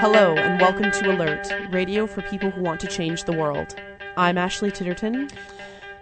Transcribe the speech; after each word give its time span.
Hello, 0.00 0.36
and 0.36 0.60
welcome 0.60 0.92
to 0.92 1.10
Alert, 1.10 1.52
radio 1.72 2.06
for 2.06 2.22
people 2.22 2.50
who 2.50 2.62
want 2.62 2.78
to 2.80 2.86
change 2.86 3.24
the 3.24 3.32
world. 3.32 3.74
I'm 4.16 4.38
Ashley 4.38 4.70
Titterton. 4.70 5.28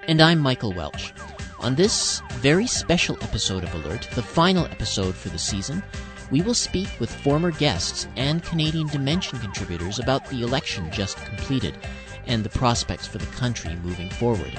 And 0.07 0.21
I'm 0.21 0.39
Michael 0.39 0.75
Welch. 0.75 1.15
On 1.61 1.75
this 1.75 2.21
very 2.35 2.67
special 2.67 3.17
episode 3.23 3.65
of 3.65 3.73
Alert, 3.75 4.07
the 4.15 4.23
final 4.23 4.67
episode 4.67 5.15
for 5.15 5.31
the 5.31 5.39
season, 5.39 5.83
we 6.31 6.43
will 6.43 6.53
speak 6.53 6.89
with 7.01 7.11
former 7.11 7.51
guests 7.51 8.07
and 8.17 8.43
Canadian 8.43 8.89
Dimension 8.89 9.39
contributors 9.39 9.99
about 9.99 10.29
the 10.29 10.43
election 10.43 10.91
just 10.91 11.17
completed 11.25 11.79
and 12.27 12.45
the 12.45 12.51
prospects 12.51 13.07
for 13.07 13.17
the 13.17 13.27
country 13.27 13.77
moving 13.77 14.11
forward. 14.11 14.53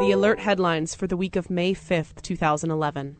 The 0.00 0.12
alert 0.12 0.40
headlines 0.40 0.94
for 0.94 1.06
the 1.06 1.16
week 1.16 1.36
of 1.36 1.50
May 1.50 1.74
5th, 1.74 2.22
2011. 2.22 3.18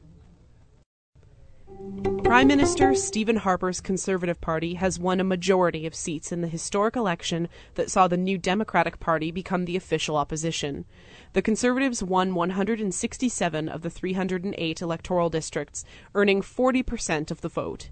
Prime 2.24 2.48
Minister 2.48 2.94
Stephen 2.94 3.36
Harper's 3.36 3.82
Conservative 3.82 4.40
Party 4.40 4.74
has 4.74 4.98
won 4.98 5.20
a 5.20 5.24
majority 5.24 5.84
of 5.84 5.94
seats 5.94 6.32
in 6.32 6.40
the 6.40 6.48
historic 6.48 6.96
election 6.96 7.50
that 7.74 7.90
saw 7.90 8.08
the 8.08 8.16
New 8.16 8.38
Democratic 8.38 8.98
Party 8.98 9.30
become 9.30 9.66
the 9.66 9.76
official 9.76 10.16
opposition. 10.16 10.86
The 11.34 11.42
Conservatives 11.42 12.02
won 12.02 12.34
167 12.34 13.68
of 13.68 13.82
the 13.82 13.90
308 13.90 14.80
electoral 14.80 15.28
districts, 15.28 15.84
earning 16.14 16.40
40% 16.40 17.30
of 17.30 17.42
the 17.42 17.50
vote. 17.50 17.90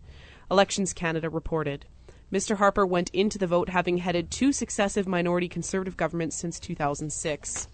Elections 0.50 0.94
Canada 0.94 1.28
reported. 1.28 1.84
Mr. 2.32 2.56
Harper 2.56 2.86
went 2.86 3.10
into 3.10 3.36
the 3.36 3.46
vote 3.46 3.68
having 3.68 3.98
headed 3.98 4.30
two 4.30 4.50
successive 4.50 5.06
minority 5.06 5.46
Conservative 5.46 5.98
governments 5.98 6.36
since 6.36 6.58
2006. 6.58 7.68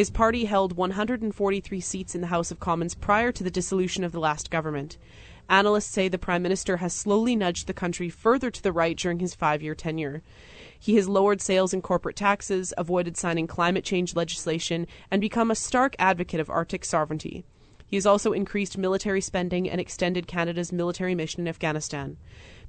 His 0.00 0.08
party 0.08 0.46
held 0.46 0.78
143 0.78 1.78
seats 1.78 2.14
in 2.14 2.22
the 2.22 2.28
House 2.28 2.50
of 2.50 2.58
Commons 2.58 2.94
prior 2.94 3.30
to 3.32 3.44
the 3.44 3.50
dissolution 3.50 4.02
of 4.02 4.12
the 4.12 4.18
last 4.18 4.50
government. 4.50 4.96
Analysts 5.46 5.90
say 5.90 6.08
the 6.08 6.16
Prime 6.16 6.42
Minister 6.42 6.78
has 6.78 6.94
slowly 6.94 7.36
nudged 7.36 7.66
the 7.66 7.74
country 7.74 8.08
further 8.08 8.50
to 8.50 8.62
the 8.62 8.72
right 8.72 8.96
during 8.96 9.18
his 9.18 9.34
five 9.34 9.62
year 9.62 9.74
tenure. 9.74 10.22
He 10.78 10.96
has 10.96 11.06
lowered 11.06 11.42
sales 11.42 11.74
and 11.74 11.82
corporate 11.82 12.16
taxes, 12.16 12.72
avoided 12.78 13.18
signing 13.18 13.46
climate 13.46 13.84
change 13.84 14.16
legislation, 14.16 14.86
and 15.10 15.20
become 15.20 15.50
a 15.50 15.54
stark 15.54 15.96
advocate 15.98 16.40
of 16.40 16.48
Arctic 16.48 16.86
sovereignty. 16.86 17.44
He 17.86 17.96
has 17.96 18.06
also 18.06 18.32
increased 18.32 18.78
military 18.78 19.20
spending 19.20 19.68
and 19.68 19.82
extended 19.82 20.26
Canada's 20.26 20.72
military 20.72 21.14
mission 21.14 21.42
in 21.42 21.48
Afghanistan. 21.48 22.16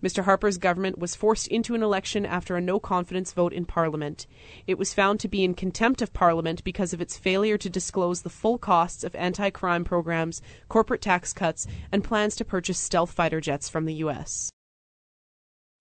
Mr. 0.01 0.23
Harper's 0.23 0.57
government 0.57 0.97
was 0.97 1.15
forced 1.15 1.47
into 1.47 1.75
an 1.75 1.83
election 1.83 2.25
after 2.25 2.55
a 2.55 2.61
no 2.61 2.79
confidence 2.79 3.33
vote 3.33 3.53
in 3.53 3.65
Parliament. 3.65 4.25
It 4.65 4.77
was 4.77 4.93
found 4.93 5.19
to 5.19 5.27
be 5.27 5.43
in 5.43 5.53
contempt 5.53 6.01
of 6.01 6.13
Parliament 6.13 6.63
because 6.63 6.93
of 6.93 7.01
its 7.01 7.17
failure 7.17 7.57
to 7.57 7.69
disclose 7.69 8.21
the 8.21 8.29
full 8.29 8.57
costs 8.57 9.03
of 9.03 9.15
anti 9.15 9.49
crime 9.51 9.83
programs, 9.83 10.41
corporate 10.69 11.01
tax 11.01 11.33
cuts, 11.33 11.67
and 11.91 12.03
plans 12.03 12.35
to 12.37 12.45
purchase 12.45 12.79
stealth 12.79 13.11
fighter 13.11 13.39
jets 13.39 13.69
from 13.69 13.85
the 13.85 13.95
U.S. 13.95 14.51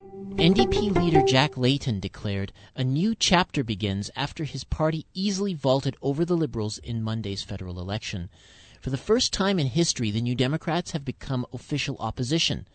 NDP 0.03 0.97
leader 0.97 1.23
Jack 1.23 1.59
Layton 1.59 2.01
declared 2.01 2.53
a 2.75 2.83
new 2.83 3.15
chapter 3.15 3.63
begins 3.63 4.11
after 4.17 4.45
his 4.45 4.65
party 4.65 5.07
easily 5.13 5.53
vaulted 5.53 5.97
over 6.01 6.25
the 6.25 6.37
Liberals 6.37 6.79
in 6.79 7.03
Monday's 7.03 7.43
federal 7.43 7.79
election. 7.79 8.31
For 8.81 8.89
the 8.89 8.97
first 8.97 9.33
time 9.33 9.59
in 9.59 9.67
history, 9.67 10.11
the 10.11 10.23
New 10.23 10.35
Democrats 10.35 10.93
have 10.93 11.05
become 11.05 11.45
official 11.53 11.99
opposition. 12.01 12.67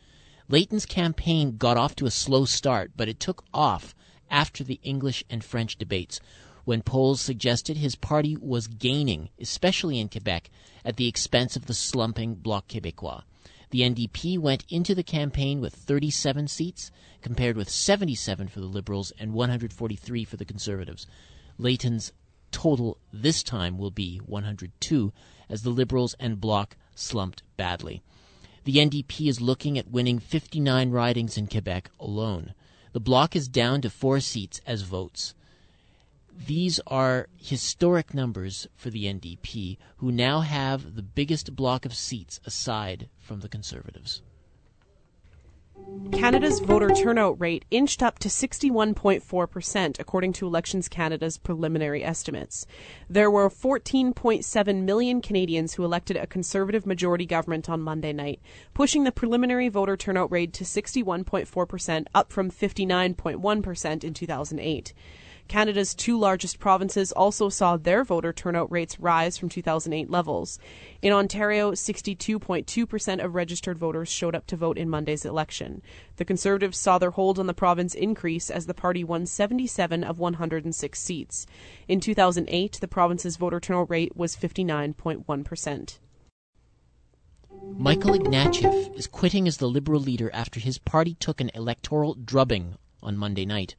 Layton's 0.47 0.85
campaign 0.85 1.57
got 1.57 1.75
off 1.75 1.95
to 1.95 2.05
a 2.05 2.11
slow 2.11 2.45
start, 2.45 2.91
but 2.95 3.09
it 3.09 3.19
took 3.19 3.43
off 3.53 3.95
after 4.29 4.63
the 4.63 4.79
English 4.83 5.23
and 5.29 5.43
French 5.43 5.75
debates, 5.75 6.19
when 6.65 6.81
polls 6.81 7.19
suggested 7.19 7.77
his 7.77 7.95
party 7.95 8.37
was 8.39 8.67
gaining, 8.67 9.29
especially 9.39 9.99
in 9.99 10.09
Quebec, 10.09 10.49
at 10.83 10.97
the 10.97 11.07
expense 11.07 11.55
of 11.55 11.65
the 11.65 11.73
slumping 11.73 12.35
Bloc 12.35 12.67
Québécois. 12.67 13.23
The 13.71 13.81
NDP 13.81 14.37
went 14.37 14.65
into 14.69 14.93
the 14.93 15.03
campaign 15.03 15.61
with 15.61 15.73
37 15.73 16.47
seats, 16.47 16.91
compared 17.21 17.57
with 17.57 17.69
77 17.69 18.47
for 18.47 18.59
the 18.59 18.67
Liberals 18.67 19.11
and 19.17 19.33
143 19.33 20.23
for 20.23 20.37
the 20.37 20.45
Conservatives. 20.45 21.07
Layton's 21.57 22.11
total 22.51 22.99
this 23.11 23.41
time 23.41 23.77
will 23.77 23.91
be 23.91 24.17
102, 24.19 25.11
as 25.49 25.63
the 25.63 25.71
Liberals 25.71 26.15
and 26.19 26.39
Bloc 26.39 26.77
slumped 26.93 27.41
badly. 27.57 28.03
The 28.65 28.77
NDP 28.77 29.27
is 29.27 29.41
looking 29.41 29.77
at 29.77 29.91
winning 29.91 30.17
59 30.17 30.89
ridings 30.89 31.37
in 31.37 31.45
Quebec 31.45 31.91
alone. 31.99 32.55
The 32.93 32.99
bloc 32.99 33.35
is 33.35 33.47
down 33.47 33.81
to 33.81 33.91
four 33.91 34.19
seats 34.19 34.59
as 34.65 34.81
votes. 34.81 35.35
These 36.35 36.79
are 36.87 37.29
historic 37.37 38.15
numbers 38.15 38.65
for 38.75 38.89
the 38.89 39.05
NDP, 39.05 39.77
who 39.97 40.11
now 40.11 40.39
have 40.39 40.95
the 40.95 41.03
biggest 41.03 41.55
block 41.55 41.85
of 41.85 41.93
seats 41.93 42.39
aside 42.43 43.07
from 43.19 43.41
the 43.41 43.49
Conservatives. 43.49 44.23
Canada's 46.11 46.59
voter 46.59 46.89
turnout 46.89 47.39
rate 47.39 47.65
inched 47.69 48.01
up 48.01 48.17
to 48.19 48.29
61.4%, 48.29 49.99
according 49.99 50.33
to 50.33 50.47
Elections 50.47 50.87
Canada's 50.87 51.37
preliminary 51.37 52.03
estimates. 52.03 52.65
There 53.09 53.29
were 53.29 53.49
14.7 53.49 54.83
million 54.83 55.21
Canadians 55.21 55.73
who 55.73 55.83
elected 55.83 56.17
a 56.17 56.25
Conservative 56.25 56.85
majority 56.85 57.25
government 57.25 57.69
on 57.69 57.81
Monday 57.81 58.13
night, 58.13 58.41
pushing 58.73 59.03
the 59.03 59.11
preliminary 59.11 59.69
voter 59.69 59.95
turnout 59.95 60.31
rate 60.31 60.53
to 60.53 60.63
61.4%, 60.63 62.07
up 62.15 62.31
from 62.31 62.49
59.1% 62.49 64.03
in 64.03 64.13
2008. 64.13 64.93
Canada's 65.47 65.93
two 65.93 66.17
largest 66.17 66.59
provinces 66.59 67.11
also 67.11 67.49
saw 67.49 67.77
their 67.77 68.03
voter 68.03 68.33
turnout 68.33 68.71
rates 68.71 68.99
rise 68.99 69.37
from 69.37 69.49
2008 69.49 70.09
levels. 70.09 70.59
In 71.01 71.13
Ontario, 71.13 71.71
62.2% 71.71 73.23
of 73.23 73.35
registered 73.35 73.77
voters 73.77 74.09
showed 74.09 74.35
up 74.35 74.47
to 74.47 74.57
vote 74.57 74.77
in 74.77 74.89
Monday's 74.89 75.23
election. 75.23 75.81
The 76.17 76.25
Conservatives 76.25 76.77
saw 76.77 76.97
their 76.97 77.11
hold 77.11 77.37
on 77.37 77.47
the 77.47 77.53
province 77.53 77.93
increase 77.93 78.49
as 78.49 78.65
the 78.65 78.73
party 78.73 79.03
won 79.03 79.25
77 79.25 80.03
of 80.03 80.19
106 80.19 80.99
seats. 80.99 81.45
In 81.87 81.99
2008, 81.99 82.79
the 82.81 82.87
province's 82.87 83.37
voter 83.37 83.59
turnout 83.59 83.89
rate 83.89 84.15
was 84.17 84.35
59.1%. 84.35 85.99
Michael 87.77 88.13
Ignatieff 88.13 88.95
is 88.97 89.07
quitting 89.07 89.47
as 89.47 89.57
the 89.57 89.69
Liberal 89.69 90.01
leader 90.01 90.29
after 90.33 90.59
his 90.59 90.77
party 90.77 91.13
took 91.15 91.39
an 91.39 91.51
electoral 91.53 92.15
drubbing 92.15 92.75
on 93.01 93.17
Monday 93.17 93.45
night. 93.45 93.75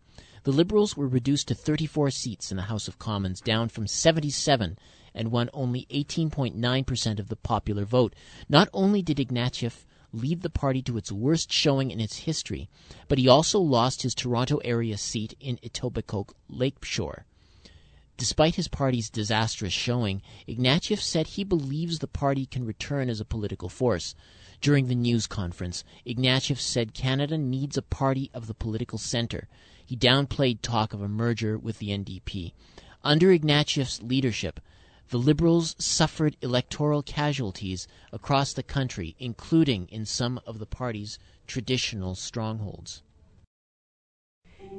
The 0.47 0.53
Liberals 0.53 0.97
were 0.97 1.09
reduced 1.09 1.49
to 1.49 1.57
34 1.57 2.13
seats 2.13 2.53
in 2.53 2.57
the 2.57 2.71
House 2.71 2.87
of 2.87 3.01
Commons, 3.01 3.41
down 3.41 3.69
from 3.69 3.89
77, 3.89 4.79
and 5.13 5.33
won 5.33 5.51
only 5.53 5.89
18.9% 5.91 7.19
of 7.19 7.29
the 7.29 7.35
popular 7.35 7.85
vote. 7.85 8.15
Not 8.49 8.69
only 8.73 9.03
did 9.03 9.19
Ignatieff 9.19 9.85
lead 10.13 10.43
the 10.43 10.49
party 10.49 10.83
to 10.83 10.97
its 10.97 11.11
worst 11.11 11.53
showing 11.53 11.91
in 11.91 11.99
its 11.99 12.19
history, 12.19 12.69
but 13.09 13.19
he 13.19 13.27
also 13.27 13.59
lost 13.59 14.03
his 14.03 14.15
Toronto 14.15 14.59
area 14.59 14.97
seat 14.97 15.35
in 15.41 15.59
Etobicoke 15.65 16.33
Lakeshore. 16.49 17.27
Despite 18.17 18.55
his 18.55 18.69
party's 18.69 19.11
disastrous 19.11 19.73
showing, 19.73 20.23
Ignatieff 20.47 21.01
said 21.01 21.27
he 21.27 21.43
believes 21.43 21.99
the 21.99 22.07
party 22.07 22.47
can 22.47 22.65
return 22.65 23.11
as 23.11 23.19
a 23.19 23.25
political 23.25 23.69
force. 23.69 24.15
During 24.61 24.89
the 24.89 24.95
news 24.95 25.27
conference, 25.27 25.85
Ignatieff 26.07 26.59
said 26.59 26.95
Canada 26.95 27.39
needs 27.39 27.77
a 27.77 27.83
party 27.83 28.31
of 28.33 28.47
the 28.47 28.55
political 28.55 28.99
center. 28.99 29.49
He 29.85 29.97
downplayed 29.97 30.59
talk 30.63 30.93
of 30.93 31.03
a 31.03 31.09
merger 31.09 31.57
with 31.59 31.79
the 31.79 31.91
NDP. 31.91 32.53
Under 33.05 33.29
Ignatieff's 33.29 34.03
leadership, 34.03 34.59
the 35.11 35.19
Liberals 35.19 35.77
suffered 35.79 36.37
electoral 36.43 37.03
casualties 37.03 37.87
across 38.13 38.53
the 38.53 38.65
country, 38.65 39.15
including 39.21 39.87
in 39.89 40.05
some 40.05 40.41
of 40.45 40.59
the 40.59 40.67
party's 40.67 41.19
traditional 41.47 42.17
strongholds. 42.17 43.03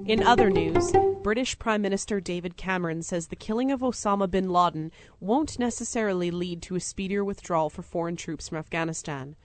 In 0.06 0.22
other 0.22 0.50
news, 0.50 0.92
British 1.24 1.58
Prime 1.58 1.82
Minister 1.82 2.20
David 2.20 2.58
Cameron 2.58 3.04
says 3.04 3.28
the 3.28 3.36
killing 3.36 3.72
of 3.72 3.80
Osama 3.80 4.30
bin 4.30 4.50
Laden 4.50 4.92
won't 5.22 5.60
necessarily 5.60 6.32
lead 6.32 6.62
to 6.64 6.76
a 6.76 6.80
speedier 6.82 7.24
withdrawal 7.24 7.70
for 7.70 7.82
foreign 7.82 8.18
troops 8.18 8.50
from 8.50 8.58
Afghanistan. 8.58 9.36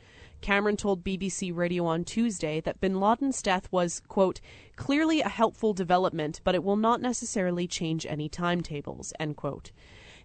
Cameron 0.42 0.76
told 0.76 1.04
BBC 1.04 1.54
Radio 1.54 1.86
on 1.86 2.04
Tuesday 2.04 2.60
that 2.62 2.80
bin 2.80 2.98
Laden's 2.98 3.40
death 3.42 3.68
was, 3.70 4.02
quote, 4.08 4.40
clearly 4.74 5.20
a 5.20 5.28
helpful 5.28 5.72
development, 5.72 6.40
but 6.42 6.56
it 6.56 6.64
will 6.64 6.76
not 6.76 7.00
necessarily 7.00 7.68
change 7.68 8.04
any 8.04 8.28
timetables, 8.28 9.12
end 9.20 9.36
quote. 9.36 9.70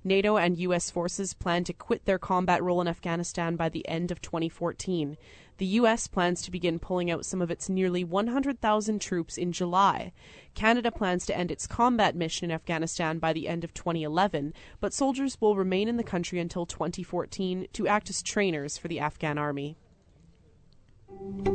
NATO 0.04 0.38
and 0.38 0.58
U.S. 0.58 0.90
forces 0.90 1.36
plan 1.36 1.64
to 1.66 1.74
quit 1.74 2.06
their 2.06 2.18
combat 2.18 2.64
role 2.64 2.82
in 2.82 2.88
Afghanistan 2.88 3.56
by 3.56 3.70
the 3.70 3.88
end 3.88 4.10
of 4.10 4.20
2014. 4.20 5.18
The 5.60 5.66
U.S. 5.66 6.08
plans 6.08 6.42
to 6.42 6.52
begin 6.52 6.80
pulling 6.80 7.12
out 7.12 7.26
some 7.26 7.42
of 7.42 7.52
its 7.52 7.70
nearly 7.70 8.04
100,000 8.04 9.00
troops 9.00 9.38
in 9.38 9.52
July. 9.52 10.14
Canada 10.56 10.92
plans 10.92 11.28
to 11.28 11.38
end 11.38 11.52
its 11.52 11.68
combat 11.68 12.16
mission 12.16 12.46
in 12.46 12.56
Afghanistan 12.56 13.20
by 13.20 13.34
the 13.34 13.48
end 13.48 13.64
of 13.64 13.74
2011, 13.76 14.54
but 14.80 14.94
soldiers 14.94 15.40
will 15.40 15.56
remain 15.56 15.88
in 15.88 15.98
the 15.98 16.04
country 16.04 16.40
until 16.40 16.66
2014 16.66 17.68
to 17.74 17.88
act 17.88 18.10
as 18.10 18.24
trainers 18.24 18.80
for 18.80 18.88
the 18.88 19.00
Afghan 19.00 19.38
army. 19.38 19.78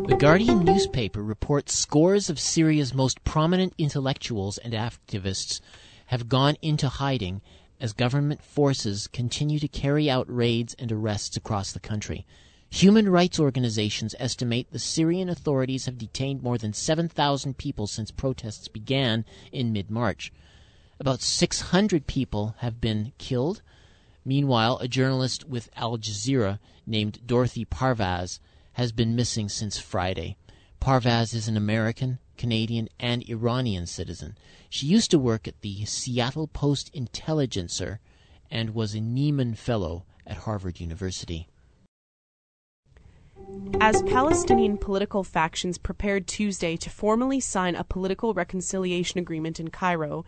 The 0.09 0.17
Guardian 0.19 0.65
newspaper 0.65 1.23
reports 1.23 1.79
scores 1.79 2.29
of 2.29 2.41
Syria's 2.41 2.93
most 2.93 3.23
prominent 3.23 3.75
intellectuals 3.79 4.59
and 4.59 4.73
activists 4.73 5.61
have 6.07 6.29
gone 6.29 6.57
into 6.61 6.89
hiding 6.89 7.43
as 7.81 7.93
government 7.93 8.43
forces 8.43 9.07
continue 9.07 9.61
to 9.61 9.69
carry 9.69 10.11
out 10.11 10.27
raids 10.29 10.75
and 10.81 10.91
arrests 10.91 11.37
across 11.37 11.71
the 11.71 11.79
country. 11.79 12.27
Human 12.71 13.09
rights 13.09 13.39
organizations 13.39 14.17
estimate 14.19 14.73
the 14.73 14.81
Syrian 14.81 15.29
authorities 15.29 15.87
have 15.87 15.97
detained 15.97 16.43
more 16.43 16.59
than 16.59 16.73
7,000 16.73 17.57
people 17.57 17.87
since 17.87 18.11
protests 18.11 18.67
began 18.67 19.25
in 19.53 19.73
mid 19.73 19.93
March. 19.93 20.33
About 20.99 21.21
600 21.21 22.09
people 22.09 22.57
have 22.59 22.81
been 22.81 23.13
killed. 23.19 23.63
Meanwhile, 24.25 24.79
a 24.79 24.89
journalist 24.89 25.49
with 25.49 25.71
Al 25.77 25.99
Jazeera 25.99 26.59
named 26.85 27.21
Dorothy 27.25 27.65
Parvaz 27.65 28.41
has 28.75 28.93
been 28.93 29.17
missing 29.17 29.49
since 29.49 29.79
Friday. 29.79 30.37
Parvaz 30.81 31.35
is 31.35 31.49
an 31.49 31.57
American, 31.57 32.19
Canadian, 32.37 32.89
and 32.99 33.29
Iranian 33.29 33.87
citizen. 33.87 34.37
She 34.69 34.87
used 34.87 35.11
to 35.13 35.19
work 35.19 35.47
at 35.47 35.61
the 35.61 35.85
Seattle 35.85 36.49
Post 36.49 36.91
Intelligencer 36.93 38.01
and 38.51 38.75
was 38.75 38.95
a 38.95 38.99
Nieman 38.99 39.57
Fellow 39.57 40.05
at 40.27 40.39
Harvard 40.39 40.81
University. 40.81 41.49
As 43.81 44.03
Palestinian 44.03 44.79
political 44.79 45.25
factions 45.25 45.79
prepared 45.79 46.27
Tuesday 46.27 46.77
to 46.77 46.91
formally 46.91 47.41
sign 47.41 47.75
a 47.75 47.85
political 47.85 48.35
reconciliation 48.35 49.19
agreement 49.19 49.59
in 49.59 49.69
Cairo, 49.69 50.25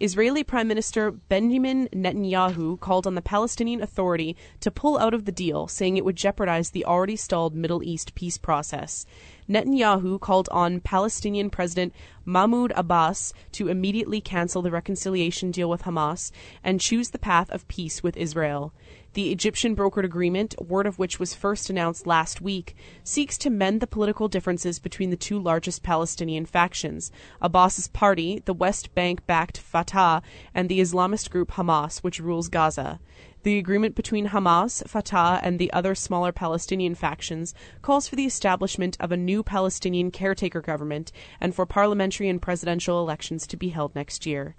Israeli 0.00 0.42
Prime 0.42 0.66
Minister 0.66 1.10
Benjamin 1.10 1.86
Netanyahu 1.92 2.80
called 2.80 3.06
on 3.06 3.16
the 3.16 3.20
Palestinian 3.20 3.82
Authority 3.82 4.34
to 4.60 4.70
pull 4.70 4.98
out 4.98 5.12
of 5.12 5.26
the 5.26 5.32
deal, 5.32 5.68
saying 5.68 5.98
it 5.98 6.06
would 6.06 6.16
jeopardize 6.16 6.70
the 6.70 6.86
already 6.86 7.16
stalled 7.16 7.54
Middle 7.54 7.82
East 7.82 8.14
peace 8.14 8.38
process. 8.38 9.04
Netanyahu 9.46 10.18
called 10.18 10.48
on 10.50 10.80
Palestinian 10.80 11.50
President 11.50 11.92
Mahmoud 12.24 12.72
Abbas 12.76 13.34
to 13.52 13.68
immediately 13.68 14.22
cancel 14.22 14.62
the 14.62 14.70
reconciliation 14.70 15.50
deal 15.50 15.68
with 15.68 15.82
Hamas 15.82 16.32
and 16.64 16.80
choose 16.80 17.10
the 17.10 17.18
path 17.18 17.50
of 17.50 17.68
peace 17.68 18.02
with 18.02 18.16
Israel. 18.16 18.72
The 19.14 19.32
Egyptian 19.32 19.74
brokered 19.74 20.04
agreement, 20.04 20.54
word 20.62 20.86
of 20.86 21.00
which 21.00 21.18
was 21.18 21.34
first 21.34 21.68
announced 21.68 22.06
last 22.06 22.40
week, 22.40 22.76
seeks 23.02 23.36
to 23.38 23.50
mend 23.50 23.80
the 23.80 23.88
political 23.88 24.28
differences 24.28 24.78
between 24.78 25.10
the 25.10 25.16
two 25.16 25.36
largest 25.36 25.82
Palestinian 25.82 26.46
factions 26.46 27.10
Abbas's 27.42 27.88
party, 27.88 28.40
the 28.44 28.54
West 28.54 28.94
Bank 28.94 29.26
backed 29.26 29.58
Fatah, 29.58 30.22
and 30.54 30.68
the 30.68 30.78
Islamist 30.78 31.28
group 31.28 31.50
Hamas, 31.50 32.04
which 32.04 32.20
rules 32.20 32.48
Gaza. 32.48 33.00
The 33.42 33.58
agreement 33.58 33.96
between 33.96 34.28
Hamas, 34.28 34.86
Fatah, 34.86 35.40
and 35.42 35.58
the 35.58 35.72
other 35.72 35.96
smaller 35.96 36.30
Palestinian 36.30 36.94
factions 36.94 37.52
calls 37.82 38.06
for 38.06 38.14
the 38.14 38.26
establishment 38.26 38.96
of 39.00 39.10
a 39.10 39.16
new 39.16 39.42
Palestinian 39.42 40.12
caretaker 40.12 40.60
government 40.60 41.10
and 41.40 41.52
for 41.52 41.66
parliamentary 41.66 42.28
and 42.28 42.40
presidential 42.40 43.00
elections 43.00 43.48
to 43.48 43.56
be 43.56 43.70
held 43.70 43.92
next 43.96 44.24
year. 44.24 44.54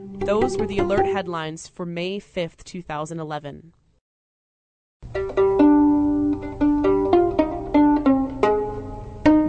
Those 0.00 0.56
were 0.56 0.66
the 0.66 0.78
alert 0.78 1.04
headlines 1.06 1.68
for 1.68 1.84
May 1.84 2.20
5th, 2.20 2.64
2011. 2.64 3.72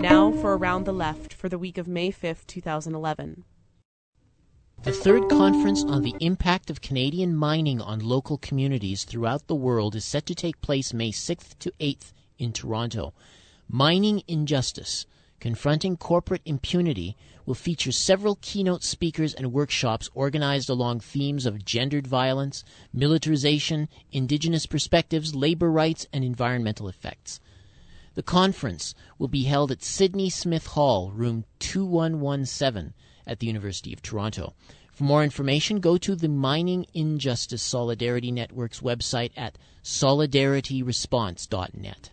Now 0.01 0.31
for 0.31 0.57
Around 0.57 0.85
the 0.85 0.93
Left 0.93 1.33
for 1.33 1.47
the 1.47 1.57
week 1.57 1.77
of 1.77 1.87
May 1.87 2.11
5th, 2.11 2.47
2011. 2.47 3.45
The 4.83 4.91
third 4.91 5.29
conference 5.29 5.83
on 5.83 6.01
the 6.01 6.15
impact 6.19 6.69
of 6.69 6.81
Canadian 6.81 7.35
mining 7.35 7.79
on 7.79 7.99
local 7.99 8.37
communities 8.37 9.03
throughout 9.03 9.47
the 9.47 9.55
world 9.55 9.95
is 9.95 10.03
set 10.03 10.25
to 10.25 10.35
take 10.35 10.59
place 10.59 10.93
May 10.93 11.11
6th 11.11 11.57
to 11.59 11.71
8th 11.79 12.11
in 12.37 12.51
Toronto. 12.51 13.13
Mining 13.69 14.23
Injustice 14.27 15.05
Confronting 15.41 15.97
Corporate 15.97 16.43
Impunity 16.45 17.17
will 17.47 17.55
feature 17.55 17.91
several 17.91 18.37
keynote 18.41 18.83
speakers 18.83 19.33
and 19.33 19.51
workshops 19.51 20.07
organized 20.13 20.69
along 20.69 20.99
themes 20.99 21.47
of 21.47 21.65
gendered 21.65 22.05
violence, 22.05 22.63
militarization, 22.93 23.89
indigenous 24.11 24.67
perspectives, 24.67 25.33
labor 25.33 25.71
rights, 25.71 26.05
and 26.13 26.23
environmental 26.23 26.87
effects. 26.87 27.39
The 28.13 28.21
conference 28.21 28.93
will 29.17 29.29
be 29.29 29.45
held 29.45 29.71
at 29.71 29.81
Sidney 29.81 30.29
Smith 30.29 30.67
Hall, 30.67 31.11
room 31.11 31.45
2117 31.57 32.93
at 33.25 33.39
the 33.39 33.47
University 33.47 33.93
of 33.93 34.03
Toronto. 34.03 34.53
For 34.91 35.05
more 35.05 35.23
information, 35.23 35.79
go 35.79 35.97
to 35.97 36.15
the 36.15 36.29
Mining 36.29 36.85
Injustice 36.93 37.63
Solidarity 37.63 38.31
Network's 38.31 38.81
website 38.81 39.31
at 39.35 39.57
solidarityresponse.net. 39.83 42.10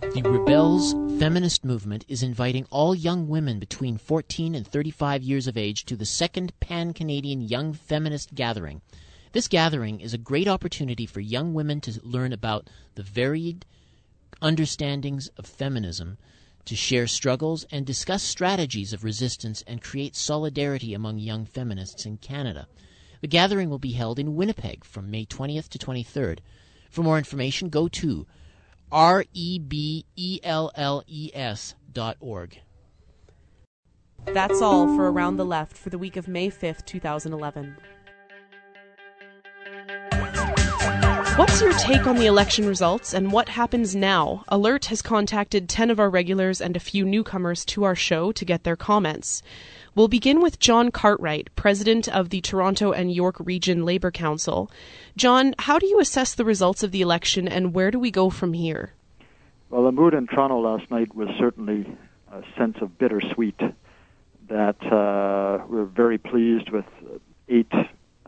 The 0.00 0.22
Rebelles 0.22 1.20
feminist 1.20 1.64
movement 1.64 2.04
is 2.08 2.24
inviting 2.24 2.66
all 2.68 2.96
young 2.96 3.28
women 3.28 3.60
between 3.60 3.96
14 3.96 4.56
and 4.56 4.66
35 4.66 5.22
years 5.22 5.46
of 5.46 5.56
age 5.56 5.84
to 5.84 5.94
the 5.94 6.04
second 6.04 6.52
Pan 6.58 6.92
Canadian 6.92 7.40
Young 7.40 7.72
Feminist 7.72 8.34
Gathering. 8.34 8.82
This 9.30 9.46
gathering 9.46 10.00
is 10.00 10.14
a 10.14 10.18
great 10.18 10.48
opportunity 10.48 11.06
for 11.06 11.20
young 11.20 11.54
women 11.54 11.80
to 11.82 12.00
learn 12.02 12.32
about 12.32 12.68
the 12.96 13.04
varied 13.04 13.64
understandings 14.42 15.28
of 15.38 15.46
feminism 15.46 16.18
to 16.68 16.76
share 16.76 17.06
struggles 17.06 17.64
and 17.70 17.86
discuss 17.86 18.22
strategies 18.22 18.92
of 18.92 19.02
resistance 19.02 19.64
and 19.66 19.80
create 19.80 20.14
solidarity 20.14 20.92
among 20.92 21.18
young 21.18 21.46
feminists 21.46 22.04
in 22.04 22.18
Canada. 22.18 22.68
The 23.22 23.26
gathering 23.26 23.70
will 23.70 23.78
be 23.78 23.92
held 23.92 24.18
in 24.18 24.36
Winnipeg 24.36 24.84
from 24.84 25.10
May 25.10 25.24
20th 25.24 25.70
to 25.70 25.78
23rd. 25.78 26.40
For 26.90 27.02
more 27.02 27.16
information, 27.16 27.70
go 27.70 27.88
to 27.88 28.26
rebelles 28.92 29.94
dot 31.90 32.16
org. 32.20 32.60
That's 34.26 34.60
all 34.60 34.94
for 34.94 35.10
Around 35.10 35.38
the 35.38 35.46
Left 35.46 35.74
for 35.74 35.88
the 35.88 35.98
week 35.98 36.16
of 36.16 36.28
May 36.28 36.50
5th, 36.50 36.84
2011. 36.84 37.76
What's 41.38 41.60
your 41.60 41.72
take 41.74 42.08
on 42.08 42.16
the 42.16 42.26
election 42.26 42.66
results 42.66 43.14
and 43.14 43.30
what 43.30 43.50
happens 43.50 43.94
now? 43.94 44.42
Alert 44.48 44.86
has 44.86 45.00
contacted 45.00 45.68
10 45.68 45.88
of 45.88 46.00
our 46.00 46.10
regulars 46.10 46.60
and 46.60 46.74
a 46.74 46.80
few 46.80 47.04
newcomers 47.04 47.64
to 47.66 47.84
our 47.84 47.94
show 47.94 48.32
to 48.32 48.44
get 48.44 48.64
their 48.64 48.74
comments. 48.74 49.40
We'll 49.94 50.08
begin 50.08 50.40
with 50.40 50.58
John 50.58 50.90
Cartwright, 50.90 51.54
president 51.54 52.08
of 52.08 52.30
the 52.30 52.40
Toronto 52.40 52.90
and 52.90 53.12
York 53.12 53.36
Region 53.38 53.84
Labour 53.84 54.10
Council. 54.10 54.68
John, 55.16 55.54
how 55.60 55.78
do 55.78 55.86
you 55.86 56.00
assess 56.00 56.34
the 56.34 56.44
results 56.44 56.82
of 56.82 56.90
the 56.90 57.02
election 57.02 57.46
and 57.46 57.72
where 57.72 57.92
do 57.92 58.00
we 58.00 58.10
go 58.10 58.30
from 58.30 58.52
here? 58.52 58.94
Well, 59.70 59.84
the 59.84 59.92
mood 59.92 60.14
in 60.14 60.26
Toronto 60.26 60.58
last 60.58 60.90
night 60.90 61.14
was 61.14 61.28
certainly 61.38 61.86
a 62.32 62.42
sense 62.58 62.78
of 62.80 62.98
bittersweet. 62.98 63.60
That 64.48 64.82
uh, 64.82 65.64
we're 65.68 65.84
very 65.84 66.18
pleased 66.18 66.70
with 66.70 66.86
eight 67.48 67.70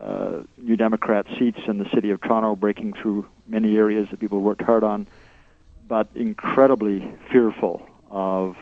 uh, 0.01 0.43
New 0.57 0.75
Democrat 0.75 1.27
seats 1.37 1.59
in 1.67 1.77
the 1.77 1.89
city 1.93 2.09
of 2.09 2.21
Toronto, 2.21 2.55
breaking 2.55 2.93
through 2.93 3.27
many 3.47 3.77
areas 3.77 4.09
that 4.09 4.19
people 4.19 4.41
worked 4.41 4.61
hard 4.61 4.83
on, 4.83 5.07
but 5.87 6.07
incredibly 6.15 7.07
fearful 7.31 7.87
of 8.09 8.57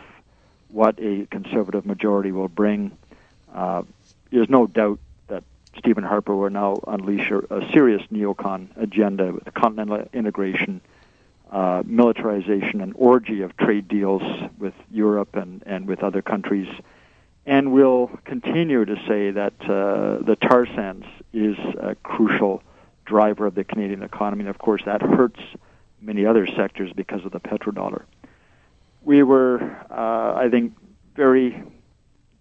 what 0.69 1.00
a 1.00 1.25
conservative 1.31 1.86
majority 1.86 2.31
will 2.31 2.48
bring. 2.48 2.91
Uh, 3.53 3.84
there's 4.31 4.50
no 4.50 4.67
doubt 4.67 5.00
that 5.27 5.43
Stephen 5.77 6.03
Harper 6.03 6.36
will 6.36 6.50
now 6.50 6.77
unleash 6.88 7.31
a, 7.31 7.39
a 7.55 7.72
serious 7.72 8.01
neocon 8.12 8.67
agenda 8.75 9.31
with 9.31 9.51
continental 9.53 10.08
integration, 10.13 10.81
uh, 11.51 11.81
militarization, 11.86 12.81
an 12.81 12.93
orgy 12.96 13.41
of 13.41 13.55
trade 13.58 13.88
deals 13.88 14.22
with 14.58 14.74
Europe 14.91 15.36
and, 15.36 15.63
and 15.65 15.88
with 15.88 16.03
other 16.03 16.22
countries 16.22 16.67
and 17.46 17.72
will 17.72 18.12
continue 18.25 18.86
to 18.86 18.96
say 19.08 19.31
that 19.31 19.53
uh, 19.62 20.24
the 20.24 20.38
tar 20.39 20.65
sands 20.67 21.05
is 21.34 21.58
a 21.79 21.96
crucial 22.03 22.62
driver 23.05 23.46
of 23.48 23.55
the 23.55 23.63
Canadian 23.63 24.03
economy. 24.03 24.41
And 24.41 24.50
of 24.50 24.58
course, 24.60 24.81
that 24.86 25.01
hurts 25.01 25.39
many 26.01 26.25
other 26.25 26.48
sectors 26.48 26.91
because 26.93 27.25
of 27.25 27.31
the 27.31 27.39
petrodollar. 27.39 28.03
We 29.01 29.24
were, 29.24 29.62
uh, 29.89 30.36
I 30.36 30.50
think, 30.50 30.75
very 31.15 31.63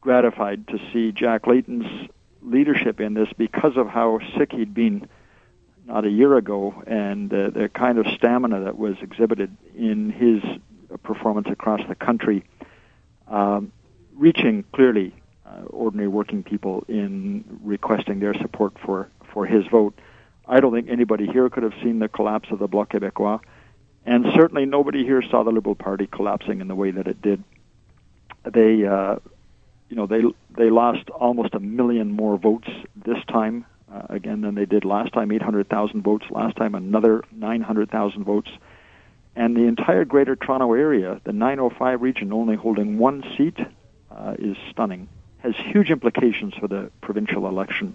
gratified 0.00 0.69
to 0.69 0.78
see 0.93 1.12
Jack 1.12 1.47
Layton's 1.47 2.09
leadership 2.43 3.00
in 3.00 3.14
this 3.14 3.28
because 3.37 3.76
of 3.76 3.88
how 3.88 4.21
sick 4.37 4.52
he'd 4.52 4.75
been 4.75 5.09
not 5.87 6.05
a 6.05 6.11
year 6.11 6.37
ago 6.37 6.83
and 6.87 7.33
uh, 7.33 7.50
the 7.50 7.69
kind 7.69 7.99
of 7.99 8.07
stamina 8.14 8.61
that 8.64 8.78
was 8.78 8.97
exhibited 9.00 9.57
in 9.76 10.11
his 10.11 10.43
performance 11.02 11.49
across 11.50 11.81
the 11.88 11.95
country, 11.95 12.45
um, 13.26 13.73
reaching 14.19 14.65
clearly 14.75 15.15
uh, 15.47 15.63
ordinary 15.69 16.09
working 16.09 16.43
people 16.43 16.85
in 16.89 17.45
requesting 17.63 18.21
their 18.21 18.35
support 18.35 18.75
for, 18.85 19.09
for 19.33 19.47
his 19.47 19.67
vote. 19.67 19.99
I 20.47 20.61
don't 20.61 20.73
think 20.73 20.89
anybody 20.91 21.27
here 21.27 21.49
could 21.49 21.63
have 21.63 21.75
seen 21.83 21.99
the 21.99 22.09
collapse 22.09 22.49
of 22.51 22.59
the 22.59 22.67
Bloc 22.67 22.91
Québécois, 22.91 23.41
and 24.05 24.27
certainly 24.35 24.67
nobody 24.67 25.05
here 25.05 25.23
saw 25.23 25.43
the 25.43 25.51
Liberal 25.51 25.75
Party 25.75 26.07
collapsing 26.07 26.61
in 26.61 26.69
the 26.69 26.75
way 26.75 26.91
that 26.91 27.07
it 27.07 27.21
did. 27.23 27.45
They, 28.45 28.85
uh, 28.87 29.17
you 29.89 29.97
know, 29.97 30.07
they 30.07 30.23
they 30.51 30.71
lost 30.71 31.11
almost 31.11 31.55
a 31.55 31.61
million 31.61 32.11
more 32.11 32.39
votes 32.39 32.69
this 32.97 33.19
time 33.29 33.67
uh, 33.93 34.03
again 34.09 34.41
than 34.41 34.55
they 34.55 34.65
did 34.65 34.85
last 34.85 35.13
time. 35.13 35.31
800,000 35.31 36.03
votes 36.03 36.25
last 36.31 36.57
time, 36.57 36.75
another 36.75 37.23
900,000 37.33 38.25
votes, 38.25 38.51
and 39.37 39.55
the 39.57 39.65
entire 39.65 40.05
Greater 40.05 40.37
Toronto 40.37 40.73
Area, 40.73 41.21
the 41.25 41.33
905 41.33 42.01
region, 42.01 42.33
only 42.33 42.57
holding 42.57 42.99
one 42.99 43.23
seat, 43.37 43.59
uh, 44.11 44.35
is 44.38 44.57
stunning. 44.71 45.09
Has 45.38 45.55
huge 45.57 45.91
implications 45.91 46.55
for 46.55 46.69
the 46.69 46.91
provincial 47.00 47.47
election 47.47 47.95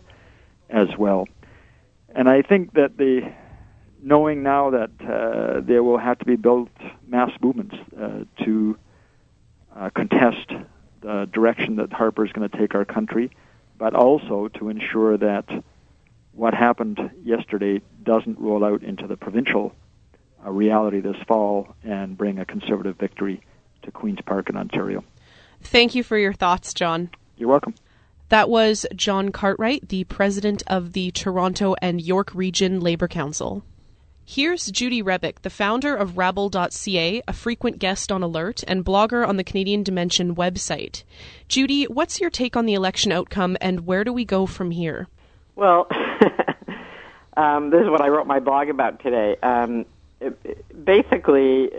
as 0.70 0.89
well. 0.98 1.27
And 2.15 2.29
I 2.29 2.41
think 2.41 2.74
that 2.74 2.98
the 2.98 3.32
knowing 4.01 4.43
now 4.43 4.72
that 4.72 4.91
uh, 5.01 5.62
there 5.62 5.84
will 5.84 5.98
have 5.98 6.20
to 6.20 6.25
be 6.25 6.36
built 6.36 6.70
mass 7.08 7.32
movements 7.41 7.75
uh, 8.00 8.25
to 8.43 8.77
uh, 9.75 9.89
contest 9.89 10.51
the 11.01 11.27
direction 11.32 11.77
that 11.77 11.91
Harper 11.91 12.25
is 12.25 12.32
going 12.32 12.48
to 12.48 12.58
take 12.58 12.75
our 12.75 12.86
country, 12.86 13.32
but 13.77 13.93
also 13.93 14.48
to 14.48 14.70
ensure 14.70 15.17
that 15.17 15.46
what 16.34 16.53
happened 16.53 17.12
yesterday 17.24 17.82
doesn't 18.03 18.39
roll 18.39 18.63
out 18.63 18.84
into 18.84 19.08
the 19.08 19.17
provincial 19.17 19.74
uh, 20.46 20.50
reality 20.50 21.00
this 21.00 21.17
fall 21.27 21.75
and 21.84 22.17
bring 22.17 22.39
a 22.39 22.46
conservative 22.46 22.98
victory 22.98 23.41
to 23.84 23.91
Queen's 23.91 24.20
Park 24.25 24.50
in 24.50 24.58
Ontario. 24.58 25.03
Thank 25.63 25.96
you 25.96 26.03
for 26.03 26.17
your 26.17 26.34
thoughts, 26.34 26.74
John. 26.74 27.10
You're 27.38 27.50
welcome. 27.50 27.75
That 28.29 28.50
was 28.50 28.86
John 28.96 29.32
Cartwright, 29.32 29.89
the 29.89 30.05
president 30.05 30.63
of 30.67 30.93
the 30.93 31.12
Toronto 31.12 31.75
and 31.82 32.01
York 32.01 32.34
Region 32.34 32.79
Labour 32.79 33.08
Council. 33.08 33.63
Here's 34.25 34.72
Judy 34.72 35.03
Rebick, 35.03 35.41
the 35.41 35.50
founder 35.50 35.96
of 35.96 36.17
Rabble.ca, 36.17 37.22
a 37.27 37.34
frequent 37.34 37.77
guest 37.77 38.12
on 38.12 38.24
Alert, 38.24 38.63
and 38.67 38.86
blogger 38.86 39.27
on 39.27 39.36
the 39.36 39.43
Canadian 39.43 39.84
Dimension 39.84 40.34
website. 40.36 41.03
Judy, 41.50 41.84
what's 41.86 42.22
your 42.22 42.29
take 42.29 42.55
on 42.55 42.65
the 42.65 42.74
election 42.74 43.12
outcome 43.12 43.58
and 43.60 43.86
where 43.86 44.03
do 44.05 44.13
we 44.13 44.24
go 44.24 44.46
from 44.46 44.72
here? 44.72 45.08
Well, 45.55 45.88
um, 47.38 47.70
this 47.70 47.82
is 47.82 47.89
what 47.89 48.01
I 48.01 48.08
wrote 48.08 48.25
my 48.25 48.39
blog 48.39 48.70
about 48.70 49.01
today. 49.01 49.36
Um, 49.43 49.86
it, 50.22 50.86
basically, 50.86 51.70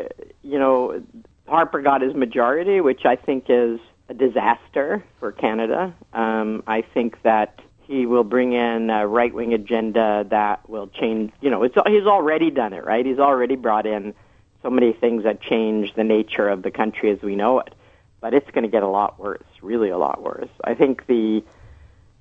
you 0.42 0.58
know, 0.58 1.02
Harper 1.46 1.82
got 1.82 2.00
his 2.00 2.14
majority, 2.14 2.80
which 2.80 3.04
I 3.04 3.16
think 3.16 3.46
is 3.48 3.80
a 4.08 4.14
disaster 4.14 5.04
for 5.18 5.32
Canada. 5.32 5.94
Um, 6.12 6.62
I 6.66 6.82
think 6.82 7.22
that 7.22 7.60
he 7.86 8.06
will 8.06 8.24
bring 8.24 8.52
in 8.52 8.88
a 8.90 9.06
right 9.06 9.32
wing 9.32 9.52
agenda 9.52 10.26
that 10.30 10.68
will 10.68 10.86
change. 10.88 11.32
You 11.40 11.50
know, 11.50 11.62
it's 11.62 11.74
he's 11.86 12.06
already 12.06 12.50
done 12.50 12.72
it, 12.72 12.84
right? 12.84 13.04
He's 13.04 13.18
already 13.18 13.56
brought 13.56 13.86
in 13.86 14.14
so 14.62 14.70
many 14.70 14.92
things 14.92 15.24
that 15.24 15.40
change 15.42 15.94
the 15.94 16.04
nature 16.04 16.48
of 16.48 16.62
the 16.62 16.70
country 16.70 17.10
as 17.10 17.20
we 17.20 17.36
know 17.36 17.60
it. 17.60 17.74
But 18.20 18.32
it's 18.32 18.50
going 18.50 18.64
to 18.64 18.70
get 18.70 18.82
a 18.82 18.88
lot 18.88 19.20
worse, 19.20 19.44
really 19.60 19.90
a 19.90 19.98
lot 19.98 20.22
worse. 20.22 20.48
I 20.64 20.74
think 20.74 21.06
the 21.06 21.44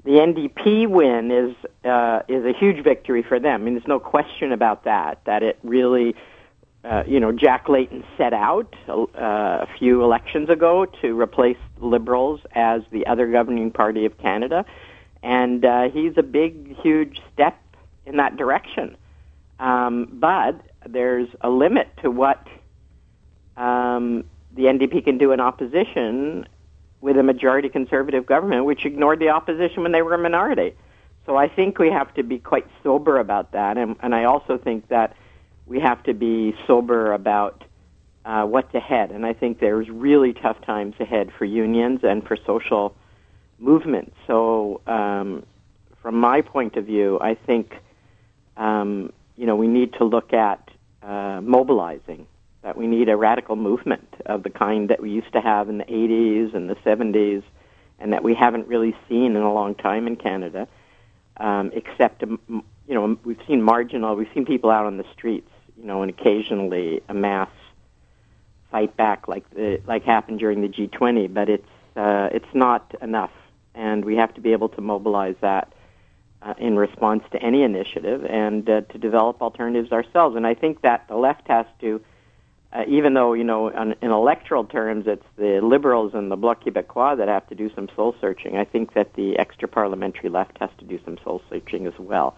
the 0.04 0.12
NDP 0.12 0.88
win 0.88 1.32
is 1.32 1.56
uh, 1.86 2.24
is 2.28 2.44
a 2.44 2.52
huge 2.52 2.84
victory 2.84 3.24
for 3.24 3.40
them. 3.40 3.62
I 3.62 3.64
mean, 3.64 3.74
there's 3.76 3.88
no 3.88 4.00
question 4.00 4.52
about 4.52 4.84
that. 4.84 5.24
That 5.24 5.44
it 5.44 5.60
really 5.64 6.16
uh, 6.84 7.04
you 7.08 7.20
know, 7.20 7.32
Jack 7.32 7.70
Layton 7.70 8.04
set 8.18 8.34
out 8.34 8.76
uh, 8.90 9.06
a 9.16 9.68
few 9.80 10.04
elections 10.04 10.50
ago 10.50 10.86
to 11.02 11.20
replace 11.20 11.58
Liberals 11.80 12.42
as 12.54 12.82
the 12.92 13.08
other 13.08 13.28
governing 13.32 13.72
party 13.72 14.06
of 14.06 14.18
Canada, 14.18 14.66
and 15.22 15.64
uh, 15.64 15.90
he's 15.90 16.14
a 16.18 16.24
big, 16.24 16.78
huge 16.82 17.22
step 17.34 17.58
in 18.06 18.18
that 18.18 18.36
direction. 18.36 18.98
Um, 19.60 20.10
but 20.12 20.60
there's 20.86 21.30
a 21.40 21.50
limit 21.50 21.88
to 22.02 22.12
what 22.12 22.46
um, 23.56 24.26
the 24.54 24.64
NDP 24.64 25.06
can 25.06 25.18
do 25.18 25.32
in 25.32 25.40
opposition 25.40 26.46
with 27.00 27.18
a 27.18 27.24
majority 27.24 27.70
conservative 27.70 28.26
government, 28.26 28.66
which 28.66 28.86
ignored 28.86 29.20
the 29.20 29.30
opposition 29.30 29.84
when 29.84 29.94
they 29.94 30.02
were 30.02 30.14
a 30.14 30.18
minority. 30.18 30.74
So 31.26 31.38
I 31.38 31.48
think 31.48 31.80
we 31.80 31.90
have 31.92 32.14
to 32.16 32.24
be 32.24 32.40
quite 32.40 32.68
sober 32.84 33.20
about 33.20 33.54
that, 33.54 33.78
and, 33.78 33.96
and 34.02 34.14
I 34.14 34.26
also 34.26 34.58
think 34.58 34.90
that 34.90 35.16
we 35.66 35.80
have 35.80 36.04
to 36.04 36.14
be 36.14 36.56
sober 36.68 37.14
about 37.14 37.64
uh, 38.26 38.44
what's 38.44 38.74
ahead. 38.74 39.12
And 39.12 39.26
I 39.26 39.34
think 39.34 39.60
there's 39.60 39.90
really 39.90 40.34
tough 40.34 40.62
times 40.62 40.96
ahead 41.00 41.32
for 41.38 41.46
unions 41.46 42.02
and 42.04 42.26
for 42.26 42.38
social 42.46 42.96
movements. 43.60 44.16
So, 44.28 44.82
um, 44.88 45.46
from 46.02 46.16
my 46.16 46.42
point 46.42 46.76
of 46.76 46.86
view, 46.86 47.18
I 47.22 47.36
think 47.36 47.74
um, 48.58 49.14
you 49.38 49.46
know 49.46 49.56
we 49.56 49.68
need 49.68 49.94
to 49.94 50.04
look 50.04 50.34
at 50.34 50.70
uh, 51.02 51.40
mobilizing. 51.42 52.28
That 52.62 52.78
we 52.78 52.88
need 52.88 53.10
a 53.10 53.18
radical 53.18 53.58
movement 53.58 54.08
of 54.26 54.44
the 54.44 54.50
kind 54.50 54.90
that 54.90 55.02
we 55.02 55.10
used 55.10 55.34
to 55.34 55.42
have 55.42 55.68
in 55.68 55.80
the 55.80 55.84
80s 55.84 56.54
and 56.54 56.70
the 56.70 56.76
70s, 56.76 57.44
and 58.00 58.14
that 58.14 58.24
we 58.24 58.34
haven't 58.34 58.68
really 58.68 58.96
seen 59.10 59.36
in 59.36 59.42
a 59.42 59.54
long 59.54 59.76
time 59.76 60.08
in 60.08 60.16
Canada. 60.16 60.70
Um, 61.36 61.72
except, 61.74 62.24
um, 62.24 62.40
you 62.48 62.94
know, 62.94 63.18
we've 63.26 63.42
seen 63.48 63.62
marginal, 63.62 64.16
we've 64.16 64.30
seen 64.34 64.46
people 64.46 64.70
out 64.70 64.86
on 64.86 64.96
the 64.96 65.04
streets 65.12 65.50
you 65.78 65.86
know, 65.86 66.02
and 66.02 66.10
occasionally 66.10 67.02
a 67.10 67.14
mass 67.14 67.50
fight 68.72 68.98
back 68.98 69.28
like 69.28 69.48
the 69.52 69.80
like 69.86 70.04
happened 70.04 70.40
during 70.40 70.62
the 70.62 70.68
G20, 70.68 71.34
but 71.34 71.48
it's 71.50 71.70
uh, 71.96 72.30
it's 72.32 72.54
not 72.54 72.96
enough, 73.02 73.32
and 73.76 74.04
we 74.04 74.16
have 74.16 74.34
to 74.34 74.42
be 74.42 74.52
able 74.52 74.70
to 74.70 74.82
mobilize 74.82 75.36
that 75.42 75.72
uh, 76.42 76.56
in 76.58 76.76
response 76.76 77.24
to 77.32 77.42
any 77.42 77.64
initiative 77.64 78.26
and 78.26 78.68
uh, 78.70 78.82
to 78.82 78.98
develop 78.98 79.42
alternatives 79.42 79.92
ourselves. 79.92 80.36
And 80.36 80.46
I 80.46 80.56
think 80.56 80.82
that 80.82 81.08
the 81.08 81.16
left 81.16 81.48
has 81.48 81.68
to, 81.82 82.02
uh, 82.74 82.84
even 82.88 83.14
though 83.14 83.34
you 83.34 83.44
know, 83.44 83.72
on, 83.72 83.94
in 84.02 84.10
electoral 84.10 84.66
terms, 84.66 85.06
it's 85.08 85.26
the 85.38 85.62
Liberals 85.62 86.14
and 86.16 86.32
the 86.32 86.36
Bloc 86.36 86.64
Québécois 86.64 87.18
that 87.18 87.28
have 87.28 87.48
to 87.50 87.56
do 87.56 87.70
some 87.76 87.88
soul 87.96 88.16
searching. 88.20 88.58
I 88.58 88.66
think 88.66 88.94
that 88.94 89.14
the 89.14 89.38
extra 89.38 89.68
parliamentary 89.68 90.30
left 90.30 90.58
has 90.60 90.72
to 90.80 90.86
do 90.86 91.00
some 91.06 91.18
soul 91.24 91.42
searching 91.50 91.86
as 91.86 91.98
well 92.00 92.36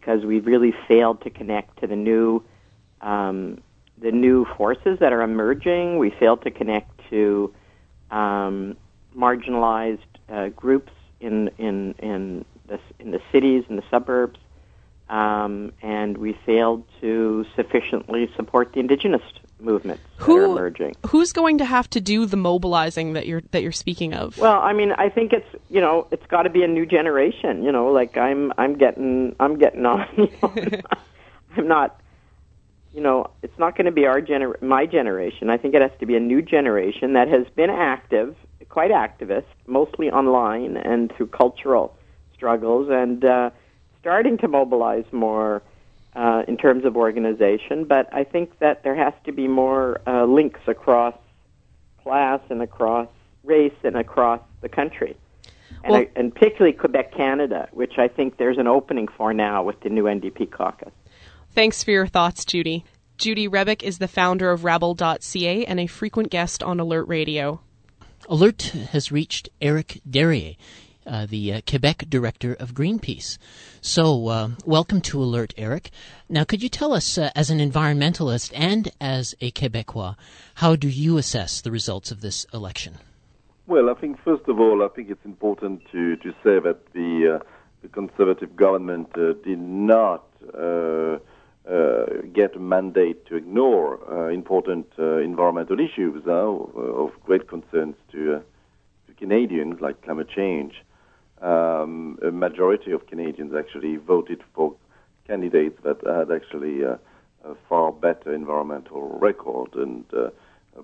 because 0.00 0.24
we've 0.24 0.46
really 0.46 0.74
failed 0.88 1.22
to 1.22 1.30
connect 1.30 1.80
to 1.80 1.86
the 1.86 1.96
new 1.96 2.42
um, 3.00 3.60
the 3.98 4.10
new 4.10 4.44
forces 4.56 4.98
that 4.98 5.12
are 5.12 5.22
emerging. 5.22 5.98
We 5.98 6.10
failed 6.10 6.42
to 6.42 6.50
connect 6.50 6.90
to 7.10 7.54
um, 8.10 8.76
marginalized 9.16 9.98
uh, 10.28 10.48
groups 10.48 10.92
in 11.20 11.50
in 11.58 11.94
in 11.98 12.44
the 12.66 12.80
in 12.98 13.10
the 13.12 13.20
cities 13.30 13.64
and 13.68 13.78
the 13.78 13.84
suburbs, 13.90 14.40
um, 15.08 15.72
and 15.82 16.18
we 16.18 16.32
failed 16.44 16.84
to 17.00 17.46
sufficiently 17.54 18.30
support 18.36 18.72
the 18.72 18.80
indigenous 18.80 19.22
movements 19.60 20.02
Who, 20.18 20.34
that 20.34 20.40
are 20.40 20.52
emerging. 20.52 20.96
Who's 21.08 21.32
going 21.32 21.58
to 21.58 21.64
have 21.64 21.88
to 21.90 22.00
do 22.00 22.26
the 22.26 22.36
mobilizing 22.36 23.14
that 23.14 23.26
you're 23.26 23.42
that 23.52 23.62
you're 23.62 23.72
speaking 23.72 24.14
of? 24.14 24.38
Well, 24.38 24.60
I 24.60 24.72
mean, 24.72 24.92
I 24.92 25.08
think 25.08 25.32
it's 25.32 25.46
you 25.68 25.80
know 25.80 26.06
it's 26.10 26.26
got 26.26 26.42
to 26.42 26.50
be 26.50 26.62
a 26.62 26.68
new 26.68 26.86
generation. 26.86 27.62
You 27.62 27.72
know, 27.72 27.88
like 27.88 28.16
I'm 28.16 28.52
I'm 28.58 28.76
getting 28.76 29.34
I'm 29.40 29.58
getting 29.58 29.86
on. 29.86 30.06
You 30.16 30.28
know, 30.42 30.80
I'm 31.56 31.68
not. 31.68 32.00
You 32.92 33.00
know, 33.00 33.30
it's 33.42 33.58
not 33.58 33.76
going 33.76 33.86
to 33.86 33.92
be 33.92 34.06
our 34.06 34.20
gener- 34.20 34.60
my 34.62 34.86
generation. 34.86 35.50
I 35.50 35.56
think 35.56 35.74
it 35.74 35.82
has 35.82 35.90
to 35.98 36.06
be 36.06 36.14
a 36.14 36.20
new 36.20 36.42
generation 36.42 37.14
that 37.14 37.26
has 37.28 37.44
been 37.56 37.70
active, 37.70 38.36
quite 38.68 38.92
activist, 38.92 39.46
mostly 39.66 40.10
online 40.10 40.76
and 40.76 41.12
through 41.16 41.26
cultural 41.28 41.96
struggles, 42.34 42.88
and 42.90 43.24
uh, 43.24 43.50
starting 44.00 44.38
to 44.38 44.48
mobilize 44.48 45.04
more 45.10 45.62
uh, 46.14 46.42
in 46.46 46.56
terms 46.56 46.84
of 46.84 46.96
organization, 46.96 47.84
but 47.84 48.12
I 48.12 48.24
think 48.24 48.58
that 48.60 48.84
there 48.84 48.94
has 48.94 49.12
to 49.24 49.32
be 49.32 49.48
more 49.48 50.00
uh, 50.06 50.24
links 50.24 50.60
across 50.66 51.14
class 52.02 52.40
and 52.50 52.62
across 52.62 53.08
race 53.42 53.74
and 53.82 53.96
across 53.96 54.40
the 54.60 54.68
country. 54.68 55.16
And, 55.82 55.92
well, 55.92 56.00
I, 56.00 56.08
and 56.16 56.34
particularly 56.34 56.72
Quebec, 56.72 57.14
Canada, 57.14 57.68
which 57.72 57.98
I 57.98 58.08
think 58.08 58.36
there's 58.36 58.58
an 58.58 58.66
opening 58.66 59.08
for 59.08 59.34
now 59.34 59.62
with 59.62 59.80
the 59.80 59.90
new 59.90 60.04
NDP 60.04 60.50
caucus. 60.50 60.92
Thanks 61.52 61.82
for 61.82 61.90
your 61.90 62.06
thoughts, 62.06 62.44
Judy. 62.44 62.84
Judy 63.16 63.48
Rebick 63.48 63.82
is 63.82 63.98
the 63.98 64.08
founder 64.08 64.50
of 64.50 64.64
Rabble.ca 64.64 65.64
and 65.66 65.80
a 65.80 65.86
frequent 65.86 66.30
guest 66.30 66.62
on 66.62 66.80
Alert 66.80 67.06
Radio. 67.06 67.60
Alert 68.28 68.62
has 68.62 69.12
reached 69.12 69.48
Eric 69.60 70.00
Darier, 70.08 70.56
uh, 71.06 71.26
the 71.26 71.52
uh, 71.52 71.60
Quebec 71.68 72.04
director 72.08 72.54
of 72.54 72.74
Greenpeace. 72.74 73.38
So, 73.80 74.28
uh, 74.28 74.48
welcome 74.64 75.00
to 75.02 75.22
Alert, 75.22 75.52
Eric. 75.56 75.90
Now, 76.28 76.44
could 76.44 76.62
you 76.62 76.68
tell 76.68 76.92
us, 76.92 77.18
uh, 77.18 77.30
as 77.34 77.50
an 77.50 77.58
environmentalist 77.58 78.52
and 78.54 78.90
as 79.00 79.34
a 79.40 79.50
Quebecois, 79.50 80.16
how 80.56 80.76
do 80.76 80.88
you 80.88 81.18
assess 81.18 81.60
the 81.60 81.70
results 81.70 82.10
of 82.10 82.20
this 82.20 82.46
election? 82.54 82.94
Well, 83.66 83.90
I 83.90 83.94
think 83.94 84.18
first 84.22 84.48
of 84.48 84.60
all, 84.60 84.82
I 84.82 84.88
think 84.88 85.10
it's 85.10 85.24
important 85.24 85.82
to, 85.92 86.16
to 86.16 86.30
say 86.42 86.58
that 86.60 86.92
the, 86.92 87.40
uh, 87.40 87.44
the 87.82 87.88
conservative 87.88 88.56
government 88.56 89.10
uh, 89.16 89.34
did 89.44 89.60
not 89.60 90.24
get 92.34 92.56
a 92.56 92.58
mandate 92.58 93.26
to 93.26 93.36
ignore 93.36 94.30
important 94.30 94.86
environmental 94.98 95.78
issues 95.80 96.22
of 96.26 97.10
great 97.24 97.48
concerns 97.48 97.96
to, 98.12 98.42
to 99.06 99.14
Canadians, 99.16 99.80
like 99.80 100.02
climate 100.02 100.28
change 100.28 100.74
um, 101.44 102.18
a 102.22 102.30
majority 102.30 102.90
of 102.92 103.06
Canadians 103.06 103.52
actually 103.54 103.96
voted 103.96 104.42
for 104.54 104.74
candidates 105.26 105.78
that 105.82 105.98
had 106.06 106.30
actually 106.32 106.84
uh, 106.84 106.96
a 107.44 107.54
far 107.68 107.92
better 107.92 108.34
environmental 108.34 109.18
record 109.18 109.74
and 109.74 110.04
uh, 110.14 110.30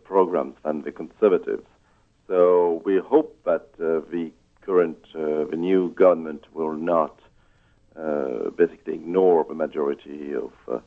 programs 0.05 0.55
than 0.63 0.83
the 0.83 0.93
Conservatives. 0.93 1.67
So 2.29 2.83
we 2.85 2.99
hope 2.99 3.37
that 3.45 3.69
uh, 3.81 4.07
the 4.11 4.31
current, 4.61 4.99
uh, 5.15 5.45
the 5.51 5.57
new 5.57 5.91
government 5.91 6.45
will 6.53 6.75
not 6.75 7.19
uh, 7.97 8.51
basically 8.51 8.95
ignore 8.95 9.45
the 9.49 9.55
majority 9.55 10.35
of 10.35 10.53
uh, 10.69 10.79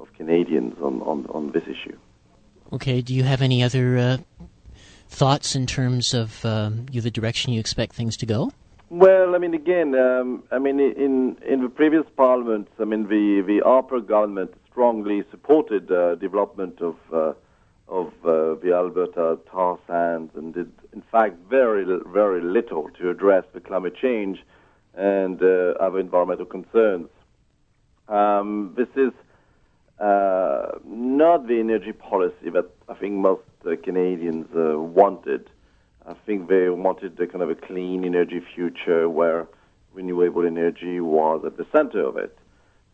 of 0.00 0.12
Canadians 0.14 0.76
on, 0.80 1.02
on, 1.02 1.26
on 1.26 1.50
this 1.50 1.64
issue. 1.64 1.98
Okay. 2.72 3.00
Do 3.00 3.12
you 3.12 3.24
have 3.24 3.42
any 3.42 3.64
other 3.64 4.20
thoughts 5.08 5.56
in 5.56 5.66
terms 5.66 6.14
of 6.14 6.44
um, 6.44 6.86
the 6.86 7.10
direction 7.10 7.52
you 7.52 7.58
expect 7.58 7.94
things 7.94 8.16
to 8.18 8.26
go? 8.26 8.52
Well, 8.90 9.34
I 9.34 9.38
mean, 9.38 9.52
again, 9.52 9.94
um, 9.94 10.44
I 10.50 10.58
mean, 10.58 10.80
in 10.80 11.36
in 11.46 11.62
the 11.62 11.68
previous 11.68 12.06
parliaments, 12.16 12.70
I 12.80 12.84
mean, 12.84 13.06
the 13.08 13.42
the 13.46 13.60
Harper 13.62 14.00
government 14.00 14.54
strongly 14.70 15.24
supported 15.30 15.92
uh, 15.92 16.14
development 16.14 16.80
of 16.80 16.96
uh, 17.12 17.34
of 17.86 18.06
uh, 18.24 18.54
the 18.62 18.72
Alberta 18.74 19.38
tar 19.50 19.78
sands 19.86 20.32
and 20.36 20.54
did, 20.54 20.72
in 20.94 21.02
fact, 21.12 21.36
very 21.50 21.84
very 22.06 22.40
little 22.40 22.88
to 22.98 23.10
address 23.10 23.44
the 23.52 23.60
climate 23.60 23.94
change 23.94 24.42
and 24.94 25.42
uh, 25.42 25.74
other 25.78 25.98
environmental 25.98 26.46
concerns. 26.46 27.08
Um, 28.08 28.72
this 28.74 28.88
is 28.96 29.12
uh, 30.00 30.78
not 30.86 31.46
the 31.46 31.60
energy 31.60 31.92
policy 31.92 32.48
that 32.54 32.70
I 32.88 32.94
think 32.94 33.12
most 33.16 33.42
uh, 33.66 33.76
Canadians 33.84 34.46
wanted. 34.54 35.50
I 36.08 36.14
think 36.24 36.48
they 36.48 36.70
wanted 36.70 37.20
a 37.20 37.26
kind 37.26 37.42
of 37.42 37.50
a 37.50 37.54
clean 37.54 38.02
energy 38.02 38.40
future 38.54 39.10
where 39.10 39.46
renewable 39.92 40.46
energy 40.46 41.00
was 41.00 41.44
at 41.44 41.58
the 41.58 41.66
center 41.70 42.02
of 42.06 42.16
it. 42.16 42.38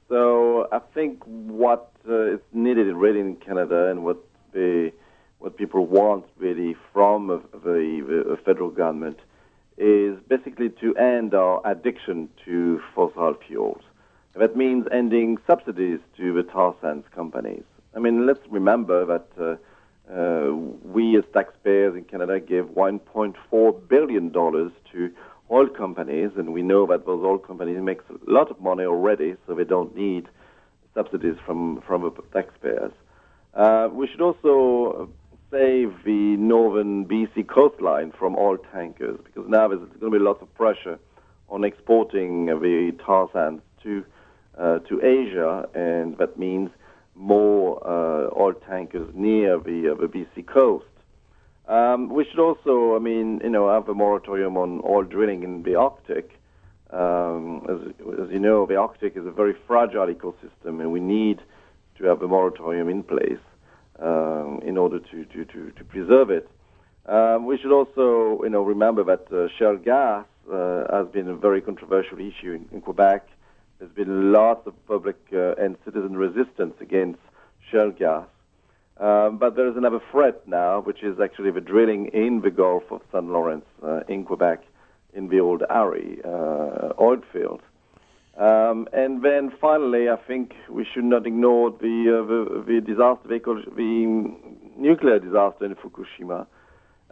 So 0.08 0.66
I 0.72 0.80
think 0.80 1.22
what 1.24 1.92
uh, 2.08 2.34
is 2.34 2.40
needed 2.52 2.92
really 2.92 3.20
in 3.20 3.36
Canada 3.36 3.88
and 3.88 4.04
what 4.04 4.18
the 4.52 4.92
what 5.38 5.56
people 5.56 5.86
want 5.86 6.24
really 6.38 6.74
from 6.92 7.28
the, 7.52 8.24
the 8.32 8.38
federal 8.44 8.70
government 8.70 9.18
is 9.76 10.18
basically 10.28 10.70
to 10.80 10.96
end 10.96 11.34
our 11.34 11.60
addiction 11.64 12.28
to 12.44 12.80
fossil 12.94 13.34
fuels. 13.46 13.82
That 14.34 14.56
means 14.56 14.86
ending 14.90 15.38
subsidies 15.46 16.00
to 16.16 16.32
the 16.34 16.42
tar 16.42 16.74
sands 16.80 17.06
companies. 17.14 17.64
I 17.94 18.00
mean, 18.00 18.26
let's 18.26 18.40
remember 18.48 19.04
that 19.04 19.28
uh, 19.40 19.56
uh, 20.12 20.52
we 20.52 21.16
as 21.16 21.24
taxpayers 21.32 21.96
in 21.96 22.04
Canada 22.04 22.38
give 22.40 22.66
$1.4 22.66 23.88
billion 23.88 24.30
to 24.32 25.10
oil 25.50 25.68
companies, 25.68 26.30
and 26.36 26.52
we 26.52 26.62
know 26.62 26.86
that 26.86 27.06
those 27.06 27.24
oil 27.24 27.38
companies 27.38 27.80
make 27.80 28.00
a 28.10 28.30
lot 28.30 28.50
of 28.50 28.60
money 28.60 28.84
already, 28.84 29.36
so 29.46 29.54
they 29.54 29.64
don't 29.64 29.96
need 29.96 30.28
subsidies 30.94 31.36
from, 31.44 31.80
from 31.86 32.12
taxpayers. 32.32 32.92
Uh, 33.54 33.88
we 33.92 34.06
should 34.06 34.20
also 34.20 35.08
save 35.50 35.94
the 36.04 36.36
northern 36.38 37.04
BC 37.06 37.46
coastline 37.46 38.12
from 38.12 38.36
oil 38.36 38.58
tankers, 38.72 39.18
because 39.24 39.48
now 39.48 39.68
there's 39.68 39.80
going 40.00 40.12
to 40.12 40.18
be 40.18 40.24
lots 40.24 40.42
of 40.42 40.52
pressure 40.54 40.98
on 41.48 41.64
exporting 41.64 42.46
the 42.46 42.92
tar 43.04 43.28
sands 43.32 43.62
to, 43.82 44.04
uh, 44.58 44.78
to 44.80 45.02
Asia, 45.04 45.68
and 45.74 46.18
that 46.18 46.38
means 46.38 46.70
more 47.14 47.78
uh, 47.86 48.30
oil 48.38 48.54
tankers 48.54 49.08
near 49.14 49.58
the, 49.58 49.92
uh, 49.92 50.00
the 50.00 50.08
BC 50.08 50.46
coast. 50.46 50.86
Um, 51.66 52.10
we 52.10 52.24
should 52.24 52.38
also, 52.38 52.94
I 52.94 52.98
mean, 52.98 53.40
you 53.42 53.50
know, 53.50 53.72
have 53.72 53.88
a 53.88 53.94
moratorium 53.94 54.56
on 54.56 54.82
oil 54.84 55.04
drilling 55.04 55.42
in 55.42 55.62
the 55.62 55.76
Arctic. 55.76 56.38
Um, 56.90 57.66
as, 57.68 57.94
as, 58.20 58.30
you 58.30 58.38
know, 58.38 58.66
the 58.66 58.76
Arctic 58.76 59.16
is 59.16 59.26
a 59.26 59.30
very 59.30 59.54
fragile 59.66 60.06
ecosystem, 60.06 60.80
and 60.80 60.92
we 60.92 61.00
need 61.00 61.40
to 61.98 62.04
have 62.04 62.22
a 62.22 62.28
moratorium 62.28 62.88
in 62.88 63.02
place 63.02 63.40
um, 63.98 64.60
in 64.64 64.76
order 64.76 64.98
to, 64.98 65.24
to, 65.24 65.44
to, 65.46 65.70
to 65.70 65.84
preserve 65.84 66.30
it. 66.30 66.48
Um, 67.06 67.46
we 67.46 67.58
should 67.58 67.72
also, 67.72 68.42
you 68.42 68.50
know, 68.50 68.62
remember 68.62 69.04
that 69.04 69.32
uh, 69.32 69.48
shale 69.58 69.76
gas 69.76 70.26
uh, 70.52 70.84
has 70.90 71.08
been 71.08 71.28
a 71.28 71.34
very 71.34 71.60
controversial 71.60 72.18
issue 72.18 72.52
in, 72.52 72.68
in 72.72 72.80
Quebec 72.80 73.26
there's 73.78 73.92
been 73.92 74.32
lots 74.32 74.66
of 74.66 74.74
public 74.86 75.16
uh, 75.32 75.54
and 75.54 75.76
citizen 75.84 76.16
resistance 76.16 76.74
against 76.80 77.20
shale 77.70 77.90
gas. 77.90 78.26
Um, 78.98 79.38
but 79.38 79.56
there 79.56 79.68
is 79.68 79.76
another 79.76 80.00
threat 80.12 80.46
now, 80.46 80.80
which 80.80 81.02
is 81.02 81.18
actually 81.20 81.50
the 81.50 81.60
drilling 81.60 82.06
in 82.08 82.42
the 82.42 82.50
Gulf 82.50 82.84
of 82.90 83.00
St. 83.12 83.24
Lawrence 83.24 83.64
uh, 83.82 84.00
in 84.08 84.24
Quebec 84.24 84.62
in 85.14 85.28
the 85.28 85.40
old 85.40 85.62
Harry 85.68 86.18
uh, 86.24 86.92
oil 87.00 87.20
field. 87.32 87.60
Um, 88.36 88.88
and 88.92 89.22
then 89.22 89.52
finally, 89.60 90.08
I 90.08 90.16
think 90.16 90.54
we 90.68 90.84
should 90.92 91.04
not 91.04 91.26
ignore 91.26 91.70
the, 91.70 92.20
uh, 92.20 92.26
the, 92.26 92.64
the, 92.66 92.80
disaster, 92.80 93.28
the 93.28 94.34
nuclear 94.76 95.18
disaster 95.20 95.64
in 95.64 95.74
Fukushima. 95.76 96.46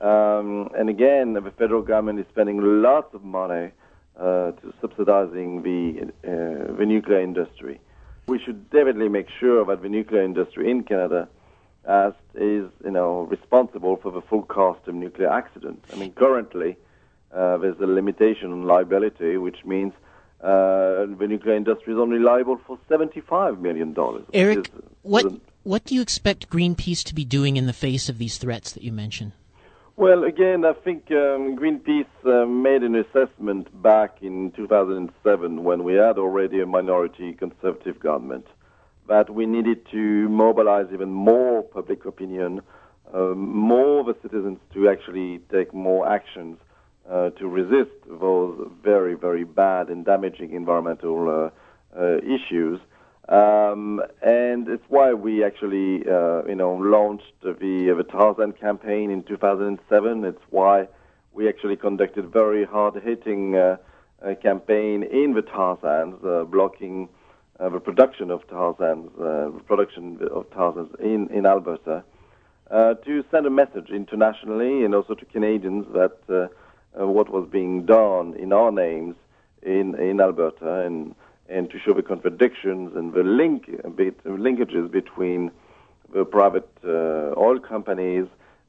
Um, 0.00 0.70
and 0.76 0.88
again, 0.88 1.34
the 1.34 1.52
federal 1.56 1.82
government 1.82 2.18
is 2.18 2.26
spending 2.30 2.82
lots 2.82 3.14
of 3.14 3.22
money 3.22 3.70
to 4.18 4.74
subsidizing 4.80 5.62
the, 5.62 6.12
uh, 6.24 6.76
the 6.76 6.86
nuclear 6.86 7.20
industry. 7.20 7.80
We 8.26 8.38
should 8.38 8.70
definitely 8.70 9.08
make 9.08 9.28
sure 9.40 9.64
that 9.64 9.82
the 9.82 9.88
nuclear 9.88 10.22
industry 10.22 10.70
in 10.70 10.84
Canada 10.84 11.28
as 11.84 12.12
is 12.34 12.70
you 12.84 12.90
know 12.90 13.22
responsible 13.22 13.96
for 13.96 14.12
the 14.12 14.20
full 14.22 14.42
cost 14.42 14.86
of 14.86 14.94
nuclear 14.94 15.28
accidents. 15.28 15.86
I 15.92 15.96
mean, 15.96 16.12
currently 16.12 16.76
uh, 17.34 17.56
there's 17.58 17.78
a 17.80 17.86
limitation 17.86 18.52
on 18.52 18.64
liability, 18.64 19.36
which 19.36 19.64
means 19.64 19.92
uh, 20.40 21.06
the 21.06 21.26
nuclear 21.28 21.56
industry 21.56 21.92
is 21.92 21.98
only 21.98 22.18
liable 22.18 22.60
for 22.66 22.78
seventy-five 22.88 23.60
million 23.60 23.92
dollars. 23.92 24.24
Eric, 24.32 24.58
is, 24.58 24.82
what 25.02 25.26
what 25.64 25.84
do 25.84 25.94
you 25.94 26.02
expect 26.02 26.50
Greenpeace 26.50 27.02
to 27.04 27.14
be 27.14 27.24
doing 27.24 27.56
in 27.56 27.66
the 27.66 27.72
face 27.72 28.08
of 28.08 28.18
these 28.18 28.38
threats 28.38 28.72
that 28.72 28.82
you 28.82 28.92
mentioned? 28.92 29.32
Well, 29.96 30.24
again, 30.24 30.64
I 30.64 30.72
think 30.72 31.10
um, 31.10 31.54
Greenpeace 31.54 32.06
uh, 32.24 32.46
made 32.46 32.82
an 32.82 32.96
assessment 32.96 33.68
back 33.82 34.22
in 34.22 34.50
2007 34.52 35.62
when 35.62 35.84
we 35.84 35.94
had 35.94 36.16
already 36.16 36.60
a 36.60 36.66
minority 36.66 37.34
conservative 37.34 38.00
government 38.00 38.46
that 39.06 39.28
we 39.28 39.44
needed 39.44 39.86
to 39.90 40.28
mobilize 40.30 40.86
even 40.94 41.10
more 41.10 41.62
public 41.62 42.06
opinion, 42.06 42.62
uh, 43.12 43.34
more 43.36 44.00
of 44.00 44.06
the 44.06 44.16
citizens 44.22 44.58
to 44.72 44.88
actually 44.88 45.40
take 45.50 45.74
more 45.74 46.08
actions 46.08 46.56
uh, 47.10 47.28
to 47.30 47.46
resist 47.46 47.90
those 48.08 48.70
very, 48.82 49.14
very 49.14 49.44
bad 49.44 49.88
and 49.88 50.06
damaging 50.06 50.52
environmental 50.52 51.28
uh, 51.28 52.00
uh, 52.00 52.16
issues. 52.18 52.80
Um, 53.28 54.02
and 54.20 54.68
it's 54.68 54.84
why 54.88 55.14
we 55.14 55.44
actually, 55.44 56.04
uh, 56.08 56.42
you 56.44 56.56
know, 56.56 56.74
launched 56.74 57.32
the 57.42 57.54
the 57.96 58.04
tar 58.04 58.34
sand 58.36 58.58
campaign 58.58 59.10
in 59.10 59.22
2007. 59.22 60.24
It's 60.24 60.42
why 60.50 60.88
we 61.32 61.48
actually 61.48 61.76
conducted 61.76 62.32
very 62.32 62.64
hard-hitting 62.64 63.56
uh, 63.56 63.76
campaign 64.42 65.02
in 65.04 65.34
the 65.34 65.42
tar 65.42 65.78
sands, 65.80 66.22
uh, 66.24 66.44
blocking 66.44 67.08
uh, 67.60 67.68
the 67.68 67.78
production 67.78 68.30
of 68.30 68.46
tar 68.48 68.74
sands, 68.78 69.08
uh, 69.20 69.50
production 69.66 70.18
of 70.30 70.50
tar 70.50 70.74
sands 70.74 70.90
in 71.00 71.28
in 71.28 71.46
Alberta, 71.46 72.02
uh, 72.72 72.94
to 72.94 73.24
send 73.30 73.46
a 73.46 73.50
message 73.50 73.90
internationally 73.90 74.84
and 74.84 74.94
also 74.94 75.14
to 75.14 75.24
Canadians 75.26 75.86
that 75.92 76.18
uh, 76.28 77.06
what 77.06 77.30
was 77.30 77.48
being 77.48 77.86
done 77.86 78.34
in 78.34 78.52
our 78.52 78.72
names 78.72 79.14
in 79.62 79.94
in 79.94 80.20
Alberta 80.20 80.80
and 80.80 81.14
and 81.52 81.70
to 81.70 81.78
show 81.78 81.92
the 81.92 82.02
contradictions 82.02 82.96
and 82.96 83.12
the 83.12 83.22
link 83.22 83.66
linkages 84.24 84.90
between 84.90 85.50
the 86.12 86.24
private 86.24 86.68
uh, 86.84 87.34
oil 87.36 87.58
companies 87.58 88.26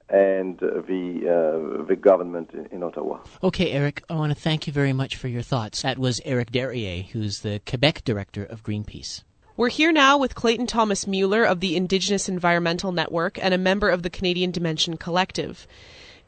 and 0.09 0.59
the 0.59 1.81
uh, 1.81 1.85
the 1.85 1.95
government 1.95 2.51
in, 2.53 2.65
in, 2.67 2.83
Ottawa. 2.83 3.19
Okay, 3.41 3.71
Eric, 3.71 4.03
I 4.09 4.15
want 4.15 4.33
to 4.33 4.39
thank 4.39 4.67
you 4.67 4.73
very 4.73 4.93
much 4.93 5.15
for 5.15 5.27
your 5.27 5.41
thoughts. 5.41 5.81
That 5.81 5.97
was 5.97 6.21
Eric 6.25 6.51
Darier, 6.51 7.03
who's 7.03 7.39
the 7.39 7.61
Quebec 7.65 8.03
director 8.03 8.43
of 8.43 8.63
Greenpeace. 8.63 9.23
We're 9.55 9.69
here 9.69 9.91
now 9.91 10.17
with 10.17 10.35
Clayton 10.35 10.67
Thomas 10.67 11.07
Mueller 11.07 11.43
of 11.43 11.59
the 11.59 11.75
Indigenous 11.75 12.27
Environmental 12.27 12.91
Network 12.91 13.43
and 13.43 13.53
a 13.53 13.57
member 13.57 13.89
of 13.89 14.03
the 14.03 14.09
Canadian 14.09 14.51
Dimension 14.51 14.97
Collective. 14.97 15.67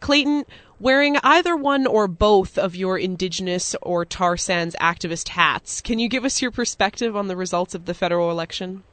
Clayton, 0.05 0.45
wearing 0.79 1.17
either 1.23 1.57
one 1.57 1.87
or 1.87 2.07
both 2.07 2.59
of 2.59 2.75
your 2.75 2.95
Indigenous 2.95 3.75
or 3.81 4.05
tar 4.05 4.37
sands 4.37 4.75
activist 4.79 5.29
hats, 5.29 5.81
can 5.81 5.97
you 5.97 6.07
give 6.07 6.23
us 6.23 6.43
your 6.43 6.51
perspective 6.51 7.15
on 7.15 7.27
the 7.27 7.35
results 7.35 7.73
of 7.73 7.85
the 7.85 7.95
federal 7.95 8.29
election? 8.29 8.83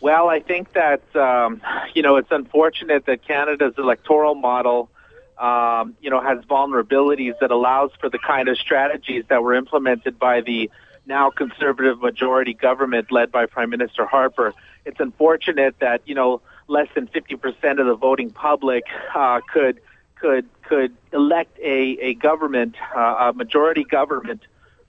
Well, 0.00 0.28
I 0.28 0.40
think 0.40 0.72
that 0.72 1.14
um, 1.14 1.62
you 1.94 2.02
know 2.02 2.16
it's 2.16 2.32
unfortunate 2.32 3.06
that 3.06 3.24
Canada's 3.24 3.74
electoral 3.78 4.34
model, 4.34 4.90
um, 5.38 5.94
you 6.00 6.10
know, 6.10 6.20
has 6.20 6.44
vulnerabilities 6.46 7.34
that 7.40 7.52
allows 7.52 7.92
for 8.00 8.10
the 8.10 8.18
kind 8.18 8.48
of 8.48 8.58
strategies 8.58 9.22
that 9.28 9.44
were 9.44 9.54
implemented 9.54 10.18
by 10.18 10.40
the 10.40 10.68
now 11.06 11.30
conservative 11.30 12.00
majority 12.00 12.54
government 12.54 13.12
led 13.12 13.30
by 13.30 13.46
Prime 13.46 13.70
Minister 13.70 14.04
Harper. 14.04 14.52
It's 14.84 14.98
unfortunate 14.98 15.76
that 15.78 16.02
you 16.06 16.16
know 16.16 16.42
less 16.66 16.88
than 16.96 17.06
50% 17.06 17.78
of 17.78 17.86
the 17.86 17.94
voting 17.94 18.30
public 18.30 18.82
uh, 19.14 19.40
could 19.52 19.80
could 20.16 20.48
could 20.62 20.96
elect 21.12 21.58
a 21.60 21.98
a 22.00 22.14
government, 22.14 22.76
uh, 22.94 23.30
a 23.30 23.32
majority 23.32 23.84
government, 23.84 24.42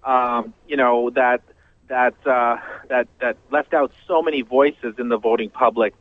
um, 0.03 0.53
you 0.67 0.77
know 0.77 1.09
that 1.11 1.41
that 1.87 2.15
uh, 2.25 2.57
that 2.89 3.07
that 3.19 3.37
left 3.51 3.73
out 3.73 3.91
so 4.07 4.21
many 4.21 4.41
voices 4.41 4.95
in 4.97 5.09
the 5.09 5.17
voting 5.17 5.49
public. 5.49 5.93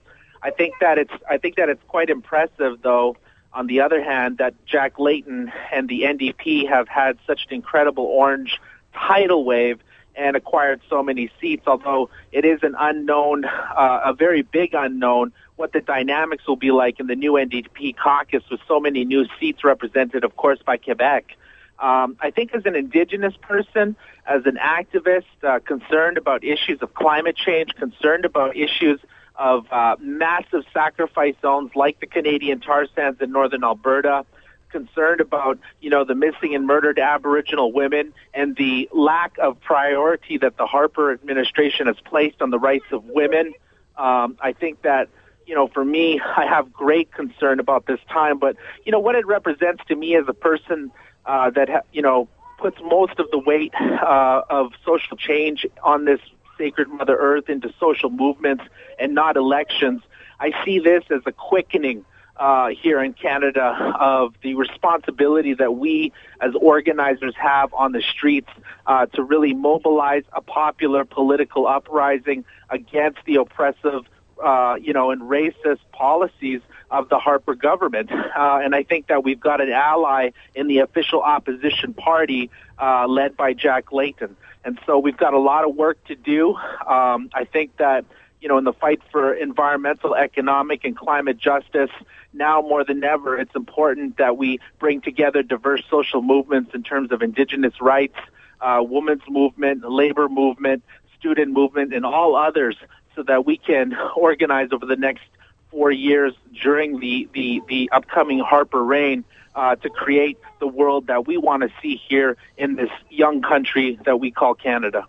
I 0.42 0.50
think 0.50 0.74
that 0.80 0.98
it's 0.98 1.12
I 1.28 1.38
think 1.38 1.56
that 1.56 1.68
it's 1.68 1.82
quite 1.88 2.10
impressive, 2.10 2.82
though. 2.82 3.16
On 3.52 3.66
the 3.66 3.80
other 3.80 4.02
hand, 4.02 4.38
that 4.38 4.54
Jack 4.66 4.98
Layton 4.98 5.50
and 5.72 5.88
the 5.88 6.02
NDP 6.02 6.68
have 6.68 6.88
had 6.88 7.18
such 7.26 7.46
an 7.48 7.54
incredible 7.54 8.04
orange 8.04 8.60
tidal 8.92 9.44
wave 9.44 9.80
and 10.14 10.36
acquired 10.36 10.80
so 10.90 11.02
many 11.02 11.30
seats. 11.40 11.66
Although 11.66 12.10
it 12.32 12.44
is 12.44 12.60
an 12.62 12.74
unknown, 12.78 13.44
uh, 13.44 14.00
a 14.04 14.12
very 14.12 14.42
big 14.42 14.74
unknown, 14.74 15.32
what 15.56 15.72
the 15.72 15.80
dynamics 15.80 16.46
will 16.46 16.56
be 16.56 16.70
like 16.70 17.00
in 17.00 17.06
the 17.06 17.16
new 17.16 17.32
NDP 17.32 17.96
caucus 17.96 18.42
with 18.50 18.60
so 18.68 18.78
many 18.78 19.04
new 19.04 19.26
seats 19.40 19.64
represented, 19.64 20.22
of 20.24 20.36
course, 20.36 20.58
by 20.64 20.76
Quebec. 20.76 21.36
Um, 21.78 22.16
I 22.20 22.30
think 22.30 22.54
as 22.54 22.64
an 22.64 22.74
Indigenous 22.74 23.34
person, 23.40 23.96
as 24.26 24.46
an 24.46 24.58
activist 24.62 25.24
uh, 25.42 25.58
concerned 25.60 26.18
about 26.18 26.44
issues 26.44 26.80
of 26.80 26.94
climate 26.94 27.36
change, 27.36 27.74
concerned 27.74 28.24
about 28.24 28.56
issues 28.56 29.00
of 29.34 29.70
uh, 29.70 29.96
massive 30.00 30.64
sacrifice 30.72 31.34
zones 31.42 31.72
like 31.74 32.00
the 32.00 32.06
Canadian 32.06 32.60
tar 32.60 32.86
sands 32.94 33.20
in 33.20 33.30
northern 33.30 33.62
Alberta, 33.62 34.24
concerned 34.70 35.20
about 35.20 35.58
you 35.80 35.90
know 35.90 36.04
the 36.04 36.14
missing 36.14 36.54
and 36.54 36.66
murdered 36.66 36.98
Aboriginal 36.98 37.72
women 37.72 38.12
and 38.34 38.56
the 38.56 38.88
lack 38.92 39.36
of 39.38 39.60
priority 39.60 40.38
that 40.38 40.56
the 40.56 40.66
Harper 40.66 41.12
administration 41.12 41.86
has 41.86 41.96
placed 42.04 42.40
on 42.42 42.50
the 42.50 42.58
rights 42.58 42.86
of 42.90 43.04
women. 43.04 43.52
Um, 43.96 44.36
I 44.40 44.52
think 44.52 44.82
that 44.82 45.08
you 45.46 45.54
know 45.54 45.68
for 45.68 45.85
me, 45.85 46.20
I 46.37 46.46
have 46.46 46.72
great 46.72 47.12
concern 47.12 47.61
about 47.61 47.87
this 47.87 48.00
time. 48.11 48.38
But 48.38 48.56
you 48.85 48.92
know 48.92 49.00
what 49.00 49.14
it 49.14 49.26
represents 49.26 49.82
to 49.88 49.96
me 49.96 50.16
as 50.16 50.24
a 50.28 50.35
person 50.35 50.90
uh, 51.24 51.50
that 51.50 51.68
ha- 51.68 51.82
you 51.92 52.02
know 52.02 52.28
puts 52.59 52.78
most 52.82 53.18
of 53.18 53.30
the 53.30 53.38
weight 53.38 53.74
uh, 53.80 54.42
of 54.48 54.72
social 54.85 55.16
change 55.16 55.66
on 55.82 56.04
this 56.04 56.20
sacred 56.59 56.88
Mother 56.88 57.16
Earth 57.16 57.48
into 57.48 57.72
social 57.78 58.11
movements 58.11 58.64
and 58.98 59.14
not 59.14 59.37
elections. 59.37 60.02
I 60.40 60.52
see 60.64 60.78
this 60.78 61.04
as 61.11 61.20
a 61.26 61.32
quickening 61.32 62.04
uh, 62.37 62.68
here 62.68 63.02
in 63.02 63.14
Canada 63.14 63.94
of 63.98 64.35
the 64.42 64.54
responsibility 64.54 65.54
that 65.54 65.76
we 65.76 66.12
as 66.40 66.54
organizers 66.54 67.35
have 67.37 67.72
on 67.72 67.92
the 67.92 68.02
streets 68.02 68.50
uh, 68.87 69.06
to 69.06 69.22
really 69.22 69.54
mobilize 69.54 70.24
a 70.32 70.40
popular 70.40 71.04
political 71.04 71.66
uprising 71.66 72.44
against 72.70 73.18
the 73.26 73.37
oppressive, 73.37 74.04
uh, 74.42 74.77
you 74.81 74.92
know, 74.92 75.11
and 75.11 75.22
racist 75.22 75.81
policies 75.92 76.61
of 76.90 77.09
the 77.09 77.18
Harper 77.18 77.55
government. 77.55 78.11
Uh, 78.12 78.61
and 78.62 78.75
I 78.75 78.83
think 78.83 79.09
that 79.09 79.25
we've 79.25 79.40
got 79.40 79.61
an 79.61 79.70
ally 79.70 80.31
in 80.55 80.68
the 80.68 80.79
official 80.79 81.22
opposition 81.22 81.94
party 81.94 82.51
uh, 82.81 83.07
led 83.07 83.37
by 83.37 83.53
Jack 83.55 83.92
Layton. 83.92 84.37
And 84.64 84.79
so 84.87 84.99
we've 84.99 85.16
got 85.16 85.33
a 85.33 85.38
lot 85.38 85.64
of 85.64 85.75
work 85.75 86.03
to 86.07 86.14
do. 86.14 86.55
Um, 86.55 87.31
I 87.33 87.44
think 87.51 87.77
that, 87.79 88.05
you 88.40 88.49
know, 88.49 88.59
in 88.59 88.64
the 88.64 88.72
fight 88.72 89.01
for 89.11 89.33
environmental, 89.33 90.14
economic, 90.14 90.85
and 90.85 90.96
climate 90.96 91.38
justice, 91.38 91.90
now 92.33 92.61
more 92.61 92.85
than 92.85 93.03
ever, 93.03 93.38
it's 93.38 93.55
important 93.55 94.18
that 94.18 94.37
we 94.37 94.61
bring 94.79 95.01
together 95.01 95.42
diverse 95.42 95.83
social 95.88 96.20
movements 96.20 96.75
in 96.75 96.83
terms 96.83 97.12
of 97.12 97.22
indigenous 97.22 97.81
rights, 97.81 98.18
uh, 98.61 98.83
women's 98.83 99.22
movement, 99.29 99.88
labor 99.88 100.29
movement, 100.29 100.83
student 101.18 101.53
movement, 101.53 101.94
and 101.94 102.05
all 102.05 102.37
others 102.37 102.77
so 103.16 103.22
that 103.24 103.44
we 103.44 103.57
can 103.57 103.96
organize 104.16 104.68
over 104.70 104.87
the 104.87 104.96
next 104.96 105.24
four 105.70 105.90
years 105.90 106.35
during 106.62 107.00
the, 107.00 107.29
the, 107.35 107.61
the 107.68 107.90
upcoming 107.92 108.38
Harper 108.38 108.85
reign 108.85 109.24
uh, 109.55 109.74
to 109.76 109.90
create 109.90 110.38
the 110.61 110.66
world 110.66 111.07
that 111.09 111.26
we 111.26 111.37
want 111.38 111.62
to 111.62 111.70
see 111.83 112.00
here 112.09 112.37
in 112.57 112.76
this 112.76 112.90
young 113.11 113.42
country 113.42 113.98
that 114.05 114.20
we 114.20 114.31
call 114.31 114.55
Canada. 114.55 115.07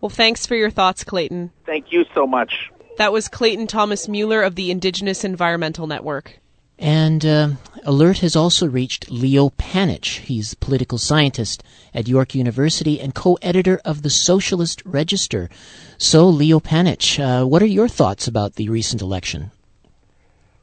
Well, 0.00 0.08
thanks 0.08 0.46
for 0.46 0.54
your 0.54 0.70
thoughts, 0.70 1.04
Clayton. 1.04 1.50
Thank 1.66 1.92
you 1.92 2.04
so 2.14 2.26
much. 2.26 2.70
That 2.96 3.12
was 3.12 3.28
Clayton 3.28 3.66
Thomas 3.66 4.08
Mueller 4.08 4.42
of 4.42 4.54
the 4.54 4.70
Indigenous 4.70 5.24
Environmental 5.24 5.86
Network. 5.86 6.38
And 6.78 7.24
uh, 7.26 7.50
alert 7.84 8.18
has 8.18 8.36
also 8.36 8.66
reached 8.66 9.10
Leo 9.10 9.50
Panitch. 9.50 10.18
He's 10.20 10.52
a 10.52 10.56
political 10.56 10.98
scientist 10.98 11.62
at 11.94 12.08
York 12.08 12.34
University 12.34 13.00
and 13.00 13.14
co-editor 13.14 13.80
of 13.84 14.02
the 14.02 14.10
Socialist 14.10 14.82
Register. 14.84 15.48
So, 15.96 16.28
Leo 16.28 16.60
Panitch, 16.60 17.18
uh, 17.18 17.46
what 17.46 17.62
are 17.62 17.66
your 17.66 17.88
thoughts 17.88 18.26
about 18.26 18.54
the 18.54 18.68
recent 18.68 19.02
election? 19.02 19.50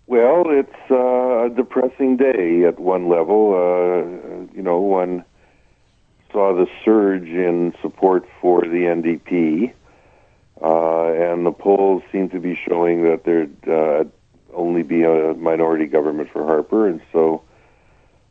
Well, 0.07 0.45
it's 0.47 0.91
uh, 0.91 1.45
a 1.45 1.49
depressing 1.49 2.17
day 2.17 2.63
at 2.63 2.79
one 2.79 3.09
level. 3.09 3.53
Uh, 3.53 4.55
you 4.55 4.61
know, 4.61 4.79
one 4.79 5.23
saw 6.31 6.53
the 6.53 6.67
surge 6.83 7.27
in 7.27 7.73
support 7.81 8.27
for 8.41 8.61
the 8.61 8.67
NDP, 8.67 9.73
uh, 10.61 11.31
and 11.31 11.45
the 11.45 11.51
polls 11.51 12.03
seem 12.11 12.29
to 12.29 12.39
be 12.39 12.59
showing 12.67 13.03
that 13.03 13.23
they're 13.23 13.47
uh, 13.73 14.03
only 14.55 14.83
be 14.83 15.03
a 15.03 15.33
minority 15.33 15.85
government 15.85 16.29
for 16.31 16.45
Harper, 16.45 16.87
and 16.87 17.01
so 17.11 17.43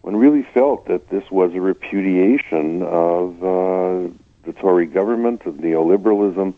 one 0.03 0.17
really 0.17 0.43
felt 0.43 0.87
that 0.89 1.09
this 1.09 1.31
was 1.31 1.55
a 1.55 1.61
repudiation 1.61 2.83
of 2.83 3.43
uh, 3.43 4.11
the 4.45 4.53
Tory 4.61 4.87
government, 4.87 5.43
of 5.47 5.55
neoliberalism, 5.55 6.55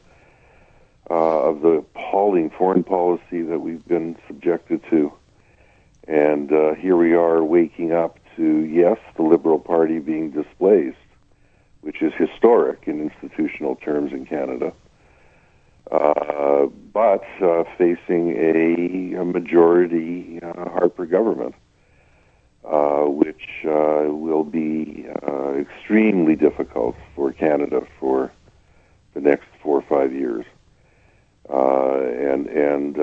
uh, 1.09 1.15
of 1.15 1.61
the 1.61 1.85
appalling 1.95 2.51
foreign 2.51 2.83
policy 2.83 3.43
that 3.43 3.61
we've 3.61 3.87
been 3.87 4.17
subjected 4.27 4.83
to. 4.91 5.13
And 6.09 6.53
uh, 6.53 6.75
here 6.75 6.97
we 6.97 7.15
are 7.15 7.45
waking 7.45 7.93
up 7.93 8.19
to, 8.37 8.65
yes, 8.65 8.99
the 9.17 9.23
Liberal 9.23 9.59
Party 9.59 9.99
being 9.99 10.31
displaced, 10.31 10.97
which 11.83 12.03
is 12.03 12.13
historic 12.15 12.83
in 12.87 13.01
institutional 13.01 13.77
terms 13.77 14.13
in 14.13 14.27
Canada, 14.27 14.73
uh, 15.91 16.67
but 16.93 17.25
uh, 17.41 17.65
facing 17.79 18.31
a, 18.37 19.21
a 19.21 19.25
majority 19.25 20.41
uh, 20.43 20.69
Harper 20.71 21.07
government. 21.07 21.55
Uh, 22.65 23.05
which 23.05 23.65
uh, 23.65 24.13
will 24.13 24.43
be 24.43 25.07
extremely 25.57 26.35
difficult 26.35 26.97
for 27.15 27.33
Canada 27.33 27.87
for 28.01 28.33
the 29.15 29.21
next 29.21 29.47
four 29.63 29.79
or 29.79 29.83
five 29.83 30.13
years 30.13 30.45
and 31.49 32.49
and 32.49 32.97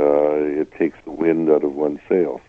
it 0.59 0.69
takes 0.73 0.97
the 1.05 1.11
wind 1.11 1.49
out 1.49 1.63
of 1.63 1.73
one's 1.73 2.01
sails. 2.09 2.41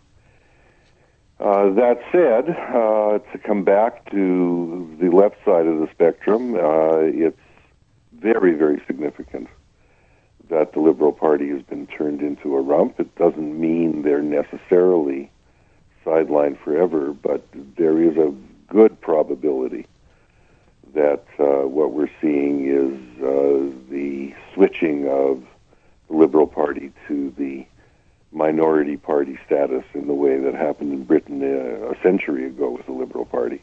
That 1.38 2.00
said, 2.10 2.46
to 2.46 3.38
come 3.46 3.62
back 3.62 4.10
to 4.10 4.96
the 5.00 5.10
left 5.10 5.36
side 5.44 5.68
of 5.68 5.78
the 5.78 5.88
spectrum, 5.92 6.56
it's 6.56 7.38
very, 8.12 8.54
very 8.54 8.82
significant 8.88 9.46
that 10.54 10.72
the 10.72 10.78
Liberal 10.78 11.10
Party 11.10 11.48
has 11.48 11.62
been 11.62 11.88
turned 11.88 12.22
into 12.22 12.54
a 12.54 12.60
rump. 12.60 13.00
It 13.00 13.12
doesn't 13.16 13.60
mean 13.60 14.02
they're 14.02 14.22
necessarily 14.22 15.28
sidelined 16.06 16.58
forever, 16.60 17.12
but 17.12 17.44
there 17.76 18.00
is 18.00 18.16
a 18.16 18.32
good 18.68 19.00
probability 19.00 19.86
that 20.94 21.24
uh, 21.40 21.66
what 21.66 21.90
we're 21.90 22.10
seeing 22.20 22.68
is 22.68 22.94
uh, 23.20 23.90
the 23.90 24.32
switching 24.54 25.08
of 25.08 25.42
the 26.08 26.14
Liberal 26.14 26.46
Party 26.46 26.92
to 27.08 27.34
the 27.36 27.66
minority 28.30 28.96
party 28.96 29.36
status 29.44 29.84
in 29.92 30.06
the 30.06 30.14
way 30.14 30.38
that 30.38 30.54
happened 30.54 30.92
in 30.92 31.02
Britain 31.02 31.42
uh, 31.42 31.90
a 31.90 32.00
century 32.00 32.46
ago 32.46 32.70
with 32.70 32.86
the 32.86 32.92
Liberal 32.92 33.24
Party. 33.24 33.60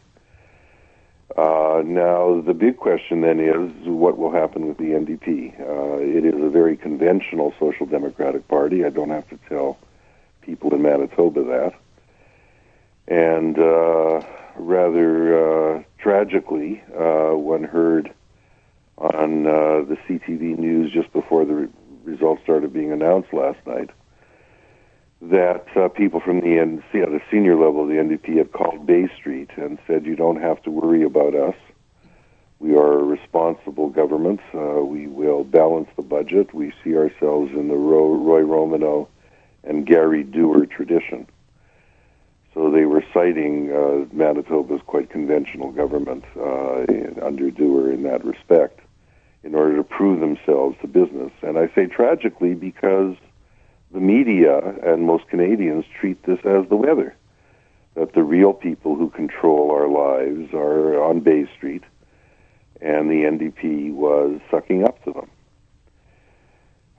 Uh, 1.37 1.81
now, 1.85 2.41
the 2.41 2.53
big 2.53 2.77
question 2.77 3.21
then 3.21 3.39
is 3.39 3.71
what 3.87 4.17
will 4.17 4.31
happen 4.31 4.67
with 4.67 4.77
the 4.77 4.91
NDP? 4.91 5.59
Uh, 5.59 5.97
it 5.99 6.25
is 6.25 6.41
a 6.41 6.49
very 6.49 6.75
conventional 6.75 7.53
social 7.59 7.85
democratic 7.85 8.47
party. 8.47 8.83
I 8.83 8.89
don't 8.89 9.09
have 9.09 9.29
to 9.29 9.39
tell 9.47 9.77
people 10.41 10.73
in 10.73 10.81
Manitoba 10.81 11.43
that. 11.43 11.73
And 13.07 13.57
uh, 13.57 14.25
rather 14.57 15.77
uh, 15.77 15.83
tragically, 15.99 16.83
uh, 16.93 17.31
one 17.35 17.63
heard 17.63 18.13
on 18.97 19.47
uh, 19.47 19.81
the 19.81 19.97
CTV 20.07 20.57
news 20.57 20.91
just 20.91 21.11
before 21.13 21.45
the 21.45 21.69
results 22.03 22.43
started 22.43 22.73
being 22.73 22.91
announced 22.91 23.33
last 23.33 23.65
night 23.65 23.89
that 25.21 25.65
uh, 25.77 25.87
people 25.89 26.19
from 26.19 26.39
the 26.39 27.21
senior 27.29 27.55
level 27.55 27.83
of 27.83 27.89
the 27.89 27.95
NDP 27.95 28.37
had 28.37 28.51
called 28.51 28.87
Bay 28.87 29.07
Street 29.15 29.51
and 29.55 29.77
said, 29.85 30.05
"You 30.05 30.15
don't 30.15 30.41
have 30.41 30.61
to 30.63 30.71
worry 30.71 31.03
about 31.03 31.35
us. 31.35 31.55
We 32.59 32.75
are 32.75 32.99
a 32.99 33.03
responsible 33.03 33.89
government. 33.89 34.39
Uh, 34.53 34.83
we 34.83 35.07
will 35.07 35.43
balance 35.43 35.89
the 35.95 36.01
budget. 36.01 36.53
We 36.53 36.73
see 36.83 36.95
ourselves 36.95 37.51
in 37.51 37.67
the 37.67 37.75
Roy, 37.75 38.41
Romanow 38.41 39.07
and 39.63 39.85
Gary 39.85 40.23
Doer 40.23 40.65
tradition." 40.65 41.27
So 42.53 42.69
they 42.69 42.85
were 42.85 43.03
citing 43.13 43.71
uh, 43.71 44.13
Manitoba's 44.13 44.81
quite 44.85 45.09
conventional 45.09 45.71
government 45.71 46.25
uh, 46.35 46.85
under 47.21 47.49
Doer 47.49 47.93
in 47.93 48.03
that 48.03 48.25
respect, 48.25 48.79
in 49.43 49.55
order 49.55 49.77
to 49.77 49.83
prove 49.83 50.19
themselves 50.19 50.75
to 50.81 50.87
business. 50.87 51.31
And 51.43 51.57
I 51.57 51.69
say 51.73 51.85
tragically 51.85 52.55
because 52.55 53.15
the 53.93 53.99
media 53.99 54.59
and 54.83 55.03
most 55.03 55.27
Canadians 55.27 55.85
treat 55.99 56.23
this 56.23 56.39
as 56.45 56.67
the 56.69 56.75
weather. 56.75 57.15
That 57.95 58.13
the 58.13 58.23
real 58.23 58.53
people 58.53 58.95
who 58.95 59.09
control 59.09 59.71
our 59.71 59.87
lives 59.87 60.53
are 60.53 61.03
on 61.03 61.19
Bay 61.19 61.45
Street, 61.57 61.83
and 62.79 63.09
the 63.09 63.23
NDP 63.23 63.93
was 63.93 64.39
sucking 64.49 64.85
up 64.85 65.03
to 65.03 65.11
them. 65.11 65.29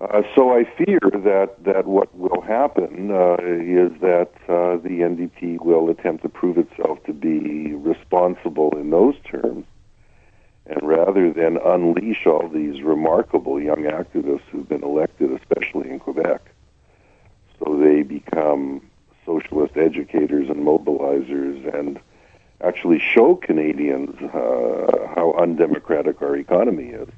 Uh, 0.02 0.22
so 0.34 0.52
I 0.52 0.64
fear 0.64 0.98
that, 1.00 1.62
that 1.64 1.86
what 1.86 2.14
will 2.14 2.40
happen 2.40 3.10
uh, 3.12 3.36
is 3.40 3.92
that 4.00 4.32
uh, 4.48 4.76
the 4.82 5.00
NDP 5.00 5.64
will 5.64 5.88
attempt 5.88 6.24
to 6.24 6.28
prove 6.28 6.58
itself 6.58 7.02
to 7.04 7.12
be 7.12 7.72
responsible 7.74 8.76
in 8.76 8.90
those 8.90 9.14
terms, 9.24 9.64
and 10.66 10.82
rather 10.82 11.32
than 11.32 11.56
unleash 11.56 12.26
all 12.26 12.48
these 12.48 12.82
remarkable 12.82 13.62
young 13.62 13.84
activists 13.84 14.42
who've 14.50 14.68
been 14.68 14.82
elected, 14.82 15.30
especially 15.30 15.88
in 15.88 16.00
Quebec, 16.00 16.51
so 17.62 17.76
they 17.76 18.02
become 18.02 18.82
socialist 19.24 19.76
educators 19.76 20.48
and 20.48 20.66
mobilizers 20.66 21.78
and 21.78 22.00
actually 22.60 22.98
show 22.98 23.34
Canadians 23.36 24.16
uh, 24.22 25.08
how 25.14 25.34
undemocratic 25.38 26.22
our 26.22 26.36
economy 26.36 26.88
is. 26.88 27.08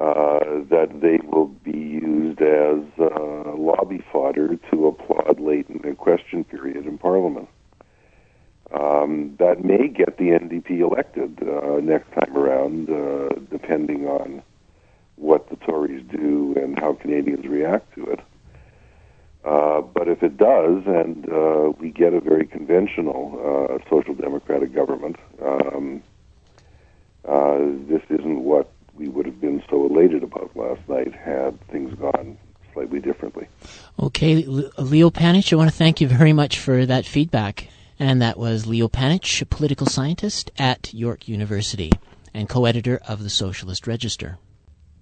Uh, 0.00 0.64
that 0.68 0.88
they 1.00 1.18
will 1.22 1.46
be 1.46 1.70
used 1.70 2.42
as 2.42 2.80
uh, 2.98 3.54
lobby 3.54 4.04
fodder 4.12 4.56
to 4.68 4.88
applaud 4.88 5.38
late 5.38 5.66
in 5.68 5.78
the 5.88 5.94
question 5.94 6.42
period 6.42 6.84
in 6.84 6.98
Parliament. 6.98 7.48
Um, 8.72 9.36
that 9.38 9.62
may 9.62 9.86
get 9.86 10.18
the 10.18 10.30
NDP 10.30 10.80
elected 10.80 11.40
uh, 11.42 11.78
next 11.80 12.10
time 12.12 12.36
around, 12.36 12.90
uh, 12.90 13.28
depending 13.52 14.08
on 14.08 14.42
what 15.14 15.48
the 15.48 15.56
Tories 15.56 16.02
do 16.10 16.54
and 16.56 16.76
how 16.76 16.94
Canadians 16.94 17.46
react 17.46 17.94
to 17.94 18.04
it. 18.06 18.18
Uh, 19.44 19.82
but 19.82 20.08
if 20.08 20.22
it 20.22 20.36
does, 20.38 20.82
and 20.86 21.28
uh, 21.30 21.70
we 21.78 21.90
get 21.90 22.14
a 22.14 22.20
very 22.20 22.46
conventional 22.46 23.38
uh, 23.70 23.90
social 23.90 24.14
democratic 24.14 24.72
government, 24.72 25.16
um, 25.42 26.02
uh, 27.28 27.58
this 27.86 28.02
isn't 28.08 28.40
what 28.40 28.70
we 28.94 29.08
would 29.08 29.26
have 29.26 29.40
been 29.40 29.62
so 29.68 29.84
elated 29.86 30.22
about 30.22 30.56
last 30.56 30.80
night 30.88 31.12
had 31.14 31.60
things 31.68 31.94
gone 31.98 32.38
slightly 32.72 33.00
differently. 33.00 33.46
Okay, 34.00 34.44
Leo 34.46 35.10
Panitch, 35.10 35.52
I 35.52 35.56
want 35.56 35.70
to 35.70 35.76
thank 35.76 36.00
you 36.00 36.08
very 36.08 36.32
much 36.32 36.58
for 36.58 36.86
that 36.86 37.04
feedback. 37.04 37.68
And 37.98 38.20
that 38.22 38.38
was 38.38 38.66
Leo 38.66 38.88
Panitch, 38.88 39.40
a 39.40 39.46
political 39.46 39.86
scientist 39.86 40.50
at 40.58 40.92
York 40.92 41.28
University 41.28 41.92
and 42.32 42.48
co 42.48 42.64
editor 42.64 43.00
of 43.06 43.22
the 43.22 43.30
Socialist 43.30 43.86
Register. 43.86 44.38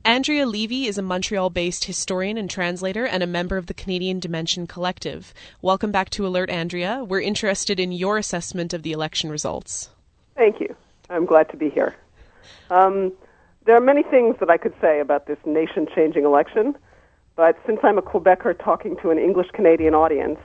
Andrea 0.04 0.46
Levy 0.46 0.86
is 0.88 0.98
a 0.98 1.02
Montreal 1.02 1.48
based 1.50 1.84
historian 1.84 2.36
and 2.36 2.50
translator 2.50 3.06
and 3.06 3.22
a 3.22 3.26
member 3.26 3.56
of 3.56 3.66
the 3.66 3.74
Canadian 3.74 4.18
Dimension 4.18 4.66
Collective. 4.66 5.32
Welcome 5.60 5.92
back 5.92 6.10
to 6.10 6.26
Alert, 6.26 6.50
Andrea. 6.50 7.04
We're 7.04 7.20
interested 7.20 7.78
in 7.78 7.92
your 7.92 8.18
assessment 8.18 8.74
of 8.74 8.82
the 8.82 8.90
election 8.90 9.30
results. 9.30 9.90
Thank 10.34 10.58
you. 10.58 10.74
I'm 11.08 11.24
glad 11.24 11.48
to 11.50 11.56
be 11.56 11.70
here. 11.70 11.94
Um, 12.68 13.12
there 13.64 13.76
are 13.76 13.80
many 13.80 14.02
things 14.02 14.34
that 14.40 14.50
I 14.50 14.56
could 14.56 14.74
say 14.80 14.98
about 14.98 15.28
this 15.28 15.38
nation 15.46 15.86
changing 15.94 16.24
election, 16.24 16.76
but 17.36 17.56
since 17.64 17.78
I'm 17.84 17.96
a 17.96 18.02
Quebecer 18.02 18.58
talking 18.58 18.96
to 19.02 19.10
an 19.10 19.18
English 19.18 19.50
Canadian 19.52 19.94
audience, 19.94 20.40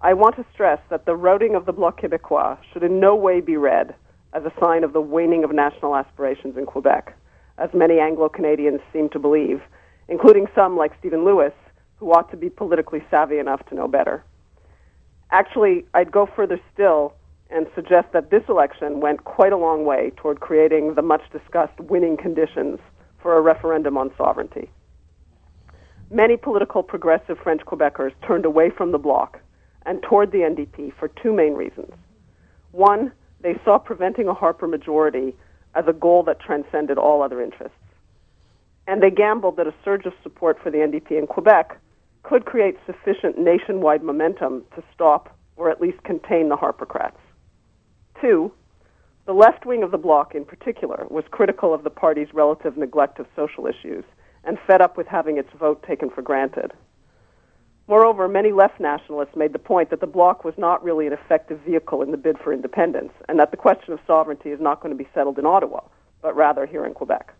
I 0.00 0.14
want 0.14 0.36
to 0.36 0.46
stress 0.54 0.80
that 0.88 1.04
the 1.04 1.16
routing 1.16 1.54
of 1.54 1.66
the 1.66 1.72
Bloc 1.72 2.00
Québécois 2.00 2.56
should 2.72 2.82
in 2.82 2.98
no 2.98 3.14
way 3.14 3.42
be 3.42 3.58
read 3.58 3.94
as 4.32 4.44
a 4.44 4.52
sign 4.58 4.84
of 4.84 4.94
the 4.94 5.02
waning 5.02 5.44
of 5.44 5.52
national 5.52 5.94
aspirations 5.94 6.56
in 6.56 6.64
Quebec 6.64 7.14
as 7.58 7.70
many 7.72 7.98
Anglo 7.98 8.28
Canadians 8.28 8.80
seem 8.92 9.08
to 9.10 9.18
believe, 9.18 9.62
including 10.08 10.46
some 10.54 10.76
like 10.76 10.92
Stephen 10.98 11.24
Lewis, 11.24 11.52
who 11.96 12.12
ought 12.12 12.30
to 12.30 12.36
be 12.36 12.50
politically 12.50 13.02
savvy 13.10 13.38
enough 13.38 13.64
to 13.66 13.74
know 13.74 13.88
better. 13.88 14.22
Actually, 15.30 15.84
I'd 15.94 16.12
go 16.12 16.26
further 16.26 16.60
still 16.72 17.14
and 17.50 17.66
suggest 17.74 18.12
that 18.12 18.30
this 18.30 18.42
election 18.48 19.00
went 19.00 19.24
quite 19.24 19.52
a 19.52 19.56
long 19.56 19.84
way 19.84 20.12
toward 20.16 20.40
creating 20.40 20.94
the 20.94 21.02
much 21.02 21.22
discussed 21.32 21.78
winning 21.80 22.16
conditions 22.16 22.78
for 23.20 23.36
a 23.36 23.40
referendum 23.40 23.96
on 23.96 24.10
sovereignty. 24.16 24.70
Many 26.10 26.36
political 26.36 26.82
progressive 26.82 27.38
French 27.42 27.62
Quebecers 27.62 28.12
turned 28.26 28.44
away 28.44 28.70
from 28.70 28.92
the 28.92 28.98
Bloc 28.98 29.40
and 29.84 30.02
toward 30.02 30.32
the 30.32 30.38
NDP 30.38 30.92
for 30.98 31.08
two 31.08 31.32
main 31.32 31.54
reasons. 31.54 31.92
One, 32.72 33.12
they 33.40 33.58
saw 33.64 33.78
preventing 33.78 34.28
a 34.28 34.34
Harper 34.34 34.66
majority 34.66 35.34
as 35.76 35.84
a 35.86 35.92
goal 35.92 36.22
that 36.24 36.40
transcended 36.40 36.98
all 36.98 37.22
other 37.22 37.42
interests. 37.42 37.76
And 38.86 39.02
they 39.02 39.10
gambled 39.10 39.56
that 39.56 39.66
a 39.66 39.74
surge 39.84 40.06
of 40.06 40.12
support 40.22 40.58
for 40.62 40.70
the 40.70 40.78
NDP 40.78 41.18
in 41.18 41.26
Quebec 41.26 41.78
could 42.22 42.44
create 42.44 42.76
sufficient 42.86 43.38
nationwide 43.38 44.02
momentum 44.02 44.64
to 44.74 44.82
stop 44.92 45.36
or 45.56 45.70
at 45.70 45.80
least 45.80 46.02
contain 46.02 46.48
the 46.48 46.56
Harpercrats. 46.56 47.18
Two, 48.20 48.52
the 49.26 49.32
left 49.32 49.66
wing 49.66 49.82
of 49.82 49.90
the 49.90 49.98
bloc 49.98 50.34
in 50.34 50.44
particular 50.44 51.06
was 51.10 51.24
critical 51.30 51.74
of 51.74 51.84
the 51.84 51.90
party's 51.90 52.32
relative 52.32 52.76
neglect 52.76 53.18
of 53.18 53.26
social 53.34 53.66
issues 53.66 54.04
and 54.44 54.58
fed 54.66 54.80
up 54.80 54.96
with 54.96 55.06
having 55.06 55.36
its 55.36 55.48
vote 55.58 55.82
taken 55.82 56.08
for 56.08 56.22
granted. 56.22 56.72
Moreover, 57.88 58.26
many 58.26 58.50
left 58.50 58.80
nationalists 58.80 59.36
made 59.36 59.52
the 59.52 59.60
point 59.60 59.90
that 59.90 60.00
the 60.00 60.08
bloc 60.08 60.44
was 60.44 60.54
not 60.58 60.82
really 60.82 61.06
an 61.06 61.12
effective 61.12 61.60
vehicle 61.60 62.02
in 62.02 62.10
the 62.10 62.16
bid 62.16 62.36
for 62.38 62.52
independence, 62.52 63.12
and 63.28 63.38
that 63.38 63.52
the 63.52 63.56
question 63.56 63.92
of 63.92 64.00
sovereignty 64.06 64.50
is 64.50 64.60
not 64.60 64.80
going 64.80 64.96
to 64.96 65.02
be 65.02 65.08
settled 65.14 65.38
in 65.38 65.46
Ottawa, 65.46 65.82
but 66.20 66.34
rather 66.34 66.66
here 66.66 66.84
in 66.84 66.94
Quebec. 66.94 67.32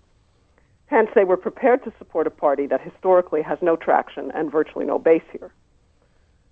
Hence, 0.87 1.11
they 1.17 1.25
were 1.25 1.37
prepared 1.37 1.83
to 1.83 1.93
support 1.99 2.29
a 2.29 2.31
party 2.31 2.67
that 2.69 2.81
historically 2.81 3.43
has 3.43 3.59
no 3.61 3.75
traction 3.75 4.31
and 4.33 4.53
virtually 4.53 4.87
no 4.87 5.01
base 5.01 5.25
here. 5.33 5.51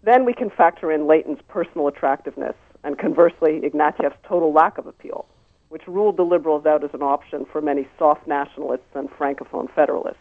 Then 0.03 0.25
we 0.25 0.35
can 0.35 0.51
factor 0.51 0.91
in 0.91 1.07
Layton's 1.07 1.41
personal 1.47 1.87
attractiveness 1.87 2.57
and 2.83 2.99
conversely 2.99 3.61
Ignatieff's 3.63 4.19
total 4.29 4.53
lack 4.53 4.77
of 4.77 4.89
appeal, 4.89 5.27
which 5.69 5.87
ruled 5.87 6.17
the 6.17 6.25
Liberals 6.25 6.67
out 6.67 6.83
as 6.83 6.91
an 6.95 7.03
option 7.03 7.47
for 7.51 7.61
many 7.61 7.87
soft 7.97 8.27
nationalists 8.27 8.91
and 8.95 9.09
francophone 9.09 9.73
federalists. 9.73 10.19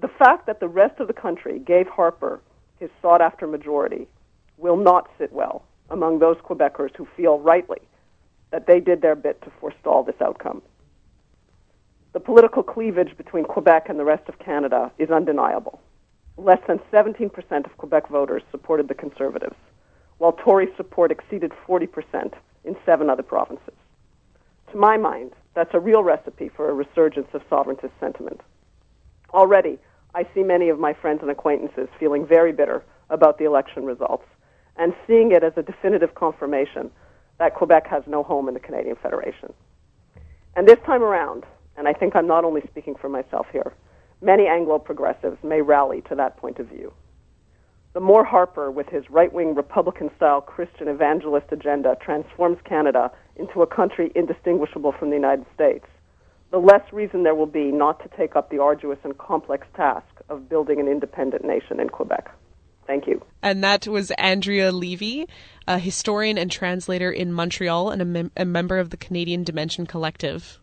The 0.00 0.08
fact 0.08 0.46
that 0.46 0.60
the 0.60 0.68
rest 0.68 1.00
of 1.00 1.06
the 1.06 1.14
country 1.14 1.58
gave 1.58 1.88
Harper 1.88 2.40
his 2.78 2.90
sought 3.00 3.22
after 3.22 3.46
majority 3.46 4.06
will 4.58 4.76
not 4.76 5.08
sit 5.18 5.32
well 5.32 5.64
among 5.90 6.18
those 6.18 6.36
Quebecers 6.38 6.94
who 6.96 7.06
feel 7.16 7.38
rightly 7.38 7.80
that 8.50 8.66
they 8.66 8.80
did 8.80 9.00
their 9.00 9.14
bit 9.14 9.40
to 9.42 9.50
forestall 9.60 10.02
this 10.02 10.20
outcome. 10.20 10.62
The 12.12 12.20
political 12.20 12.62
cleavage 12.62 13.16
between 13.16 13.44
Quebec 13.44 13.88
and 13.88 13.98
the 13.98 14.04
rest 14.04 14.28
of 14.28 14.38
Canada 14.38 14.90
is 14.98 15.10
undeniable. 15.10 15.80
Less 16.36 16.60
than 16.66 16.80
17% 16.92 17.30
of 17.64 17.76
Quebec 17.78 18.08
voters 18.08 18.42
supported 18.50 18.88
the 18.88 18.94
Conservatives, 18.94 19.56
while 20.18 20.32
Tory 20.32 20.68
support 20.76 21.10
exceeded 21.10 21.52
40% 21.66 22.32
in 22.64 22.76
seven 22.84 23.10
other 23.10 23.22
provinces. 23.22 23.74
To 24.72 24.78
my 24.78 24.96
mind, 24.96 25.32
that's 25.54 25.74
a 25.74 25.80
real 25.80 26.02
recipe 26.02 26.48
for 26.48 26.68
a 26.68 26.74
resurgence 26.74 27.28
of 27.32 27.42
sovereigntist 27.48 27.92
sentiment. 28.00 28.40
Already, 29.36 29.78
I 30.14 30.26
see 30.34 30.42
many 30.42 30.70
of 30.70 30.78
my 30.78 30.94
friends 30.94 31.20
and 31.20 31.30
acquaintances 31.30 31.88
feeling 32.00 32.26
very 32.26 32.52
bitter 32.52 32.82
about 33.10 33.36
the 33.36 33.44
election 33.44 33.84
results 33.84 34.24
and 34.76 34.94
seeing 35.06 35.30
it 35.30 35.44
as 35.44 35.52
a 35.56 35.62
definitive 35.62 36.14
confirmation 36.14 36.90
that 37.38 37.54
Quebec 37.54 37.86
has 37.86 38.02
no 38.06 38.22
home 38.22 38.48
in 38.48 38.54
the 38.54 38.60
Canadian 38.60 38.96
Federation. 38.96 39.52
And 40.56 40.66
this 40.66 40.78
time 40.86 41.02
around, 41.02 41.44
and 41.76 41.86
I 41.86 41.92
think 41.92 42.16
I'm 42.16 42.26
not 42.26 42.44
only 42.46 42.62
speaking 42.62 42.94
for 42.94 43.10
myself 43.10 43.46
here, 43.52 43.74
many 44.22 44.46
Anglo 44.46 44.78
progressives 44.78 45.36
may 45.44 45.60
rally 45.60 46.00
to 46.08 46.14
that 46.14 46.38
point 46.38 46.58
of 46.58 46.68
view. 46.68 46.94
The 47.92 48.00
more 48.00 48.24
Harper, 48.24 48.70
with 48.70 48.88
his 48.88 49.10
right 49.10 49.30
wing 49.30 49.54
Republican 49.54 50.10
style 50.16 50.40
Christian 50.40 50.88
evangelist 50.88 51.48
agenda, 51.50 51.94
transforms 52.00 52.56
Canada 52.64 53.12
into 53.36 53.60
a 53.60 53.66
country 53.66 54.12
indistinguishable 54.14 54.92
from 54.92 55.10
the 55.10 55.16
United 55.16 55.44
States, 55.54 55.84
the 56.56 56.62
less 56.62 56.90
reason 56.90 57.22
there 57.22 57.34
will 57.34 57.44
be 57.44 57.70
not 57.70 58.02
to 58.02 58.08
take 58.16 58.34
up 58.34 58.48
the 58.48 58.58
arduous 58.58 58.98
and 59.04 59.18
complex 59.18 59.66
task 59.76 60.06
of 60.30 60.48
building 60.48 60.80
an 60.80 60.88
independent 60.88 61.44
nation 61.44 61.78
in 61.78 61.90
Quebec. 61.90 62.30
Thank 62.86 63.06
you. 63.06 63.22
And 63.42 63.62
that 63.62 63.86
was 63.86 64.10
Andrea 64.12 64.72
Levy, 64.72 65.28
a 65.68 65.78
historian 65.78 66.38
and 66.38 66.50
translator 66.50 67.12
in 67.12 67.30
Montreal 67.30 67.90
and 67.90 68.00
a, 68.00 68.06
mem- 68.06 68.32
a 68.38 68.46
member 68.46 68.78
of 68.78 68.88
the 68.88 68.96
Canadian 68.96 69.44
Dimension 69.44 69.86
Collective. 69.86 70.58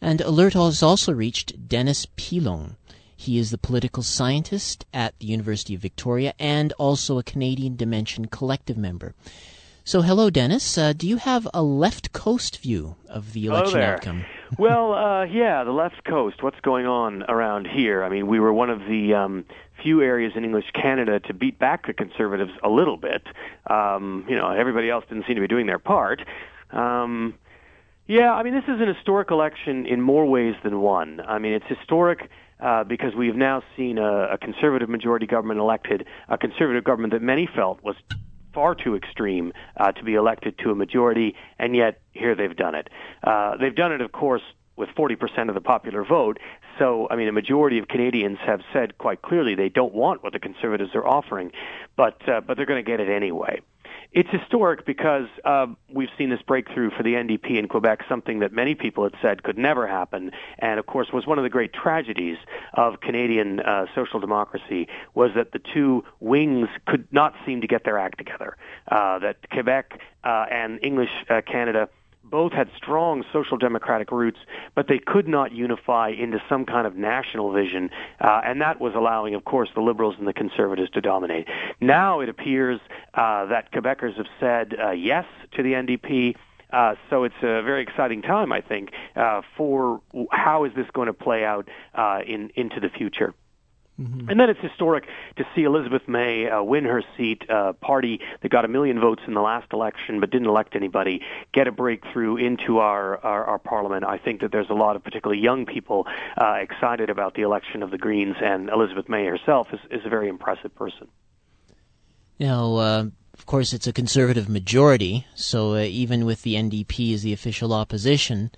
And 0.00 0.22
Alert 0.22 0.54
has 0.54 0.82
also 0.82 1.12
reached 1.12 1.68
Dennis 1.68 2.06
Pilon. 2.16 2.76
He 3.14 3.36
is 3.36 3.50
the 3.50 3.58
political 3.58 4.02
scientist 4.02 4.86
at 4.94 5.18
the 5.18 5.26
University 5.26 5.74
of 5.74 5.82
Victoria 5.82 6.32
and 6.38 6.72
also 6.78 7.18
a 7.18 7.22
Canadian 7.22 7.76
Dimension 7.76 8.24
Collective 8.24 8.78
member. 8.78 9.14
So, 9.84 10.00
hello, 10.00 10.30
Dennis. 10.30 10.78
Uh, 10.78 10.94
do 10.94 11.06
you 11.06 11.18
have 11.18 11.46
a 11.52 11.62
left 11.62 12.12
coast 12.12 12.58
view 12.62 12.96
of 13.06 13.34
the 13.34 13.46
election 13.46 13.80
outcome? 13.80 14.24
Well, 14.56 14.94
uh, 14.94 15.24
yeah, 15.24 15.64
the 15.64 15.72
left 15.72 16.04
coast. 16.04 16.42
What's 16.42 16.60
going 16.60 16.86
on 16.86 17.24
around 17.24 17.66
here? 17.66 18.02
I 18.02 18.08
mean, 18.08 18.26
we 18.26 18.40
were 18.40 18.52
one 18.52 18.70
of 18.70 18.80
the 18.80 19.14
um, 19.14 19.44
few 19.82 20.00
areas 20.00 20.32
in 20.36 20.44
English 20.44 20.70
Canada 20.72 21.20
to 21.20 21.34
beat 21.34 21.58
back 21.58 21.86
the 21.86 21.92
Conservatives 21.92 22.52
a 22.62 22.68
little 22.68 22.96
bit. 22.96 23.22
Um, 23.68 24.24
you 24.28 24.36
know, 24.36 24.50
everybody 24.50 24.88
else 24.88 25.04
didn't 25.08 25.26
seem 25.26 25.34
to 25.34 25.40
be 25.40 25.48
doing 25.48 25.66
their 25.66 25.78
part. 25.78 26.22
Um, 26.70 27.34
yeah, 28.06 28.32
I 28.32 28.42
mean, 28.42 28.54
this 28.54 28.64
is 28.64 28.80
an 28.80 28.88
historic 28.88 29.30
election 29.30 29.84
in 29.84 30.00
more 30.00 30.24
ways 30.24 30.54
than 30.62 30.80
one. 30.80 31.20
I 31.20 31.38
mean, 31.38 31.52
it's 31.52 31.66
historic. 31.66 32.30
Uh, 32.60 32.82
because 32.82 33.14
we've 33.14 33.36
now 33.36 33.62
seen 33.76 33.98
a, 33.98 34.32
a 34.32 34.36
conservative 34.36 34.88
majority 34.88 35.26
government 35.26 35.60
elected, 35.60 36.04
a 36.28 36.36
conservative 36.36 36.82
government 36.82 37.12
that 37.12 37.22
many 37.22 37.46
felt 37.54 37.80
was 37.84 37.94
far 38.58 38.74
too 38.74 38.96
extreme 38.96 39.52
uh, 39.76 39.92
to 39.92 40.02
be 40.02 40.14
elected 40.14 40.58
to 40.58 40.72
a 40.72 40.74
majority, 40.74 41.36
and 41.60 41.76
yet 41.76 42.00
here 42.10 42.34
they've 42.34 42.56
done 42.56 42.74
it. 42.74 42.88
Uh, 43.22 43.56
they've 43.56 43.76
done 43.76 43.92
it, 43.92 44.00
of 44.00 44.10
course, 44.10 44.42
with 44.74 44.88
40% 44.98 45.48
of 45.48 45.54
the 45.54 45.60
popular 45.60 46.04
vote. 46.04 46.40
So, 46.76 47.06
I 47.08 47.14
mean, 47.14 47.28
a 47.28 47.32
majority 47.32 47.78
of 47.78 47.86
Canadians 47.86 48.38
have 48.44 48.62
said 48.72 48.98
quite 48.98 49.22
clearly 49.22 49.54
they 49.54 49.68
don't 49.68 49.94
want 49.94 50.24
what 50.24 50.32
the 50.32 50.40
Conservatives 50.40 50.90
are 50.96 51.06
offering, 51.06 51.52
but 51.96 52.28
uh, 52.28 52.40
but 52.40 52.56
they're 52.56 52.66
going 52.66 52.84
to 52.84 52.90
get 52.90 52.98
it 52.98 53.08
anyway. 53.08 53.60
It's 54.12 54.28
historic 54.30 54.86
because 54.86 55.26
uh, 55.44 55.66
we've 55.92 56.08
seen 56.16 56.30
this 56.30 56.40
breakthrough 56.40 56.90
for 56.90 57.02
the 57.02 57.12
NDP 57.12 57.58
in 57.58 57.68
Quebec, 57.68 58.04
something 58.08 58.38
that 58.38 58.52
many 58.52 58.74
people 58.74 59.04
had 59.04 59.12
said 59.20 59.42
could 59.42 59.58
never 59.58 59.86
happen, 59.86 60.30
and 60.58 60.80
of 60.80 60.86
course 60.86 61.12
was 61.12 61.26
one 61.26 61.38
of 61.38 61.44
the 61.44 61.50
great 61.50 61.74
tragedies 61.74 62.38
of 62.72 63.00
Canadian 63.00 63.60
uh, 63.60 63.84
social 63.94 64.18
democracy 64.18 64.88
was 65.14 65.32
that 65.34 65.52
the 65.52 65.58
two 65.58 66.04
wings 66.20 66.68
could 66.86 67.06
not 67.12 67.34
seem 67.44 67.60
to 67.60 67.66
get 67.66 67.84
their 67.84 67.98
act 67.98 68.16
together. 68.16 68.56
Uh, 68.90 69.18
that 69.18 69.36
Quebec 69.50 70.00
uh, 70.24 70.46
and 70.50 70.80
English 70.82 71.10
uh, 71.28 71.42
Canada 71.46 71.88
both 72.24 72.52
had 72.52 72.68
strong 72.76 73.24
social 73.32 73.56
democratic 73.56 74.10
roots, 74.10 74.38
but 74.74 74.88
they 74.88 74.98
could 74.98 75.26
not 75.28 75.52
unify 75.52 76.10
into 76.10 76.42
some 76.48 76.64
kind 76.64 76.86
of 76.86 76.96
national 76.96 77.52
vision, 77.52 77.90
uh, 78.20 78.40
and 78.44 78.60
that 78.60 78.80
was 78.80 78.94
allowing, 78.94 79.34
of 79.34 79.44
course, 79.44 79.68
the 79.74 79.80
Liberals 79.80 80.16
and 80.18 80.26
the 80.26 80.32
Conservatives 80.32 80.90
to 80.90 81.00
dominate. 81.00 81.46
Now 81.80 82.20
it 82.20 82.28
appears 82.28 82.80
uh, 83.14 83.46
that 83.46 83.72
Quebecers 83.72 84.16
have 84.16 84.26
said 84.40 84.74
uh, 84.78 84.90
yes 84.90 85.24
to 85.52 85.62
the 85.62 85.72
NDP. 85.72 86.36
Uh, 86.70 86.96
so 87.08 87.24
it's 87.24 87.34
a 87.38 87.62
very 87.62 87.82
exciting 87.82 88.20
time, 88.20 88.52
I 88.52 88.60
think, 88.60 88.90
uh, 89.16 89.40
for 89.56 90.02
how 90.30 90.64
is 90.64 90.72
this 90.76 90.86
going 90.92 91.06
to 91.06 91.14
play 91.14 91.44
out 91.44 91.66
uh, 91.94 92.20
in 92.26 92.50
into 92.56 92.78
the 92.78 92.90
future. 92.90 93.32
Mm-hmm. 94.00 94.30
And 94.30 94.38
then 94.38 94.48
it's 94.48 94.60
historic 94.60 95.06
to 95.36 95.46
see 95.54 95.64
Elizabeth 95.64 96.06
May 96.06 96.48
uh, 96.48 96.62
win 96.62 96.84
her 96.84 97.02
seat, 97.16 97.48
uh, 97.50 97.72
party 97.74 98.20
that 98.42 98.48
got 98.48 98.64
a 98.64 98.68
million 98.68 99.00
votes 99.00 99.22
in 99.26 99.34
the 99.34 99.40
last 99.40 99.72
election 99.72 100.20
but 100.20 100.30
didn't 100.30 100.46
elect 100.46 100.76
anybody, 100.76 101.22
get 101.52 101.66
a 101.66 101.72
breakthrough 101.72 102.36
into 102.36 102.78
our, 102.78 103.18
our, 103.24 103.44
our 103.44 103.58
parliament. 103.58 104.04
I 104.04 104.18
think 104.18 104.40
that 104.42 104.52
there's 104.52 104.70
a 104.70 104.74
lot 104.74 104.94
of 104.94 105.02
particularly 105.02 105.42
young 105.42 105.66
people 105.66 106.06
uh, 106.40 106.58
excited 106.60 107.10
about 107.10 107.34
the 107.34 107.42
election 107.42 107.82
of 107.82 107.90
the 107.90 107.98
Greens, 107.98 108.36
and 108.40 108.68
Elizabeth 108.68 109.08
May 109.08 109.24
herself 109.26 109.68
is, 109.72 109.80
is 109.90 110.06
a 110.06 110.08
very 110.08 110.28
impressive 110.28 110.74
person. 110.74 111.08
Now, 112.38 112.76
uh, 112.76 113.04
of 113.34 113.46
course, 113.46 113.72
it's 113.72 113.88
a 113.88 113.92
conservative 113.92 114.48
majority, 114.48 115.26
so 115.34 115.74
uh, 115.74 115.78
even 115.78 116.24
with 116.24 116.42
the 116.42 116.54
NDP 116.54 117.14
as 117.14 117.22
the 117.22 117.32
official 117.32 117.72
opposition, 117.72 118.52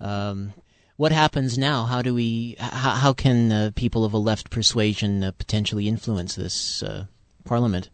um, 0.00 0.54
what 1.02 1.10
happens 1.10 1.58
now? 1.58 1.82
How 1.82 2.00
do 2.00 2.14
we? 2.14 2.54
How, 2.60 2.92
how 2.92 3.12
can 3.12 3.50
uh, 3.50 3.70
people 3.74 4.04
of 4.04 4.12
a 4.12 4.18
left 4.18 4.50
persuasion 4.50 5.24
uh, 5.24 5.32
potentially 5.32 5.88
influence 5.88 6.36
this 6.36 6.80
uh, 6.80 7.06
parliament? 7.44 7.90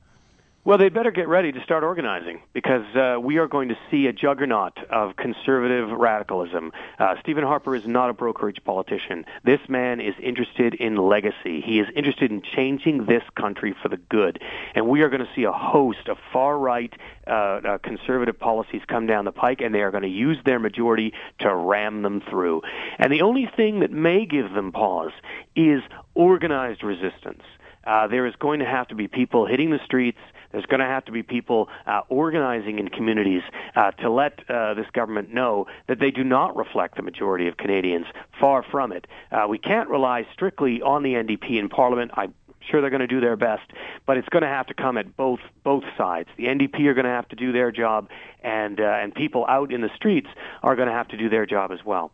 Well, 0.69 0.77
they 0.77 0.91
better 0.91 1.11
get 1.11 1.29
ready 1.29 1.51
to 1.51 1.63
start 1.63 1.83
organizing 1.83 2.43
because 2.53 2.85
uh, 2.95 3.19
we 3.19 3.39
are 3.39 3.47
going 3.47 3.71
to 3.71 3.79
see 3.91 4.07
a 4.07 4.13
juggernaut 4.13 4.77
of 4.91 5.17
conservative 5.17 5.89
radicalism. 5.89 6.73
Uh, 6.99 7.15
Stephen 7.21 7.43
Harper 7.43 7.75
is 7.75 7.87
not 7.87 8.11
a 8.11 8.13
brokerage 8.13 8.63
politician. 8.63 9.25
This 9.43 9.61
man 9.67 9.99
is 9.99 10.13
interested 10.23 10.75
in 10.75 10.97
legacy. 10.97 11.63
He 11.65 11.81
is 11.81 11.87
interested 11.97 12.31
in 12.31 12.43
changing 12.43 13.07
this 13.07 13.23
country 13.35 13.75
for 13.81 13.89
the 13.89 13.97
good. 13.97 14.43
And 14.75 14.87
we 14.87 15.01
are 15.01 15.09
going 15.09 15.25
to 15.25 15.31
see 15.35 15.45
a 15.45 15.53
host 15.53 16.07
of 16.07 16.19
far 16.35 16.59
right 16.59 16.93
uh, 17.27 17.31
uh, 17.31 17.79
conservative 17.79 18.39
policies 18.39 18.83
come 18.87 19.07
down 19.07 19.25
the 19.25 19.33
pike, 19.33 19.63
and 19.63 19.75
they 19.75 19.81
are 19.81 19.91
going 19.91 20.03
to 20.03 20.09
use 20.11 20.37
their 20.45 20.59
majority 20.59 21.15
to 21.39 21.57
ram 21.57 22.03
them 22.03 22.21
through. 22.29 22.61
And 22.99 23.11
the 23.11 23.23
only 23.23 23.51
thing 23.57 23.81
that 23.81 23.91
may 23.91 24.27
give 24.27 24.53
them 24.53 24.73
pause 24.73 25.13
is 25.57 25.81
organized 26.15 26.85
resistance. 26.85 27.41
Uh, 27.87 28.07
there 28.07 28.27
is 28.27 28.35
going 28.39 28.59
to 28.59 28.67
have 28.67 28.87
to 28.89 28.95
be 28.95 29.09
people 29.09 29.47
hitting 29.47 29.71
the 29.71 29.81
streets 29.87 30.19
there's 30.53 30.67
going 30.67 30.81
to 30.81 30.87
have 30.87 31.05
to 31.07 31.13
be 31.13 31.23
people 31.23 31.69
uh, 31.87 32.01
organizing 32.09 32.79
in 32.79 32.89
communities 32.89 33.43
uh, 33.77 33.91
to 33.93 34.11
let 34.11 34.49
uh, 34.49 34.75
this 34.75 34.87
government 34.93 35.33
know 35.33 35.67
that 35.87 35.99
they 35.99 36.11
do 36.11 36.25
not 36.25 36.57
reflect 36.57 36.97
the 36.97 37.03
majority 37.03 37.49
of 37.49 37.57
Canadians. 37.57 38.07
Far 38.41 38.63
from 38.63 38.93
it. 38.93 39.07
Uh, 39.31 39.47
we 39.49 39.59
can't 39.59 39.89
rely 39.89 40.27
strictly 40.33 40.81
on 40.81 41.03
the 41.03 41.15
NDP 41.15 41.59
in 41.59 41.69
Parliament. 41.69 42.13
I 42.15 42.29
sure 42.71 42.81
they're 42.81 42.91
going 42.91 43.01
to 43.01 43.07
do 43.07 43.21
their 43.21 43.37
best, 43.37 43.71
but 44.07 44.17
it's 44.17 44.29
going 44.29 44.43
to 44.43 44.49
have 44.49 44.67
to 44.67 44.75
come 44.75 44.97
at 44.97 45.17
both 45.17 45.41
both 45.65 45.85
sides. 45.97 46.29
The 46.37 46.45
NDP 46.45 46.87
are 46.87 46.95
going 46.95 47.05
to 47.05 47.11
have 47.11 47.29
to 47.29 47.37
do 47.37 47.53
their 47.53 47.73
job, 47.73 48.09
and 48.43 48.81
uh, 48.81 48.85
and 48.85 49.15
people 49.15 49.47
out 49.49 49.73
in 49.73 49.81
the 49.81 49.91
streets 49.97 50.29
are 50.63 50.77
going 50.77 50.89
to 50.89 50.95
have 50.95 51.09
to 51.09 51.17
do 51.17 51.29
their 51.29 51.47
job 51.47 51.73
as 51.73 51.85
well. 51.85 52.13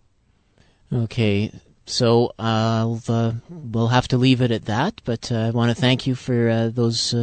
Okay, 0.92 1.53
so 1.87 2.33
uh, 2.38 2.97
uh, 3.09 3.33
we'll 3.49 3.88
have 3.88 4.09
to 4.09 4.18
leave 4.18 4.40
it 4.40 4.51
at 4.51 4.66
that. 4.66 5.01
But 5.05 5.31
uh, 5.33 5.37
I 5.37 5.51
want 5.51 5.75
to 5.75 5.81
thank 5.81 6.07
you 6.07 6.14
for 6.14 6.49
uh, 6.49 6.68
those 6.68 7.14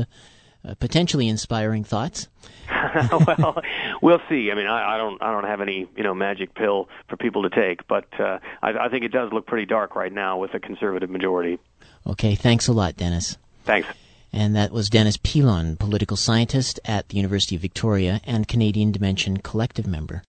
uh, 0.68 0.76
potentially 0.76 1.28
inspiring 1.28 1.84
thoughts. 1.84 2.28
well, 3.12 3.62
we'll 4.02 4.22
see. 4.30 4.50
I 4.52 4.56
mean, 4.56 4.68
I, 4.68 4.96
I 4.96 4.98
don't, 4.98 5.22
I 5.22 5.32
don't 5.32 5.46
have 5.46 5.62
any, 5.62 5.88
you 5.96 6.04
know, 6.04 6.14
magic 6.14 6.54
pill 6.54 6.90
for 7.10 7.18
people 7.18 7.44
to 7.44 7.50
take, 7.50 7.88
but 7.88 8.08
uh, 8.20 8.40
I, 8.62 8.72
I 8.72 8.90
think 8.90 9.04
it 9.04 9.12
does 9.12 9.32
look 9.34 9.46
pretty 9.46 9.66
dark 9.66 9.96
right 9.96 10.12
now 10.12 10.38
with 10.38 10.54
a 10.54 10.60
conservative 10.60 11.10
majority. 11.10 11.60
Okay, 12.08 12.36
thanks 12.36 12.68
a 12.68 12.74
lot, 12.74 12.98
Dennis. 12.98 13.38
Thanks. 13.64 13.88
And 14.34 14.56
that 14.56 14.72
was 14.72 14.90
Dennis 14.90 15.18
Pilon, 15.18 15.76
political 15.76 16.16
scientist 16.16 16.80
at 16.86 17.10
the 17.10 17.18
University 17.18 17.56
of 17.56 17.62
Victoria 17.62 18.22
and 18.24 18.48
Canadian 18.48 18.92
Dimension 18.92 19.38
Collective 19.38 19.86
member. 19.86 20.24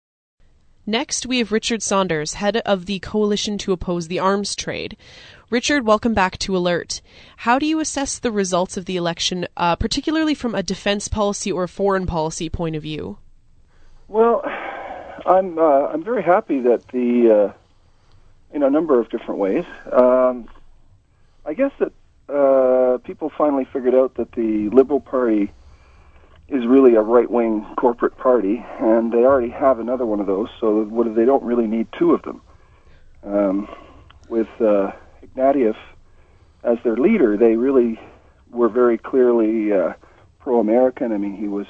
Next, 0.86 1.26
we 1.26 1.38
have 1.38 1.52
Richard 1.52 1.82
Saunders, 1.82 2.34
head 2.34 2.58
of 2.58 2.86
the 2.86 2.98
Coalition 3.00 3.58
to 3.58 3.72
Oppose 3.72 4.08
the 4.08 4.20
Arms 4.20 4.56
Trade. 4.56 4.96
Richard, 5.50 5.86
welcome 5.86 6.12
back 6.12 6.36
to 6.40 6.54
Alert. 6.54 7.00
How 7.38 7.58
do 7.58 7.64
you 7.64 7.80
assess 7.80 8.18
the 8.18 8.30
results 8.30 8.76
of 8.76 8.84
the 8.84 8.96
election, 8.96 9.46
uh, 9.56 9.76
particularly 9.76 10.34
from 10.34 10.54
a 10.54 10.62
defense 10.62 11.08
policy 11.08 11.50
or 11.50 11.66
foreign 11.66 12.04
policy 12.04 12.50
point 12.50 12.76
of 12.76 12.82
view? 12.82 13.16
Well, 14.08 14.42
I'm 15.24 15.58
uh, 15.58 15.86
I'm 15.86 16.04
very 16.04 16.22
happy 16.22 16.60
that 16.60 16.86
the 16.88 17.52
uh, 17.52 17.52
in 18.54 18.62
a 18.62 18.68
number 18.68 19.00
of 19.00 19.08
different 19.08 19.40
ways. 19.40 19.64
Um, 19.90 20.50
I 21.46 21.54
guess 21.54 21.72
that 21.78 21.92
uh, 22.28 22.98
people 22.98 23.30
finally 23.30 23.64
figured 23.72 23.94
out 23.94 24.16
that 24.16 24.32
the 24.32 24.68
Liberal 24.68 25.00
Party 25.00 25.50
is 26.48 26.66
really 26.66 26.94
a 26.94 27.00
right 27.00 27.30
wing 27.30 27.64
corporate 27.78 28.18
party, 28.18 28.62
and 28.80 29.10
they 29.10 29.24
already 29.24 29.50
have 29.50 29.78
another 29.78 30.04
one 30.04 30.20
of 30.20 30.26
those, 30.26 30.48
so 30.60 30.84
what, 30.84 31.14
they 31.14 31.24
don't 31.24 31.42
really 31.42 31.66
need 31.66 31.86
two 31.98 32.12
of 32.12 32.20
them. 32.22 32.42
Um, 33.22 33.68
with 34.28 34.48
uh, 34.60 34.92
Ignatieff 35.22 35.76
as 36.64 36.78
their 36.84 36.96
leader, 36.96 37.36
they 37.36 37.56
really 37.56 38.00
were 38.50 38.68
very 38.68 38.98
clearly 38.98 39.72
uh, 39.72 39.94
pro 40.38 40.60
American. 40.60 41.12
I 41.12 41.18
mean, 41.18 41.36
he 41.36 41.48
was 41.48 41.66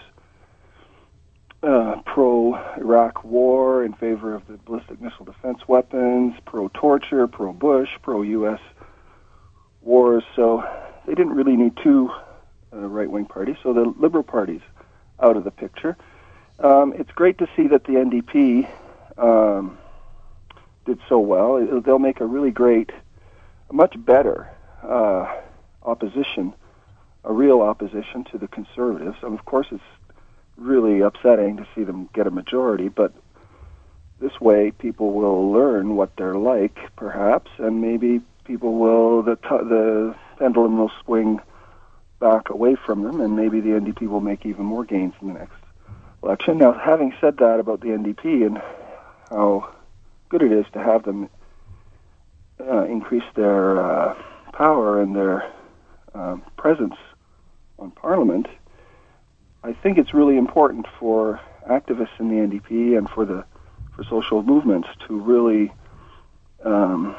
uh, 1.62 1.96
pro 2.04 2.54
Iraq 2.76 3.24
war, 3.24 3.84
in 3.84 3.92
favor 3.92 4.34
of 4.34 4.46
the 4.46 4.58
ballistic 4.58 5.00
missile 5.00 5.24
defense 5.24 5.58
weapons, 5.66 6.34
pro 6.44 6.68
torture, 6.68 7.26
pro 7.26 7.52
Bush, 7.52 7.88
pro 8.02 8.22
U.S. 8.22 8.60
wars. 9.82 10.22
So 10.36 10.64
they 11.06 11.14
didn't 11.14 11.34
really 11.34 11.56
need 11.56 11.76
two 11.82 12.10
uh, 12.72 12.86
right 12.86 13.10
wing 13.10 13.26
party, 13.26 13.56
so 13.62 13.72
the 13.72 13.92
Liberal 13.98 14.22
party's 14.22 14.60
out 15.20 15.36
of 15.36 15.44
the 15.44 15.50
picture. 15.50 15.96
Um, 16.60 16.92
it's 16.96 17.10
great 17.12 17.38
to 17.38 17.48
see 17.56 17.68
that 17.68 17.84
the 17.84 17.92
NDP 17.92 18.68
um, 19.16 19.78
did 20.84 20.98
so 21.08 21.18
well. 21.18 21.80
They'll 21.80 21.98
make 21.98 22.20
a 22.20 22.26
really 22.26 22.50
great, 22.50 22.90
much 23.72 23.94
better 24.04 24.50
uh, 24.82 25.32
opposition, 25.82 26.54
a 27.24 27.32
real 27.32 27.60
opposition 27.60 28.24
to 28.24 28.38
the 28.38 28.48
Conservatives. 28.48 29.18
And 29.22 29.38
of 29.38 29.44
course, 29.44 29.66
it's 29.70 29.82
really 30.56 31.00
upsetting 31.00 31.56
to 31.56 31.66
see 31.74 31.84
them 31.84 32.08
get 32.12 32.26
a 32.26 32.30
majority, 32.30 32.88
but 32.88 33.12
this 34.20 34.40
way 34.40 34.72
people 34.72 35.12
will 35.12 35.52
learn 35.52 35.96
what 35.96 36.16
they're 36.16 36.34
like, 36.34 36.78
perhaps, 36.96 37.50
and 37.58 37.80
maybe 37.80 38.20
people 38.44 38.78
will 38.78 39.22
the 39.22 39.36
the 39.36 40.14
pendulum 40.38 40.78
will 40.78 40.90
swing 41.04 41.40
back 42.18 42.50
away 42.50 42.74
from 42.74 43.02
them, 43.02 43.20
and 43.20 43.36
maybe 43.36 43.60
the 43.60 43.70
NDP 43.70 44.08
will 44.08 44.20
make 44.20 44.44
even 44.44 44.64
more 44.64 44.84
gains 44.84 45.14
in 45.20 45.28
the 45.28 45.34
next 45.34 45.54
election. 46.22 46.58
Now, 46.58 46.72
having 46.72 47.14
said 47.20 47.36
that 47.36 47.60
about 47.60 47.80
the 47.80 47.88
NDP 47.88 48.46
and 48.46 48.60
how 49.30 49.72
good 50.28 50.42
it 50.42 50.50
is 50.50 50.66
to 50.72 50.80
have 50.82 51.04
them 51.04 51.28
uh, 52.60 52.84
increase 52.84 53.24
their 53.34 53.80
uh, 53.80 54.14
power 54.52 55.00
and 55.00 55.14
their 55.14 55.50
um, 56.14 56.42
presence 56.56 56.94
on 57.78 57.90
Parliament, 57.92 58.46
I 59.62 59.72
think 59.72 59.98
it's 59.98 60.14
really 60.14 60.36
important 60.36 60.86
for 60.98 61.40
activists 61.68 62.18
in 62.18 62.28
the 62.28 62.36
NDP 62.36 62.96
and 62.96 63.08
for 63.10 63.24
the 63.24 63.44
for 63.94 64.04
social 64.04 64.42
movements 64.42 64.88
to 65.06 65.18
really 65.18 65.72
um, 66.64 67.16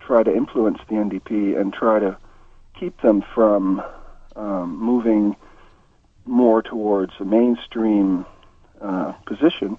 try 0.00 0.22
to 0.22 0.34
influence 0.34 0.78
the 0.88 0.94
NDP 0.94 1.60
and 1.60 1.72
try 1.72 1.98
to 1.98 2.16
keep 2.78 3.00
them 3.02 3.24
from 3.34 3.82
um, 4.36 4.78
moving 4.78 5.36
more 6.24 6.62
towards 6.62 7.12
a 7.18 7.24
mainstream 7.24 8.24
uh, 8.80 9.12
position 9.26 9.76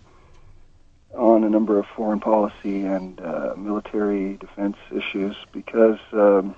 on 1.14 1.43
a 1.43 1.49
number 1.49 1.78
of 1.78 1.86
foreign 1.95 2.20
policy 2.20 2.86
and 2.86 3.20
uh, 3.22 3.53
military 3.57 4.38
defense 4.38 4.78
issues 4.91 5.36
because 5.51 5.99
um, 6.14 6.55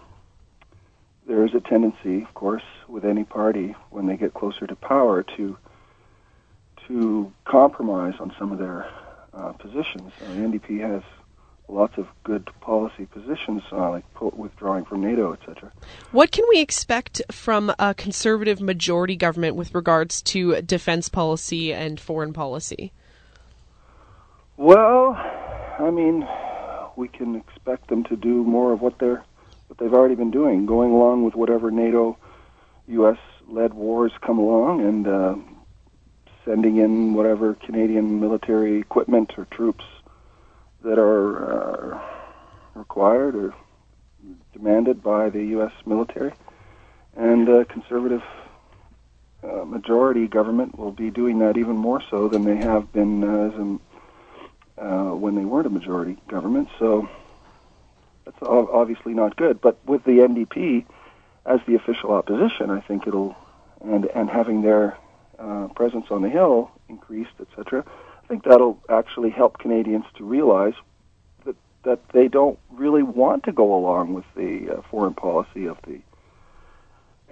there 1.28 1.45
is 1.45 1.53
a 1.53 1.60
tendency, 1.60 2.22
of 2.22 2.34
course, 2.34 2.64
with 2.88 3.03
any 3.03 3.24
party 3.24 3.76
when 3.89 4.08
they 4.08 4.16
get 4.16 4.34
closer 4.34 4.66
to 4.68 4.76
power 4.76 5.24
to 5.24 5.58
to 6.88 7.34
compromise 7.45 8.14
on 8.20 8.32
some 8.38 8.51
of 8.51 8.60
their 8.60 8.88
uh, 9.34 9.51
positions. 9.53 10.14
Uh, 10.24 10.34
the 10.34 10.41
NDP 10.41 10.80
has 10.82 11.01
lots 11.68 11.97
of 11.97 12.08
good 12.24 12.47
policy 12.62 13.08
positions, 13.08 13.64
uh, 13.72 13.89
like 13.89 14.03
withdrawing 14.22 14.86
from 14.86 15.01
NATO, 15.01 15.34
etc. 15.34 15.72
What 16.12 16.32
can 16.32 16.45
we 16.47 16.60
expect 16.62 17.24
from 17.32 17.74
a 17.80 17.95
conservative 17.95 18.62
majority 18.62 19.16
government 19.16 19.56
with 19.56 19.74
regards 19.74 20.22
to 20.24 20.62
defense 20.62 21.10
policy 21.10 21.74
and 21.74 21.99
foreign 21.99 22.34
policy? 22.34 22.91
Well, 24.58 25.16
I 25.80 25.91
mean, 25.91 26.28
we 26.95 27.10
can 27.10 27.36
expect 27.36 27.89
them 27.89 28.06
to 28.06 28.16
do 28.16 28.43
more 28.43 28.72
of 28.72 28.82
what 28.82 28.99
they're 28.99 29.24
what 29.68 29.80
they've 29.80 29.93
already 29.93 30.16
been 30.16 30.32
doing, 30.32 30.66
going 30.66 30.91
along 30.91 31.24
with 31.24 31.34
whatever 31.34 31.72
NATO, 31.72 32.18
U.S. 32.88 33.18
led 33.47 33.74
wars 33.74 34.12
come 34.22 34.38
along, 34.38 34.82
and 34.82 35.08
uh, 35.08 35.36
sending 36.45 36.78
in 36.78 37.16
whatever 37.16 37.56
Canadian 37.56 38.20
military 38.20 38.80
equipment 38.80 39.34
or 39.38 39.45
troops 39.45 39.84
that 40.84 40.99
are 40.99 41.95
uh, 41.95 42.01
required 42.76 43.36
or 43.36 43.56
demanded 44.53 45.01
by 45.01 45.30
the 45.30 45.43
U.S. 45.47 45.74
military. 45.86 46.34
And 47.18 47.49
uh, 47.49 47.64
conservative 47.66 48.24
uh, 49.43 49.66
majority 49.66 50.28
government 50.28 50.78
will 50.78 50.91
be 50.91 51.10
doing 51.10 51.39
that 51.39 51.58
even 51.58 51.76
more 51.76 52.01
so 52.10 52.28
than 52.28 52.43
they 52.43 52.58
have 52.58 52.93
been 52.93 53.24
uh, 53.24 53.49
as 53.49 53.53
a 53.53 53.80
uh, 54.78 55.11
when 55.11 55.36
they 55.36 55.45
weren't 55.45 55.67
a 55.67 55.69
majority 55.69 56.17
government. 56.28 56.69
So 56.80 57.09
that's 58.26 58.38
obviously 58.41 59.13
not 59.13 59.36
good. 59.36 59.61
But 59.61 59.78
with 59.86 60.03
the 60.03 60.19
NDP 60.19 60.86
as 61.45 61.59
the 61.67 61.76
official 61.76 62.11
opposition, 62.11 62.69
I 62.69 62.82
think 62.82 63.07
it'll 63.07 63.36
and 63.82 64.05
and 64.05 64.30
having 64.30 64.61
their 64.61 64.97
uh, 65.38 65.67
presence 65.76 66.07
on 66.09 66.21
the 66.21 66.30
Hill 66.30 66.71
increased, 66.89 67.34
etc. 67.39 67.84
I 68.23 68.28
think 68.28 68.43
that'll 68.43 68.82
actually 68.89 69.30
help 69.30 69.59
Canadians 69.59 70.05
to 70.15 70.23
realize 70.23 70.73
that 71.45 71.55
that 71.84 72.09
they 72.09 72.28
don't 72.28 72.57
really 72.71 73.03
want 73.03 73.43
to 73.43 73.51
go 73.51 73.76
along 73.76 74.13
with 74.13 74.26
the 74.36 74.78
uh, 74.78 74.82
foreign 74.89 75.13
policy 75.13 75.67
of 75.67 75.78
the 75.84 76.01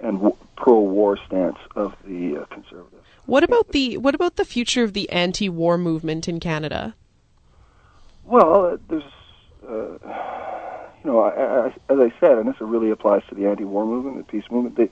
and 0.00 0.18
w- 0.18 0.36
pro-war 0.56 1.16
stance 1.26 1.58
of 1.74 1.94
the 2.04 2.38
uh, 2.38 2.44
conservatives. 2.46 3.06
What 3.26 3.42
about 3.42 3.68
the 3.68 3.96
what 3.96 4.14
about 4.14 4.36
the 4.36 4.44
future 4.44 4.84
of 4.84 4.92
the 4.92 5.10
anti-war 5.10 5.78
movement 5.78 6.28
in 6.28 6.40
Canada? 6.40 6.94
Well, 8.24 8.78
there's, 8.88 9.02
uh, 9.68 9.98
you 11.04 11.10
know, 11.10 11.20
I, 11.20 11.30
I, 11.30 11.66
as 11.66 11.98
I 12.00 12.12
said, 12.20 12.38
and 12.38 12.48
this 12.48 12.60
really 12.60 12.90
applies 12.90 13.22
to 13.28 13.34
the 13.34 13.46
anti-war 13.46 13.84
movement, 13.86 14.16
the 14.18 14.24
peace 14.24 14.50
movement. 14.50 14.76
They, 14.76 14.90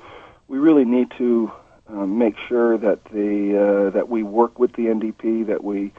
we 0.48 0.58
really 0.58 0.84
need 0.84 1.10
to 1.18 1.50
uh, 1.88 2.06
make 2.06 2.36
sure 2.48 2.76
that 2.78 3.04
the 3.06 3.86
uh, 3.88 3.90
that 3.90 4.08
we 4.08 4.22
work 4.22 4.58
with 4.58 4.72
the 4.74 4.84
NDP, 4.86 5.46
that 5.46 5.64
we 5.64 5.92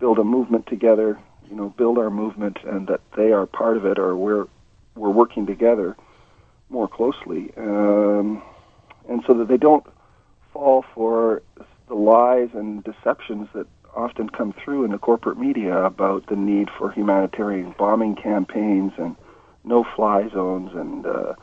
build 0.00 0.18
a 0.18 0.24
movement 0.24 0.66
together. 0.66 1.18
You 1.48 1.56
know, 1.56 1.68
build 1.70 1.98
our 1.98 2.10
movement, 2.10 2.58
and 2.64 2.86
that 2.88 3.00
they 3.16 3.32
are 3.32 3.46
part 3.46 3.76
of 3.76 3.84
it, 3.84 3.98
or 3.98 4.16
we're 4.16 4.46
we're 4.94 5.10
working 5.10 5.46
together 5.46 5.96
more 6.68 6.88
closely, 6.88 7.52
um, 7.56 8.42
and 9.08 9.22
so 9.26 9.34
that 9.34 9.48
they 9.48 9.58
don't 9.58 9.84
fall 10.52 10.84
for 10.94 11.42
the 11.88 11.94
lies 11.94 12.48
and 12.54 12.82
deceptions 12.84 13.48
that 13.54 13.66
often 13.94 14.28
come 14.28 14.52
through 14.52 14.84
in 14.84 14.90
the 14.90 14.98
corporate 14.98 15.38
media 15.38 15.84
about 15.84 16.26
the 16.26 16.36
need 16.36 16.68
for 16.78 16.90
humanitarian 16.90 17.74
bombing 17.78 18.16
campaigns 18.16 18.92
and 18.98 19.16
no-fly 19.64 20.28
zones 20.30 20.70
and 20.74 21.06
uh, 21.06 21.34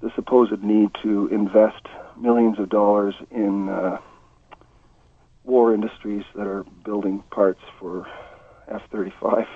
the 0.00 0.10
supposed 0.14 0.62
need 0.62 0.90
to 1.02 1.28
invest 1.28 1.86
millions 2.16 2.58
of 2.58 2.68
dollars 2.68 3.14
in 3.30 3.68
uh, 3.68 3.98
war 5.44 5.74
industries 5.74 6.24
that 6.34 6.46
are 6.46 6.64
building 6.84 7.22
parts 7.30 7.60
for 7.78 8.06
F-35 8.68 9.46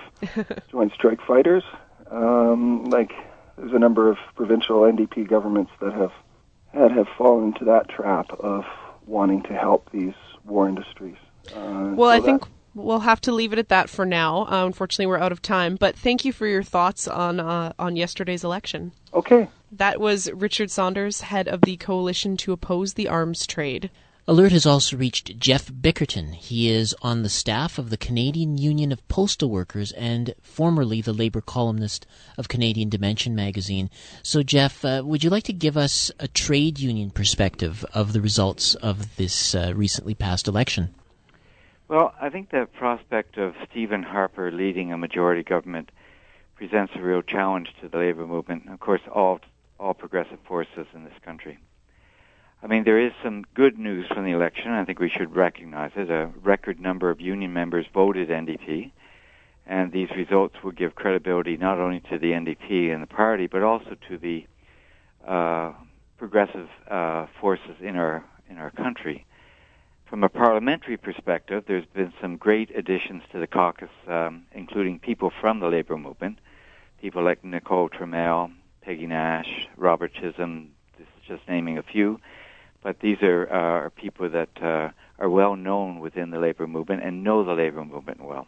Joint 0.71 0.93
Strike 0.93 1.21
Fighters. 1.27 1.65
Um, 2.11 2.85
like 2.87 3.13
there's 3.57 3.73
a 3.73 3.79
number 3.79 4.11
of 4.11 4.19
provincial 4.35 4.81
NDP 4.81 5.29
governments 5.29 5.73
that 5.81 5.93
have 5.93 6.13
had 6.73 6.93
have 6.93 7.09
fallen 7.17 7.49
into 7.49 7.65
that 7.65 7.89
trap 7.89 8.31
of 8.41 8.65
wanting 9.07 9.43
to 9.45 9.55
help 9.55 9.91
these 9.91 10.15
war 10.45 10.69
industries. 10.69 11.17
Uh, 11.55 11.95
well, 11.95 12.11
so 12.11 12.23
I 12.23 12.25
think 12.25 12.45
we'll 12.75 13.01
have 13.01 13.21
to 13.23 13.33
leave 13.33 13.53
it 13.53 13.59
at 13.59 13.69
that 13.69 13.91
for 13.91 14.05
now. 14.05 14.47
Uh, 14.47 14.67
unfortunately, 14.67 15.07
we're 15.07 15.19
out 15.19 15.33
of 15.33 15.43
time. 15.43 15.77
But 15.77 15.97
thank 15.97 16.25
you 16.25 16.33
for 16.33 16.47
your 16.47 16.63
thoughts 16.63 17.09
on 17.09 17.41
uh, 17.41 17.73
on 17.79 17.97
yesterday's 17.97 18.45
election. 18.45 18.93
Okay. 19.13 19.49
That 19.73 20.01
was 20.01 20.31
Richard 20.33 20.71
Saunders, 20.71 21.21
head 21.23 21.47
of 21.49 21.61
the 21.63 21.77
Coalition 21.77 22.37
to 22.39 22.53
Oppose 22.53 22.95
the 22.95 23.09
Arms 23.09 23.47
Trade. 23.47 23.91
Alert 24.27 24.53
has 24.53 24.67
also 24.67 24.95
reached 24.95 25.39
Jeff 25.39 25.73
Bickerton. 25.73 26.35
He 26.35 26.69
is 26.69 26.95
on 27.01 27.23
the 27.23 27.31
staff 27.31 27.79
of 27.79 27.89
the 27.89 27.97
Canadian 27.97 28.59
Union 28.59 28.93
of 28.93 29.09
Postal 29.09 29.49
Workers 29.49 29.91
and 29.93 30.35
formerly 30.43 31.01
the 31.01 31.15
labor 31.15 31.41
columnist 31.41 32.07
of 32.37 32.47
Canadian 32.47 32.91
Dimension 32.91 33.35
magazine. 33.35 33.89
So, 34.23 34.43
Jeff, 34.43 34.85
uh, 34.85 35.01
would 35.03 35.25
you 35.25 35.31
like 35.31 35.45
to 35.45 35.55
give 35.55 35.79
us 35.79 36.11
a 36.19 36.29
trade 36.29 36.79
union 36.79 37.11
perspective 37.11 37.87
of 37.95 38.13
the 38.13 38.21
results 38.21 38.75
of 38.75 39.17
this 39.17 39.55
uh, 39.55 39.73
recently 39.75 40.15
passed 40.15 40.47
election? 40.47 40.95
Well, 41.89 42.15
I 42.21 42.29
think 42.29 42.51
the 42.51 42.67
prospect 42.67 43.39
of 43.39 43.55
Stephen 43.71 44.03
Harper 44.03 44.53
leading 44.53 44.93
a 44.93 44.99
majority 44.99 45.43
government 45.43 45.91
presents 46.55 46.93
a 46.95 47.01
real 47.01 47.23
challenge 47.23 47.69
to 47.81 47.89
the 47.89 47.97
labor 47.97 48.27
movement, 48.27 48.65
and 48.65 48.75
of 48.75 48.81
course, 48.81 49.01
all 49.11 49.41
all 49.81 49.95
progressive 49.95 50.39
forces 50.47 50.87
in 50.93 51.05
this 51.05 51.15
country. 51.25 51.57
I 52.63 52.67
mean, 52.67 52.85
there 52.85 52.99
is 52.99 53.13
some 53.23 53.45
good 53.55 53.79
news 53.79 54.07
from 54.09 54.25
the 54.25 54.33
election. 54.33 54.73
I 54.73 54.85
think 54.85 54.99
we 54.99 55.09
should 55.09 55.35
recognize 55.35 55.93
it. 55.97 56.11
A 56.11 56.31
record 56.43 56.79
number 56.79 57.09
of 57.09 57.23
union 57.23 57.55
members 57.55 57.87
voted 57.95 58.29
NDP, 58.29 58.91
and 59.65 59.91
these 59.91 60.11
results 60.11 60.57
will 60.63 60.73
give 60.73 60.95
credibility 60.95 61.57
not 61.57 61.79
only 61.79 62.01
to 62.11 62.19
the 62.19 62.33
NDP 62.33 62.93
and 62.93 63.03
the 63.03 63.07
party, 63.07 63.47
but 63.47 63.63
also 63.63 63.97
to 64.09 64.19
the 64.19 64.47
uh, 65.27 65.73
progressive 66.19 66.69
uh, 66.91 67.27
forces 67.41 67.77
in 67.81 67.97
our 67.97 68.25
in 68.51 68.59
our 68.59 68.73
country. 68.73 69.25
From 70.09 70.25
a 70.25 70.31
parliamentary 70.31 70.97
perspective, 70.97 71.65
there's 71.69 71.85
been 71.85 72.15
some 72.19 72.39
great 72.39 72.75
additions 72.75 73.25
to 73.31 73.39
the 73.39 73.47
caucus, 73.47 73.91
um, 74.07 74.47
including 74.53 74.99
people 74.99 75.31
from 75.39 75.61
the 75.61 75.67
labor 75.67 75.99
movement, 75.99 76.39
people 76.99 77.23
like 77.23 77.45
Nicole 77.45 77.91
Turmel, 77.91 78.51
Peggy 78.81 79.07
Nash, 79.07 79.69
Robert 79.77 80.15
Chisholm, 80.15 80.71
this 80.97 81.07
is 81.07 81.29
just 81.29 81.47
naming 81.47 81.77
a 81.77 81.83
few. 81.83 82.19
But 82.83 83.01
these 83.01 83.19
are, 83.21 83.53
uh, 83.53 83.85
are 83.85 83.91
people 83.91 84.31
that 84.31 84.49
uh, 84.63 84.91
are 85.19 85.29
well 85.29 85.57
known 85.57 86.01
within 86.01 86.31
the 86.31 86.39
labor 86.39 86.67
movement 86.67 87.03
and 87.03 87.23
know 87.23 87.45
the 87.45 87.53
labor 87.53 87.85
movement 87.85 88.25
well. 88.25 88.47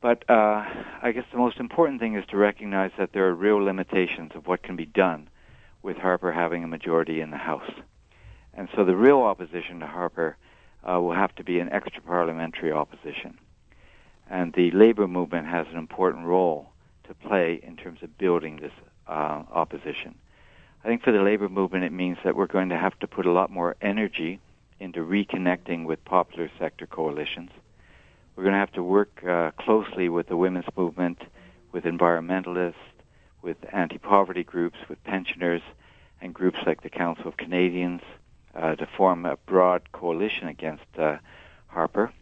But 0.00 0.22
uh, 0.30 0.64
I 1.02 1.10
guess 1.12 1.24
the 1.32 1.38
most 1.38 1.58
important 1.58 2.00
thing 2.00 2.14
is 2.14 2.24
to 2.28 2.36
recognize 2.36 2.92
that 2.98 3.12
there 3.12 3.26
are 3.26 3.34
real 3.34 3.58
limitations 3.58 4.30
of 4.36 4.46
what 4.46 4.62
can 4.62 4.76
be 4.76 4.86
done 4.86 5.28
with 5.82 5.96
Harper 5.96 6.30
having 6.30 6.62
a 6.62 6.68
majority 6.68 7.20
in 7.20 7.32
the 7.32 7.36
House. 7.36 7.72
And 8.56 8.68
so 8.74 8.84
the 8.84 8.96
real 8.96 9.20
opposition 9.20 9.80
to 9.80 9.86
Harper 9.86 10.36
uh, 10.82 10.98
will 11.00 11.12
have 11.12 11.34
to 11.36 11.44
be 11.44 11.60
an 11.60 11.68
extra 11.70 12.02
parliamentary 12.02 12.72
opposition. 12.72 13.38
And 14.28 14.52
the 14.54 14.70
labor 14.70 15.06
movement 15.06 15.46
has 15.46 15.66
an 15.70 15.76
important 15.76 16.26
role 16.26 16.70
to 17.04 17.14
play 17.14 17.60
in 17.62 17.76
terms 17.76 18.02
of 18.02 18.16
building 18.18 18.56
this 18.56 18.72
uh, 19.06 19.42
opposition. 19.52 20.16
I 20.82 20.88
think 20.88 21.02
for 21.02 21.12
the 21.12 21.22
labor 21.22 21.48
movement, 21.48 21.84
it 21.84 21.92
means 21.92 22.16
that 22.24 22.34
we're 22.34 22.46
going 22.46 22.70
to 22.70 22.78
have 22.78 22.98
to 23.00 23.06
put 23.06 23.26
a 23.26 23.30
lot 23.30 23.50
more 23.50 23.76
energy 23.80 24.40
into 24.80 25.00
reconnecting 25.00 25.84
with 25.84 26.04
popular 26.04 26.50
sector 26.58 26.86
coalitions. 26.86 27.50
We're 28.34 28.44
going 28.44 28.54
to 28.54 28.58
have 28.60 28.72
to 28.72 28.82
work 28.82 29.22
uh, 29.24 29.50
closely 29.52 30.08
with 30.08 30.28
the 30.28 30.36
women's 30.36 30.66
movement, 30.76 31.22
with 31.72 31.84
environmentalists, 31.84 32.74
with 33.42 33.56
anti 33.72 33.98
poverty 33.98 34.44
groups, 34.44 34.78
with 34.88 35.02
pensioners, 35.04 35.62
and 36.20 36.34
groups 36.34 36.58
like 36.66 36.82
the 36.82 36.90
Council 36.90 37.28
of 37.28 37.36
Canadians, 37.36 38.02
to 38.56 38.88
form 38.96 39.26
a 39.26 39.36
broad 39.46 39.92
coalition 39.92 40.48
against 40.48 40.84
uh, 40.98 41.18
Harper. 41.68 42.12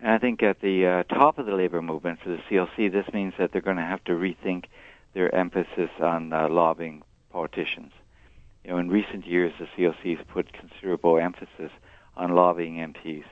And 0.00 0.10
I 0.10 0.18
think 0.18 0.42
at 0.42 0.60
the 0.60 0.86
uh, 0.86 1.02
top 1.04 1.38
of 1.38 1.46
the 1.46 1.52
labor 1.52 1.80
movement 1.80 2.20
for 2.22 2.30
the 2.30 2.38
CLC, 2.50 2.90
this 2.90 3.06
means 3.12 3.34
that 3.38 3.52
they're 3.52 3.60
going 3.60 3.76
to 3.76 3.82
have 3.82 4.02
to 4.04 4.12
rethink 4.12 4.64
their 5.14 5.32
emphasis 5.34 5.90
on 6.00 6.32
uh, 6.32 6.48
lobbying 6.48 7.02
politicians. 7.30 7.92
You 8.64 8.70
know, 8.70 8.78
in 8.78 8.88
recent 8.88 9.26
years, 9.26 9.52
the 9.58 9.66
CLC 9.76 10.16
has 10.16 10.26
put 10.26 10.52
considerable 10.52 11.18
emphasis 11.18 11.70
on 12.16 12.34
lobbying 12.34 12.76
MPs, 12.76 13.24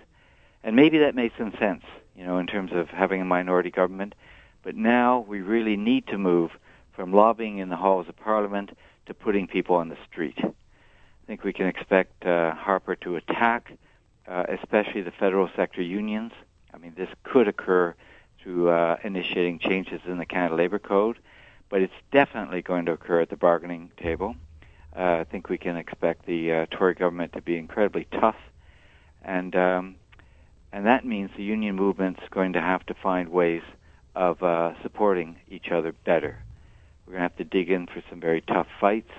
and 0.65 0.77
maybe 0.77 0.99
that 0.99 1.15
made 1.15 1.33
some 1.39 1.53
sense. 1.59 1.85
You 2.17 2.27
know, 2.27 2.39
in 2.39 2.47
terms 2.47 2.73
of 2.73 2.89
having 2.89 3.21
a 3.21 3.25
minority 3.25 3.71
government, 3.71 4.15
but 4.63 4.75
now 4.75 5.25
we 5.27 5.41
really 5.41 5.77
need 5.77 6.07
to 6.09 6.19
move 6.19 6.51
from 6.93 7.13
lobbying 7.13 7.59
in 7.59 7.69
the 7.69 7.77
halls 7.77 8.09
of 8.09 8.17
Parliament 8.17 8.77
to 9.07 9.15
putting 9.15 9.47
people 9.47 9.77
on 9.77 9.89
the 9.89 9.97
street. 10.11 10.39
Think 11.31 11.45
we 11.45 11.53
can 11.53 11.69
expect 11.69 12.27
uh, 12.27 12.55
Harper 12.55 12.97
to 12.97 13.15
attack, 13.15 13.73
uh, 14.27 14.47
especially 14.49 15.03
the 15.03 15.13
federal 15.13 15.49
sector 15.55 15.81
unions. 15.81 16.33
I 16.75 16.79
mean, 16.79 16.95
this 16.97 17.09
could 17.23 17.47
occur 17.47 17.95
through 18.43 18.71
uh, 18.71 18.97
initiating 19.05 19.61
changes 19.61 20.01
in 20.07 20.19
the 20.19 20.27
Canada 20.27 20.57
Labour 20.57 20.81
Code, 20.81 21.19
but 21.69 21.83
it's 21.83 21.95
definitely 22.11 22.63
going 22.63 22.87
to 22.87 22.93
occur 22.95 23.21
at 23.21 23.29
the 23.29 23.37
bargaining 23.37 23.93
table. 23.97 24.35
Uh, 24.93 25.19
I 25.21 25.25
think 25.31 25.49
we 25.49 25.57
can 25.57 25.77
expect 25.77 26.27
the 26.27 26.53
uh, 26.53 26.67
Tory 26.69 26.95
government 26.95 27.35
to 27.35 27.41
be 27.41 27.57
incredibly 27.57 28.09
tough, 28.11 28.39
and 29.23 29.55
um, 29.55 29.95
and 30.73 30.85
that 30.87 31.05
means 31.05 31.31
the 31.37 31.45
union 31.45 31.77
movement's 31.77 32.23
going 32.33 32.55
to 32.55 32.61
have 32.61 32.85
to 32.87 32.95
find 32.95 33.29
ways 33.29 33.63
of 34.17 34.43
uh, 34.43 34.73
supporting 34.83 35.37
each 35.49 35.69
other 35.71 35.93
better. 35.93 36.43
We're 37.07 37.13
going 37.13 37.21
to 37.21 37.29
have 37.29 37.37
to 37.37 37.45
dig 37.45 37.71
in 37.71 37.87
for 37.87 38.03
some 38.11 38.19
very 38.19 38.41
tough 38.41 38.67
fights, 38.81 39.13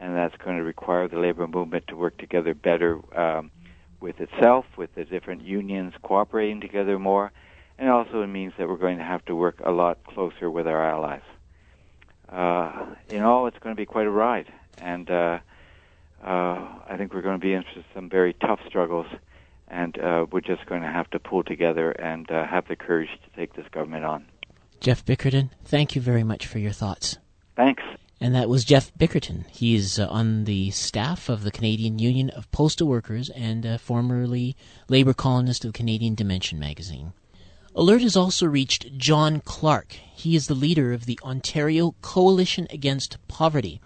and 0.00 0.16
that's 0.16 0.34
going 0.42 0.56
to 0.56 0.64
require 0.64 1.06
the 1.06 1.18
labor 1.18 1.46
movement 1.46 1.86
to 1.86 1.96
work 1.96 2.18
together 2.18 2.54
better 2.54 2.98
um, 3.16 3.52
with 4.00 4.18
itself, 4.20 4.64
with 4.76 4.92
the 4.96 5.04
different 5.04 5.42
unions 5.42 5.94
cooperating 6.02 6.60
together 6.60 6.98
more, 6.98 7.30
and 7.78 7.88
also 7.88 8.22
it 8.22 8.26
means 8.26 8.52
that 8.58 8.68
we're 8.68 8.76
going 8.76 8.98
to 8.98 9.04
have 9.04 9.24
to 9.26 9.36
work 9.36 9.60
a 9.64 9.70
lot 9.70 10.02
closer 10.04 10.50
with 10.50 10.66
our 10.66 10.90
allies. 10.90 11.22
Uh, 12.28 12.86
in 13.08 13.22
all, 13.22 13.46
it's 13.46 13.58
going 13.58 13.76
to 13.76 13.80
be 13.80 13.86
quite 13.86 14.06
a 14.06 14.10
ride, 14.10 14.52
and 14.78 15.08
uh, 15.08 15.38
uh, 16.24 16.28
I 16.88 16.96
think 16.96 17.14
we're 17.14 17.22
going 17.22 17.38
to 17.38 17.46
be 17.46 17.52
in 17.52 17.64
some 17.94 18.08
very 18.08 18.32
tough 18.32 18.60
struggles 18.66 19.06
and 19.70 19.98
uh, 19.98 20.26
we're 20.30 20.40
just 20.40 20.66
going 20.66 20.82
to 20.82 20.88
have 20.88 21.08
to 21.10 21.18
pull 21.18 21.44
together 21.44 21.92
and 21.92 22.30
uh, 22.30 22.44
have 22.44 22.66
the 22.68 22.76
courage 22.76 23.08
to 23.24 23.36
take 23.38 23.54
this 23.54 23.66
government 23.70 24.04
on. 24.04 24.26
Jeff 24.80 25.04
Bickerton, 25.04 25.50
thank 25.64 25.94
you 25.94 26.02
very 26.02 26.24
much 26.24 26.46
for 26.46 26.58
your 26.58 26.72
thoughts. 26.72 27.18
Thanks. 27.56 27.82
And 28.20 28.34
that 28.34 28.50
was 28.50 28.64
Jeff 28.64 28.92
Bickerton. 28.98 29.46
He 29.50 29.74
is 29.74 29.98
uh, 29.98 30.06
on 30.08 30.44
the 30.44 30.70
staff 30.72 31.30
of 31.30 31.42
the 31.42 31.50
Canadian 31.50 31.98
Union 31.98 32.28
of 32.30 32.50
Postal 32.52 32.86
Workers 32.86 33.30
and 33.30 33.64
uh, 33.64 33.78
formerly 33.78 34.56
labor 34.88 35.14
columnist 35.14 35.64
of 35.64 35.72
Canadian 35.72 36.14
Dimension 36.14 36.58
magazine. 36.58 37.14
Alert 37.74 38.02
has 38.02 38.16
also 38.16 38.46
reached 38.46 38.98
John 38.98 39.40
Clarke. 39.40 39.92
He 39.92 40.36
is 40.36 40.48
the 40.48 40.54
leader 40.54 40.92
of 40.92 41.06
the 41.06 41.18
Ontario 41.22 41.94
Coalition 42.02 42.66
Against 42.68 43.16
Poverty. 43.26 43.80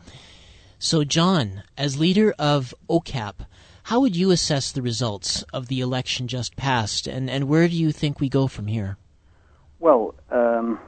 So, 0.80 1.04
John, 1.04 1.62
as 1.78 2.00
leader 2.00 2.34
of 2.36 2.74
OCAP, 2.90 3.46
how 3.84 4.00
would 4.00 4.16
you 4.16 4.30
assess 4.30 4.72
the 4.72 4.82
results 4.82 5.42
of 5.52 5.68
the 5.68 5.80
election 5.80 6.26
just 6.26 6.56
passed, 6.56 7.06
and, 7.06 7.30
and 7.30 7.46
where 7.46 7.68
do 7.68 7.76
you 7.76 7.92
think 7.92 8.18
we 8.18 8.28
go 8.28 8.48
from 8.48 8.66
here? 8.66 8.96
Well, 9.78 10.14
um, 10.30 10.80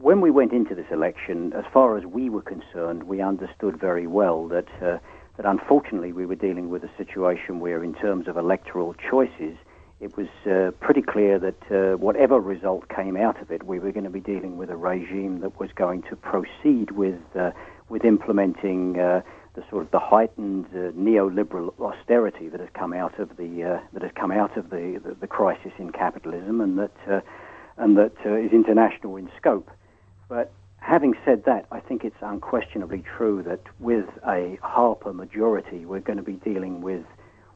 when 0.00 0.20
we 0.20 0.30
went 0.30 0.52
into 0.52 0.74
this 0.74 0.86
election, 0.90 1.52
as 1.54 1.64
far 1.72 1.96
as 1.96 2.04
we 2.04 2.28
were 2.28 2.42
concerned, 2.42 3.04
we 3.04 3.20
understood 3.20 3.78
very 3.80 4.06
well 4.06 4.46
that 4.48 4.68
uh, 4.82 4.98
that 5.36 5.44
unfortunately 5.44 6.12
we 6.12 6.24
were 6.24 6.34
dealing 6.34 6.70
with 6.70 6.82
a 6.82 6.90
situation 6.96 7.60
where, 7.60 7.84
in 7.84 7.94
terms 7.94 8.26
of 8.26 8.36
electoral 8.36 8.94
choices, 8.94 9.56
it 10.00 10.16
was 10.16 10.28
uh, 10.46 10.70
pretty 10.80 11.02
clear 11.02 11.38
that 11.38 11.70
uh, 11.70 11.96
whatever 11.98 12.40
result 12.40 12.88
came 12.88 13.16
out 13.16 13.40
of 13.42 13.50
it, 13.50 13.62
we 13.62 13.78
were 13.78 13.92
going 13.92 14.04
to 14.04 14.10
be 14.10 14.20
dealing 14.20 14.56
with 14.56 14.70
a 14.70 14.76
regime 14.76 15.40
that 15.40 15.58
was 15.58 15.70
going 15.74 16.02
to 16.02 16.16
proceed 16.16 16.90
with 16.92 17.20
uh, 17.34 17.50
with 17.88 18.04
implementing 18.04 18.98
uh, 18.98 19.22
the 19.54 19.64
sort 19.70 19.82
of 19.82 19.90
the 19.90 19.98
heightened 19.98 20.66
uh, 20.72 20.92
neoliberal 20.92 21.72
austerity 21.80 22.48
that 22.48 22.60
has 22.60 22.68
come 22.74 22.92
out 22.92 23.18
of 23.18 23.36
the 23.36 23.80
that 23.92 24.02
has 24.02 24.12
come 24.14 24.30
out 24.30 24.56
of 24.58 24.68
the, 24.68 25.00
the, 25.02 25.14
the, 25.20 25.26
crisis 25.26 25.72
in 25.78 25.90
capitalism 25.92 26.60
and 26.60 26.78
that 26.78 27.24
and 27.78 27.96
that 27.96 28.12
is 28.24 28.52
international 28.52 29.16
in 29.16 29.30
scope. 29.38 29.70
But 30.28 30.52
having 30.78 31.14
said 31.24 31.44
that, 31.44 31.66
I 31.70 31.80
think 31.80 32.04
it's 32.04 32.16
unquestionably 32.20 33.02
true 33.16 33.42
that 33.44 33.60
with 33.78 34.06
a 34.26 34.58
Harper 34.62 35.12
majority, 35.12 35.84
we're 35.84 36.00
going 36.00 36.18
to 36.18 36.22
be 36.22 36.34
dealing 36.34 36.80
with 36.80 37.04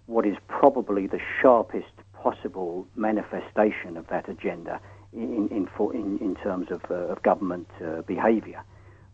what 0.07 0.27
is 0.27 0.37
probably 0.49 1.07
the 1.07 1.21
sharpest 1.41 1.93
possible 2.15 2.87
manifestation 2.97 3.97
of 3.97 4.07
that 4.09 4.29
agenda 4.29 4.81
in 5.13 5.49
in, 5.49 5.69
in, 5.95 6.19
in 6.19 6.37
terms 6.43 6.71
of, 6.71 6.83
uh, 6.91 6.95
of 6.95 7.23
government 7.23 7.69
uh, 7.85 8.03
behaviour 8.03 8.63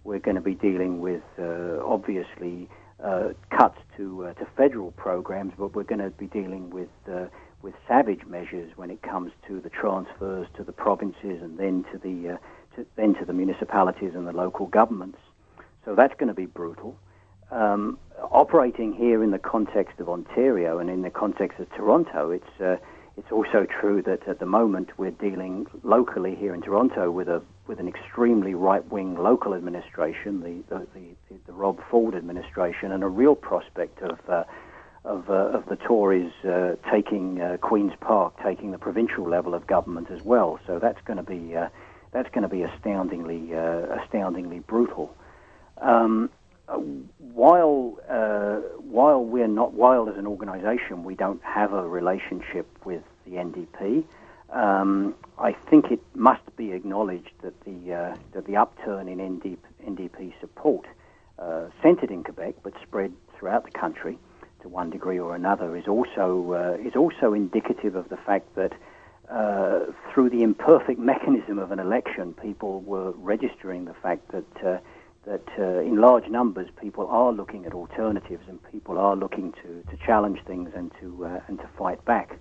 we're 0.06 0.20
going 0.20 0.36
to 0.36 0.40
be 0.40 0.54
dealing 0.54 1.00
with 1.00 1.22
uh, 1.38 1.84
obviously 1.84 2.68
uh, 3.02 3.30
cuts 3.50 3.78
to 3.96 4.26
uh, 4.26 4.34
to 4.34 4.46
federal 4.56 4.92
programs, 4.92 5.52
but 5.58 5.74
we're 5.74 5.82
going 5.82 6.00
to 6.00 6.10
be 6.10 6.26
dealing 6.26 6.70
with 6.70 6.88
uh, 7.12 7.26
with 7.60 7.74
savage 7.88 8.24
measures 8.26 8.70
when 8.76 8.90
it 8.90 9.02
comes 9.02 9.32
to 9.48 9.60
the 9.60 9.68
transfers 9.68 10.46
to 10.56 10.62
the 10.62 10.72
provinces 10.72 11.42
and 11.42 11.58
then 11.58 11.84
to 11.92 11.98
the 11.98 12.38
to, 12.76 12.86
then 12.96 13.14
to 13.14 13.24
the 13.24 13.32
municipalities 13.32 14.12
and 14.14 14.26
the 14.26 14.32
local 14.32 14.66
governments. 14.66 15.18
So 15.84 15.94
that's 15.94 16.14
going 16.14 16.28
to 16.28 16.34
be 16.34 16.46
brutal. 16.46 16.96
Um, 17.50 17.98
operating 18.30 18.92
here 18.92 19.22
in 19.22 19.30
the 19.30 19.38
context 19.38 20.00
of 20.00 20.08
Ontario 20.08 20.78
and 20.78 20.90
in 20.90 21.02
the 21.02 21.10
context 21.10 21.60
of 21.60 21.70
Toronto, 21.70 22.30
it's 22.30 22.60
uh, 22.60 22.76
it's 23.16 23.32
also 23.32 23.66
true 23.80 24.02
that 24.02 24.28
at 24.28 24.40
the 24.40 24.46
moment 24.46 24.90
we're 24.98 25.10
dealing 25.10 25.66
locally 25.82 26.34
here 26.34 26.54
in 26.54 26.60
Toronto 26.60 27.10
with 27.10 27.28
a 27.28 27.40
with 27.66 27.80
an 27.80 27.88
extremely 27.88 28.54
right-wing 28.54 29.16
local 29.16 29.54
administration, 29.54 30.40
the 30.40 30.76
the, 30.76 30.86
the, 30.94 31.36
the 31.46 31.52
Rob 31.52 31.80
Ford 31.88 32.14
administration, 32.14 32.92
and 32.92 33.02
a 33.02 33.08
real 33.08 33.36
prospect 33.36 34.02
of 34.02 34.18
uh, 34.28 34.44
of, 35.04 35.30
uh, 35.30 35.56
of 35.56 35.66
the 35.66 35.76
Tories 35.76 36.32
uh, 36.44 36.74
taking 36.92 37.40
uh, 37.40 37.56
Queens 37.58 37.92
Park, 38.00 38.34
taking 38.44 38.72
the 38.72 38.78
provincial 38.78 39.24
level 39.24 39.54
of 39.54 39.66
government 39.66 40.10
as 40.10 40.20
well. 40.22 40.58
So 40.66 40.80
that's 40.80 41.00
going 41.06 41.18
to 41.18 41.22
be 41.22 41.56
uh, 41.56 41.68
that's 42.12 42.28
going 42.30 42.42
to 42.42 42.48
be 42.48 42.62
astoundingly 42.62 43.54
uh, 43.54 44.00
astoundingly 44.02 44.60
brutal. 44.60 45.14
Um, 45.80 46.30
while 47.18 47.98
uh, 48.08 48.56
while 48.80 49.22
we're 49.24 49.46
not 49.46 49.72
while 49.72 50.08
as 50.08 50.16
an 50.16 50.26
organisation 50.26 51.04
we 51.04 51.14
don't 51.14 51.42
have 51.42 51.72
a 51.72 51.86
relationship 51.86 52.66
with 52.84 53.02
the 53.24 53.32
NDP, 53.32 54.04
um, 54.50 55.14
I 55.38 55.52
think 55.52 55.90
it 55.90 56.00
must 56.14 56.56
be 56.56 56.72
acknowledged 56.72 57.30
that 57.42 57.54
the 57.64 57.94
uh, 57.94 58.16
that 58.32 58.46
the 58.46 58.56
upturn 58.56 59.08
in 59.08 59.18
NDP, 59.18 59.58
NDP 59.86 60.32
support, 60.40 60.86
uh, 61.38 61.66
centred 61.82 62.10
in 62.10 62.24
Quebec 62.24 62.56
but 62.62 62.72
spread 62.82 63.12
throughout 63.38 63.64
the 63.64 63.70
country 63.70 64.18
to 64.62 64.68
one 64.68 64.90
degree 64.90 65.18
or 65.18 65.36
another, 65.36 65.76
is 65.76 65.86
also 65.86 66.52
uh, 66.52 66.86
is 66.86 66.96
also 66.96 67.32
indicative 67.32 67.94
of 67.94 68.08
the 68.08 68.16
fact 68.16 68.54
that. 68.56 68.72
Uh, 69.30 69.86
through 70.12 70.30
the 70.30 70.42
imperfect 70.42 71.00
mechanism 71.00 71.58
of 71.58 71.72
an 71.72 71.80
election, 71.80 72.32
people 72.34 72.80
were 72.82 73.10
registering 73.12 73.84
the 73.84 73.94
fact 73.94 74.30
that 74.30 74.64
uh, 74.64 74.78
that 75.26 75.48
uh, 75.58 75.80
in 75.80 75.96
large 75.96 76.28
numbers 76.28 76.68
people 76.80 77.08
are 77.08 77.32
looking 77.32 77.66
at 77.66 77.74
alternatives 77.74 78.44
and 78.48 78.60
people 78.70 78.96
are 78.96 79.16
looking 79.16 79.52
to, 79.52 79.82
to 79.90 79.96
challenge 80.06 80.38
things 80.46 80.70
and 80.76 80.92
to 81.00 81.26
uh, 81.26 81.40
and 81.48 81.58
to 81.58 81.68
fight 81.76 82.04
back. 82.04 82.38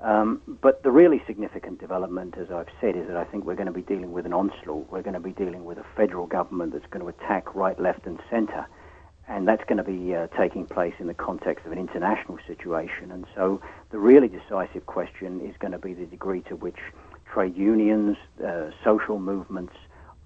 Um, 0.00 0.40
but 0.60 0.82
the 0.82 0.90
really 0.90 1.22
significant 1.26 1.80
development, 1.80 2.36
as 2.38 2.50
I've 2.50 2.68
said, 2.80 2.96
is 2.96 3.06
that 3.08 3.16
I 3.16 3.24
think 3.24 3.44
we're 3.44 3.54
going 3.54 3.66
to 3.66 3.72
be 3.72 3.82
dealing 3.82 4.12
with 4.12 4.26
an 4.26 4.32
onslaught. 4.32 4.90
We're 4.90 5.02
going 5.02 5.14
to 5.14 5.20
be 5.20 5.32
dealing 5.32 5.64
with 5.64 5.78
a 5.78 5.84
federal 5.96 6.26
government 6.26 6.72
that's 6.72 6.86
going 6.90 7.02
to 7.02 7.08
attack 7.08 7.54
right, 7.54 7.78
left, 7.80 8.06
and 8.06 8.18
centre. 8.30 8.66
And 9.28 9.48
that's 9.48 9.64
going 9.64 9.78
to 9.78 9.84
be 9.84 10.14
uh, 10.14 10.28
taking 10.38 10.66
place 10.66 10.94
in 11.00 11.08
the 11.08 11.14
context 11.14 11.66
of 11.66 11.72
an 11.72 11.78
international 11.78 12.38
situation. 12.46 13.10
And 13.10 13.26
so 13.34 13.60
the 13.96 14.00
really 14.00 14.28
decisive 14.28 14.84
question 14.84 15.40
is 15.40 15.56
going 15.58 15.72
to 15.72 15.78
be 15.78 15.94
the 15.94 16.04
degree 16.04 16.42
to 16.42 16.54
which 16.54 16.76
trade 17.32 17.56
unions, 17.56 18.18
uh, 18.46 18.68
social 18.84 19.18
movements, 19.18 19.72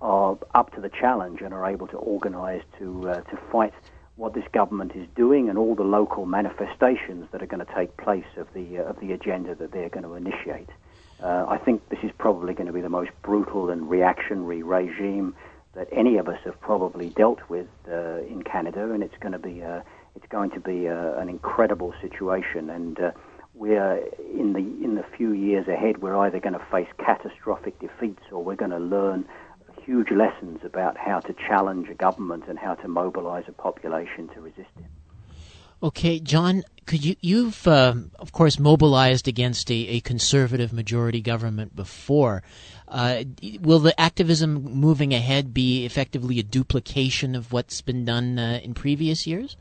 are 0.00 0.36
up 0.56 0.74
to 0.74 0.80
the 0.80 0.88
challenge 0.88 1.40
and 1.40 1.54
are 1.54 1.70
able 1.70 1.86
to 1.86 1.96
organise 1.96 2.64
to 2.80 3.08
uh, 3.08 3.20
to 3.20 3.38
fight 3.52 3.72
what 4.16 4.34
this 4.34 4.42
government 4.52 4.96
is 4.96 5.06
doing 5.14 5.48
and 5.48 5.56
all 5.56 5.76
the 5.76 5.84
local 5.84 6.26
manifestations 6.26 7.28
that 7.30 7.44
are 7.44 7.46
going 7.46 7.64
to 7.64 7.72
take 7.72 7.96
place 7.96 8.30
of 8.36 8.48
the 8.54 8.78
uh, 8.78 8.90
of 8.90 8.98
the 8.98 9.12
agenda 9.12 9.54
that 9.54 9.70
they're 9.70 9.88
going 9.88 10.02
to 10.02 10.16
initiate. 10.16 10.70
Uh, 11.22 11.46
I 11.48 11.56
think 11.56 11.88
this 11.90 12.00
is 12.02 12.10
probably 12.18 12.54
going 12.54 12.66
to 12.66 12.72
be 12.72 12.80
the 12.80 12.88
most 12.88 13.12
brutal 13.22 13.70
and 13.70 13.88
reactionary 13.88 14.64
regime 14.64 15.36
that 15.74 15.86
any 15.92 16.16
of 16.16 16.26
us 16.26 16.40
have 16.44 16.60
probably 16.60 17.10
dealt 17.10 17.38
with 17.48 17.68
uh, 17.88 18.22
in 18.22 18.42
Canada, 18.42 18.90
and 18.90 19.04
it's 19.04 19.18
going 19.20 19.30
to 19.30 19.38
be 19.38 19.60
a, 19.60 19.84
it's 20.16 20.26
going 20.26 20.50
to 20.50 20.60
be 20.60 20.86
an 20.86 21.28
incredible 21.28 21.94
situation. 22.00 22.68
And 22.68 22.98
uh, 22.98 23.12
we're 23.60 23.96
in 24.34 24.54
the 24.54 24.58
in 24.58 24.94
the 24.94 25.04
few 25.16 25.32
years 25.32 25.68
ahead, 25.68 25.98
we're 25.98 26.16
either 26.16 26.40
going 26.40 26.54
to 26.54 26.66
face 26.70 26.88
catastrophic 26.98 27.78
defeats 27.78 28.22
or 28.32 28.42
we're 28.42 28.56
going 28.56 28.70
to 28.70 28.78
learn 28.78 29.26
huge 29.84 30.10
lessons 30.10 30.60
about 30.64 30.96
how 30.96 31.20
to 31.20 31.34
challenge 31.34 31.90
a 31.90 31.94
government 31.94 32.44
and 32.48 32.58
how 32.58 32.74
to 32.74 32.88
mobilize 32.88 33.44
a 33.48 33.52
population 33.52 34.28
to 34.34 34.40
resist 34.40 34.70
it. 34.78 34.86
Okay, 35.82 36.18
John, 36.20 36.62
could 36.86 37.04
you 37.04 37.16
you've 37.20 37.66
uh, 37.68 37.94
of 38.18 38.32
course 38.32 38.58
mobilized 38.58 39.28
against 39.28 39.70
a, 39.70 39.74
a 39.74 40.00
conservative 40.00 40.72
majority 40.72 41.20
government 41.20 41.76
before. 41.76 42.42
Uh, 42.88 43.24
will 43.60 43.78
the 43.78 43.98
activism 44.00 44.54
moving 44.54 45.12
ahead 45.12 45.52
be 45.52 45.84
effectively 45.84 46.38
a 46.38 46.42
duplication 46.42 47.34
of 47.34 47.52
what's 47.52 47.82
been 47.82 48.06
done 48.06 48.38
uh, 48.38 48.58
in 48.62 48.72
previous 48.72 49.26
years? 49.26 49.58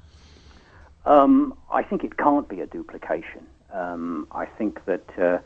Um, 1.05 1.53
I 1.69 1.83
think 1.83 2.05
it 2.05 2.17
can't 2.17 2.47
be 2.47 2.61
a 2.61 2.65
duplication. 2.65 3.45
Um, 3.74 4.28
I 4.32 4.45
think 4.45 4.86
that 4.86 5.05
uh, 5.17 5.39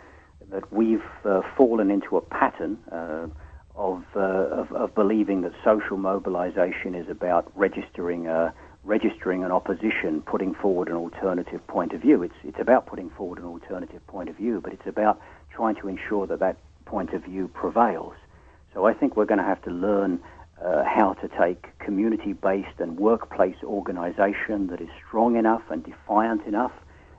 that 0.51 0.71
we've 0.71 1.03
uh, 1.25 1.41
fallen 1.57 1.89
into 1.89 2.17
a 2.17 2.21
pattern 2.21 2.77
uh, 2.91 3.27
of, 3.75 4.03
of, 4.15 4.71
of 4.71 4.93
believing 4.93 5.41
that 5.41 5.53
social 5.63 5.97
mobilization 5.97 6.93
is 6.95 7.09
about 7.09 7.51
registering 7.55 8.27
a 8.27 8.53
registering 8.83 9.43
an 9.43 9.51
opposition, 9.51 10.21
putting 10.21 10.53
forward 10.53 10.89
an 10.89 10.95
alternative 10.95 11.65
point 11.67 11.93
of 11.93 12.01
view. 12.01 12.21
It's, 12.21 12.35
it's 12.43 12.59
about 12.59 12.85
putting 12.85 13.09
forward 13.11 13.39
an 13.39 13.45
alternative 13.45 14.05
point 14.07 14.29
of 14.29 14.35
view, 14.35 14.59
but 14.61 14.73
it's 14.73 14.85
about 14.85 15.21
trying 15.49 15.75
to 15.75 15.87
ensure 15.87 16.27
that 16.27 16.39
that 16.39 16.57
point 16.85 17.13
of 17.13 17.23
view 17.23 17.47
prevails. 17.47 18.13
So 18.73 18.85
I 18.85 18.93
think 18.93 19.15
we're 19.15 19.25
going 19.25 19.39
to 19.39 19.45
have 19.45 19.61
to 19.63 19.71
learn 19.71 20.19
uh, 20.61 20.83
how 20.83 21.13
to 21.13 21.29
take 21.29 21.77
community 21.79 22.33
based 22.33 22.79
and 22.79 22.97
workplace 22.97 23.55
organization 23.63 24.67
that 24.67 24.81
is 24.81 24.89
strong 25.07 25.37
enough 25.37 25.61
and 25.69 25.83
defiant 25.83 26.45
enough 26.45 26.73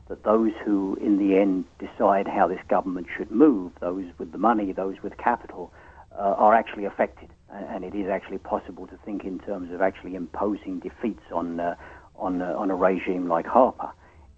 that 0.09 0.25
those 0.25 0.53
who, 0.65 0.97
in 1.01 1.19
the 1.19 1.39
end, 1.39 1.65
decide 1.79 2.29
how 2.29 2.47
this 2.47 2.61
government 2.69 3.07
should 3.17 3.31
move, 3.31 3.73
those 3.81 4.05
with 4.19 4.33
the 4.33 4.39
money, 4.39 4.73
those 4.73 4.97
with 5.03 5.17
capital, 5.17 5.73
uh, 6.13 6.35
are 6.37 6.55
actually 6.55 6.85
affected 6.85 7.31
and 7.55 7.85
it 7.85 7.95
is 7.95 8.09
actually 8.09 8.39
possible 8.39 8.87
to 8.87 8.97
think 9.05 9.25
in 9.25 9.39
terms 9.41 9.73
of 9.73 9.81
actually 9.81 10.15
imposing 10.15 10.81
defeats 10.81 11.23
on 11.33 11.61
uh, 11.61 11.75
on 12.17 12.43
uh, 12.43 12.55
on 12.57 12.71
a 12.71 12.75
regime 12.75 13.29
like 13.29 13.47
Harper. 13.47 13.91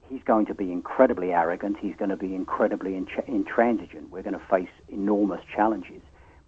He's 0.08 0.22
going 0.24 0.46
to 0.46 0.54
be 0.54 0.70
incredibly 0.70 1.32
arrogant. 1.32 1.78
He's 1.80 1.96
going 1.96 2.10
to 2.10 2.16
be 2.16 2.34
incredibly 2.34 2.94
intransigent. 2.94 4.10
We're 4.10 4.22
going 4.22 4.38
to 4.38 4.46
face 4.48 4.68
enormous 4.88 5.40
challenges. 5.52 6.00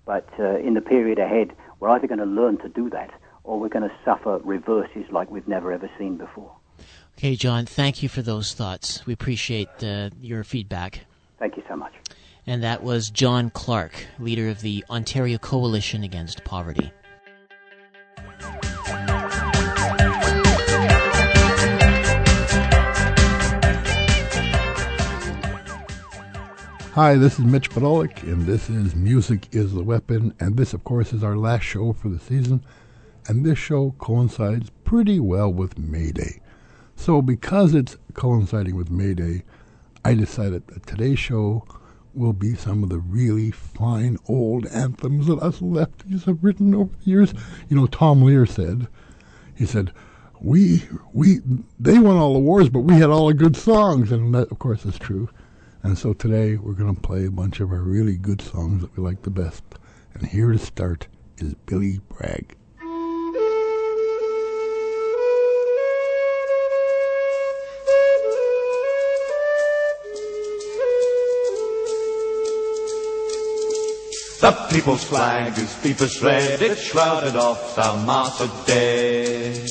But 0.07 0.29
uh, 0.39 0.59
in 0.59 0.75
the 0.75 0.81
period 0.81 1.19
ahead, 1.19 1.53
we're 1.81 1.89
either 1.89 2.07
going 2.07 2.21
to 2.21 2.25
learn 2.25 2.59
to 2.59 2.69
do 2.69 2.89
that, 2.91 3.11
or 3.43 3.59
we're 3.59 3.69
going 3.69 3.89
to 3.89 3.95
suffer 4.05 4.39
reverses 4.45 5.07
like 5.11 5.31
we've 5.31 5.49
never 5.49 5.73
ever 5.73 5.91
seen 5.99 6.17
before. 6.19 6.55
Okay, 7.19 7.37
John. 7.37 7.67
Thank 7.67 8.03
you 8.03 8.09
for 8.09 8.23
those 8.23 8.55
thoughts. 8.55 9.05
We 9.05 9.13
appreciate 9.13 9.69
uh, 9.83 10.11
your 10.21 10.45
feedback. 10.45 11.01
Thank 11.39 11.57
you 11.57 11.63
so 11.69 11.77
much 11.77 11.93
and 12.49 12.63
that 12.63 12.83
was 12.83 13.11
John 13.11 13.51
Clarke, 13.51 14.07
leader 14.19 14.49
of 14.49 14.63
the 14.63 14.83
Ontario 14.89 15.37
Coalition 15.37 16.03
Against 16.03 16.43
Poverty. 16.45 16.91
Hi, 26.95 27.17
this 27.17 27.39
is 27.39 27.45
Mitch 27.45 27.69
Podolak, 27.69 28.23
and 28.23 28.47
this 28.47 28.71
is 28.71 28.97
Music 28.97 29.47
is 29.53 29.75
the 29.75 29.85
Weapon, 29.85 30.33
and 30.41 30.57
this, 30.57 30.73
of 30.73 30.85
course, 30.85 31.13
is 31.13 31.23
our 31.23 31.37
last 31.37 31.65
show 31.65 31.93
for 31.93 32.09
the 32.09 32.19
season, 32.19 32.65
and 33.29 33.45
this 33.45 33.59
show 33.59 33.95
coincides 33.99 34.71
pretty 34.85 35.21
well 35.21 35.53
with 35.53 35.79
May 35.79 36.13
Day. 36.13 36.41
So, 36.99 37.23
because 37.23 37.75
it's 37.75 37.97
coinciding 38.15 38.75
with 38.75 38.91
May 38.91 39.15
Day, 39.15 39.45
I 40.05 40.15
decided 40.15 40.67
that 40.67 40.85
today's 40.85 41.21
show 41.21 41.65
will 42.13 42.33
be 42.33 42.57
some 42.57 42.83
of 42.83 42.89
the 42.89 42.99
really 42.99 43.53
fine 43.53 44.19
old 44.27 44.67
anthems 44.67 45.29
that 45.29 45.39
us 45.39 45.61
lefties 45.61 46.25
have 46.25 46.43
written 46.43 46.75
over 46.75 46.91
the 46.93 47.09
years. 47.09 47.33
You 47.69 47.77
know, 47.77 47.87
Tom 47.87 48.21
Lehrer 48.21 48.49
said, 48.49 48.89
he 49.55 49.65
said, 49.65 49.93
we, 50.41 50.83
we, 51.13 51.39
they 51.79 52.01
won 52.01 52.17
all 52.17 52.35
the 52.35 52.41
wars, 52.41 52.69
but 52.69 52.81
we 52.81 52.95
had 52.95 53.11
all 53.11 53.29
the 53.29 53.35
good 53.35 53.57
songs. 53.57 54.11
And 54.11 54.35
that, 54.35 54.51
of 54.51 54.59
course, 54.59 54.85
is 54.85 54.99
true. 54.99 55.31
And 55.85 55.97
so 55.97 56.13
today 56.13 56.57
we're 56.57 56.73
going 56.73 56.95
to 56.95 57.01
play 57.01 57.27
a 57.27 57.31
bunch 57.31 57.61
of 57.61 57.71
our 57.71 57.81
really 57.81 58.17
good 58.17 58.43
songs 58.43 58.83
that 58.83 58.95
we 58.97 59.05
like 59.05 59.23
the 59.23 59.31
best. 59.31 59.63
And 60.15 60.27
here 60.27 60.51
to 60.51 60.59
start 60.59 61.07
is 61.39 61.55
Billy 61.65 62.01
Bragg. 62.09 62.58
The 74.41 74.53
people's 74.71 75.03
flag 75.03 75.59
is 75.59 75.75
deepest 75.83 76.23
red, 76.23 76.63
it 76.63 76.79
shrouded 76.79 77.35
off 77.35 77.77
our 77.77 77.97
martyred 78.07 78.53
dead. 78.67 79.69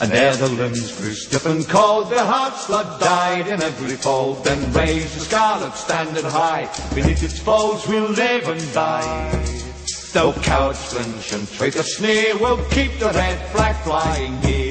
And 0.00 0.10
ere 0.10 0.34
the 0.36 0.48
limbs 0.48 0.98
grew 0.98 1.12
stiff 1.12 1.44
and 1.44 1.68
cold, 1.68 2.08
their 2.08 2.24
heart's 2.24 2.66
blood 2.66 2.98
died 2.98 3.46
in 3.46 3.62
every 3.62 3.96
fold. 3.96 4.42
Then 4.42 4.72
raised 4.72 5.16
the 5.16 5.20
scarlet 5.20 5.74
standard 5.74 6.24
high, 6.24 6.66
beneath 6.94 7.22
its 7.22 7.38
folds 7.38 7.86
we'll 7.86 8.08
live 8.08 8.48
and 8.48 8.72
die. 8.72 9.44
Though 10.14 10.32
cowards 10.32 10.82
flinch 10.94 11.32
and 11.34 11.46
traitors 11.52 11.98
sneer, 11.98 12.38
we'll 12.38 12.64
keep 12.70 12.98
the 12.98 13.10
red 13.10 13.38
flag 13.50 13.76
flying 13.84 14.40
here. 14.40 14.65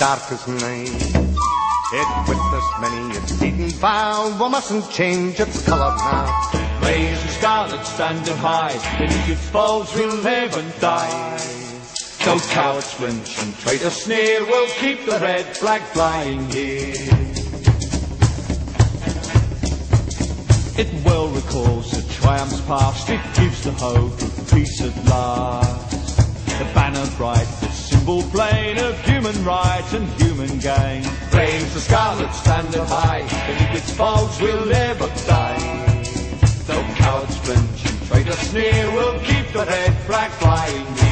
Heads 0.00 0.22
seemed 0.22 0.30
dark 0.30 0.32
as 0.32 0.46
night. 0.48 1.36
It 1.92 2.28
witnessed 2.28 2.80
many 2.80 3.16
its 3.16 3.32
beaten 3.40 3.70
vow, 3.70 4.28
we 4.40 4.48
mustn't 4.48 4.90
change 4.90 5.40
its 5.40 5.64
colour 5.64 5.94
now. 5.96 6.50
Raise 6.82 7.22
the 7.22 7.28
scarlet 7.28 7.84
standard 7.84 8.36
high, 8.36 8.78
beneath 8.98 9.28
its 9.28 9.48
folds 9.50 9.94
we'll 9.94 10.16
live 10.16 10.56
and 10.56 10.80
die. 10.80 11.38
Though 12.24 12.38
cowards 12.50 12.92
flinch 12.92 13.38
and 13.42 13.56
traitors 13.58 13.94
sneer, 13.94 14.44
we'll 14.44 14.68
keep 14.68 15.04
the 15.06 15.18
red 15.20 15.56
flag 15.56 15.82
flying 15.92 16.48
here. 16.50 16.94
It 20.78 21.04
well 21.04 21.28
recalls 21.28 21.90
the 21.90 22.12
triumphs 22.14 22.60
past, 22.62 23.10
it 23.10 23.20
gives 23.34 23.64
the 23.64 23.72
hope 23.72 24.22
of 24.22 24.50
peace 24.52 24.80
at 24.80 25.04
last. 25.06 25.90
The 26.58 26.64
banner 26.74 27.06
bright, 27.16 27.69
symbol 28.00 28.22
plain 28.30 28.78
of 28.78 28.98
human 29.04 29.44
rights 29.44 29.92
and 29.92 30.06
human 30.20 30.58
gain. 30.58 31.02
Raise 31.34 31.74
the 31.74 31.80
scarlet 31.80 32.32
standard 32.32 32.86
high, 32.86 33.20
beneath 33.46 33.82
its 33.82 33.94
folds 33.94 34.40
we'll 34.40 34.64
never 34.64 35.06
die. 35.26 35.58
Though 36.66 36.82
cowards 36.94 37.36
flinch 37.38 37.84
and 37.84 38.02
traitors 38.08 38.38
sneer, 38.38 38.90
we'll 38.92 39.20
keep 39.20 39.52
the 39.52 39.66
red 39.66 39.94
flag 40.06 40.30
flying 40.32 41.09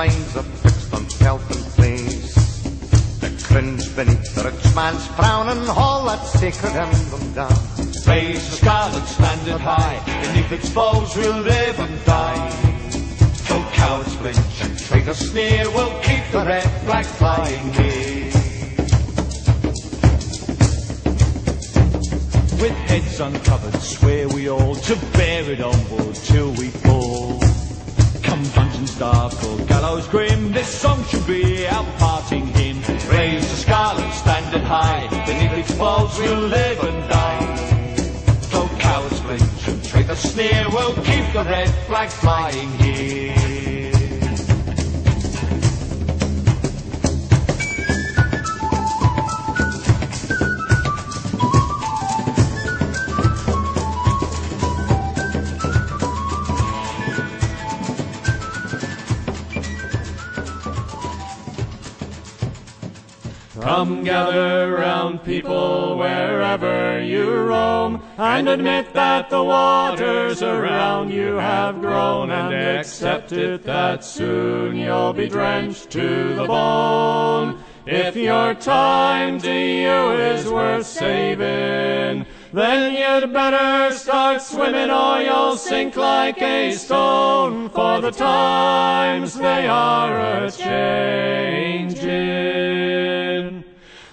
minds 0.00 0.34
are 0.34 0.48
fixed 0.64 0.94
on 0.94 1.04
health 1.24 1.46
and 1.54 1.64
place. 1.76 2.32
The 3.20 3.30
cringe 3.48 3.84
beneath 3.94 4.34
the 4.34 4.44
rich 4.48 4.74
man's 4.74 5.06
frown 5.08 5.46
and 5.54 5.66
haul 5.78 6.06
that 6.06 6.22
sacred 6.24 6.74
emblem 6.84 7.26
down. 7.34 7.60
Raise 8.08 8.42
the 8.48 8.56
scarlet 8.60 9.06
standard 9.16 9.60
high, 9.60 9.98
beneath 10.22 10.52
its 10.52 10.70
foes 10.70 11.14
we'll 11.16 11.42
live 11.42 11.78
and 11.86 11.96
die. 12.06 12.48
Though 13.48 13.66
cowards 13.80 14.14
flinch 14.20 14.56
and 14.64 14.78
traitors 14.78 15.18
sneer, 15.30 15.64
we'll 15.74 15.96
keep 16.08 16.24
the 16.32 16.44
red 16.52 16.68
flag 16.86 17.06
flying 17.20 17.66
here. 17.78 18.32
With 22.62 22.76
heads 22.88 23.20
uncovered, 23.20 23.78
swear 23.82 24.28
we 24.28 24.48
all 24.48 24.74
to 24.76 24.96
bear 25.18 25.42
it 25.50 25.60
onward 25.60 26.14
till 26.14 26.52
we. 26.52 26.89
Dark 28.80 29.34
or 29.44 29.58
gallows 29.66 30.08
grim, 30.08 30.52
this 30.52 30.68
song 30.68 31.04
should 31.04 31.26
be 31.26 31.66
our 31.66 31.84
parting 31.98 32.46
hymn. 32.46 32.78
Raise 33.10 33.48
the 33.50 33.56
scarlet 33.56 34.10
standard 34.14 34.62
high, 34.62 35.06
beneath 35.26 35.52
its 35.52 35.78
walls 35.78 36.18
we'll 36.18 36.40
live 36.40 36.82
and 36.82 37.08
die. 37.10 37.96
Though 38.50 38.68
cowards 38.78 39.20
flinch 39.20 39.68
and 39.68 39.84
traitors 39.84 40.18
sneer, 40.20 40.64
we'll 40.70 40.94
keep 40.94 41.30
the 41.34 41.44
red 41.44 41.68
flag 41.86 42.08
flying 42.08 42.70
here. 42.78 43.49
Come 63.70 64.02
gather 64.02 64.72
round 64.72 65.22
people 65.22 65.96
wherever 65.96 67.00
you 67.00 67.32
roam, 67.32 68.02
and 68.18 68.48
admit 68.48 68.92
that 68.94 69.30
the 69.30 69.44
waters 69.44 70.42
around 70.42 71.12
you 71.12 71.36
have 71.36 71.80
grown, 71.80 72.32
and 72.32 72.52
accept 72.52 73.30
it 73.30 73.62
that 73.62 74.04
soon 74.04 74.74
you'll 74.74 75.12
be 75.12 75.28
drenched 75.28 75.88
to 75.90 76.34
the 76.34 76.46
bone. 76.46 77.62
If 77.86 78.16
your 78.16 78.54
time 78.54 79.38
to 79.38 79.54
you 79.54 80.10
is 80.14 80.48
worth 80.48 80.86
saving, 80.86 82.26
then 82.52 82.94
you'd 82.94 83.32
better 83.32 83.94
start 83.94 84.42
swimming 84.42 84.90
or 84.90 85.20
you'll 85.20 85.56
sink 85.56 85.96
like 85.96 86.42
a 86.42 86.72
stone, 86.72 87.68
for 87.70 88.00
the 88.00 88.10
times 88.10 89.34
they 89.34 89.68
are 89.68 90.44
a 90.44 90.50
changing. 90.50 92.10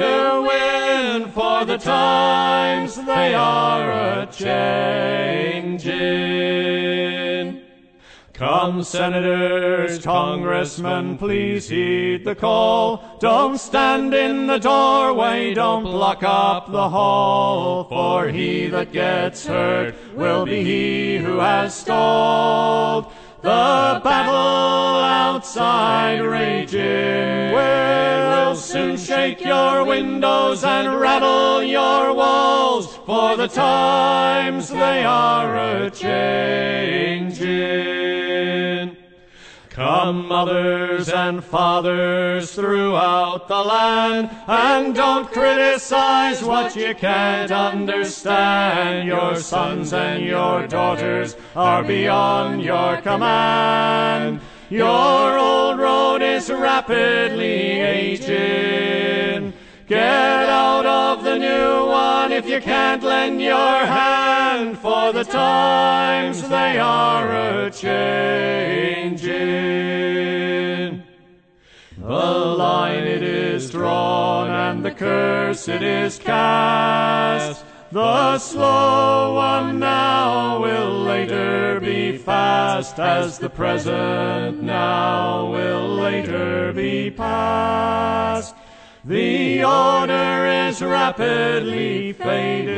to 0.00 0.46
win, 0.48 1.30
for 1.30 1.64
the 1.66 1.76
times 1.76 2.96
they 2.96 3.34
are 3.34 3.90
a 3.90 4.26
changing. 4.32 6.00
Come, 8.32 8.82
senators, 8.82 9.98
congressmen, 10.02 11.18
please 11.18 11.68
heed 11.68 12.24
the 12.24 12.34
call. 12.34 13.18
Don't 13.20 13.58
stand 13.58 14.14
in 14.14 14.46
the 14.46 14.56
doorway, 14.56 15.52
don't 15.52 15.82
block 15.82 16.22
up 16.22 16.72
the 16.72 16.88
hall, 16.88 17.84
for 17.84 18.28
he 18.28 18.68
that 18.68 18.92
gets 18.92 19.44
hurt 19.44 19.94
will 20.14 20.46
be 20.46 20.64
he 20.64 21.18
who 21.18 21.36
has 21.40 21.74
stalled. 21.74 23.12
The 23.42 24.02
battle 24.04 25.02
outside 25.02 26.20
raging 26.20 27.54
will 27.54 28.54
soon 28.54 28.98
shake 28.98 29.42
your 29.42 29.82
windows 29.84 30.62
and 30.62 31.00
rattle 31.00 31.62
your 31.62 32.12
walls, 32.12 32.98
for 33.06 33.38
the 33.38 33.48
times 33.48 34.68
they 34.68 35.04
are 35.04 35.56
a 35.56 35.90
changing. 35.90 37.99
Come, 39.80 40.28
mothers 40.28 41.08
and 41.08 41.42
fathers 41.42 42.54
throughout 42.54 43.48
the 43.48 43.62
land, 43.62 44.28
and 44.46 44.94
don't 44.94 45.32
criticize 45.32 46.44
what 46.44 46.76
you 46.76 46.94
can't 46.94 47.50
understand. 47.50 49.08
Your 49.08 49.36
sons 49.36 49.94
and 49.94 50.22
your 50.22 50.66
daughters 50.66 51.34
are 51.56 51.82
beyond 51.82 52.60
your 52.60 52.98
command. 52.98 54.42
Your 54.68 55.38
old 55.38 55.78
road 55.78 56.20
is 56.20 56.50
rapidly 56.50 57.80
aging. 57.80 59.29
Get 59.90 60.48
out 60.48 60.86
of 60.86 61.24
the 61.24 61.36
new 61.36 61.86
one 61.88 62.30
if 62.30 62.48
you 62.48 62.60
can't 62.60 63.02
lend 63.02 63.42
your 63.42 63.56
hand, 63.56 64.78
for 64.78 65.12
the 65.12 65.24
times 65.24 66.48
they 66.48 66.78
are 66.78 67.28
a 67.28 67.72
changing. 67.72 69.32
The 71.98 72.06
line 72.06 73.02
it 73.02 73.24
is 73.24 73.68
drawn 73.72 74.48
and 74.48 74.84
the 74.84 74.92
curse 74.92 75.66
it 75.66 75.82
is 75.82 76.20
cast. 76.20 77.64
The 77.90 78.38
slow 78.38 79.34
one 79.34 79.80
now 79.80 80.62
will 80.62 81.00
later 81.00 81.80
be 81.80 82.16
fast, 82.16 83.00
as 83.00 83.40
the 83.40 83.50
present 83.50 84.62
now 84.62 85.50
will 85.50 85.88
later 85.96 86.72
be 86.72 87.10
past. 87.10 88.54
The 89.02 89.64
order 89.64 90.46
is 90.68 90.82
rapidly 90.82 92.12
fading, 92.12 92.74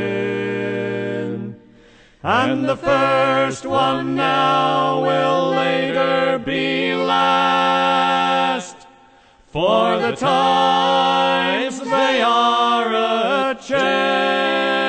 and 2.22 2.68
the 2.68 2.76
first 2.76 3.66
one 3.66 4.14
now 4.14 5.02
will 5.02 5.50
later 5.50 6.38
be 6.38 6.94
last. 6.94 8.76
For 9.48 9.98
the 9.98 10.12
times 10.12 11.80
they 11.80 12.22
are 12.22 12.94
a 12.94 13.56
changing. 13.60 14.81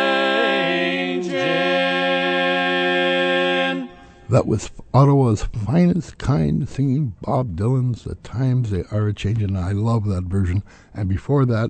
That 4.34 4.48
was 4.48 4.72
Ottawa's 4.96 5.44
finest 5.44 6.18
kind 6.18 6.68
singing 6.68 7.14
Bob 7.22 7.56
Dylan's 7.56 8.04
The 8.04 8.16
Times 8.16 8.72
They 8.72 8.84
Are 8.90 9.08
a 9.08 9.14
Changin'. 9.14 9.56
I 9.56 9.74
love 9.74 10.08
that 10.08 10.24
version. 10.24 10.64
And 10.92 11.08
before 11.08 11.46
that, 11.46 11.70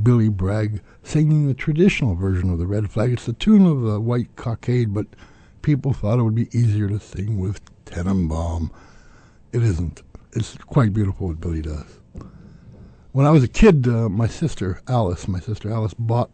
Billy 0.00 0.28
Bragg 0.28 0.80
singing 1.02 1.48
the 1.48 1.54
traditional 1.54 2.14
version 2.14 2.50
of 2.50 2.60
the 2.60 2.68
Red 2.68 2.88
Flag. 2.88 3.12
It's 3.12 3.26
the 3.26 3.32
tune 3.32 3.66
of 3.66 3.80
the 3.82 3.98
White 3.98 4.36
Cockade, 4.36 4.94
but 4.94 5.08
people 5.62 5.92
thought 5.92 6.20
it 6.20 6.22
would 6.22 6.36
be 6.36 6.56
easier 6.56 6.88
to 6.88 7.00
sing 7.00 7.40
with 7.40 7.60
Tannenbaum. 7.84 8.70
It 9.50 9.64
isn't. 9.64 10.04
It's 10.34 10.56
quite 10.58 10.92
beautiful 10.92 11.26
what 11.26 11.40
Billy 11.40 11.62
does. 11.62 11.98
When 13.10 13.26
I 13.26 13.30
was 13.30 13.42
a 13.42 13.48
kid, 13.48 13.88
uh, 13.88 14.08
my 14.08 14.28
sister 14.28 14.80
Alice, 14.86 15.26
my 15.26 15.40
sister 15.40 15.68
Alice, 15.68 15.94
bought 15.94 16.30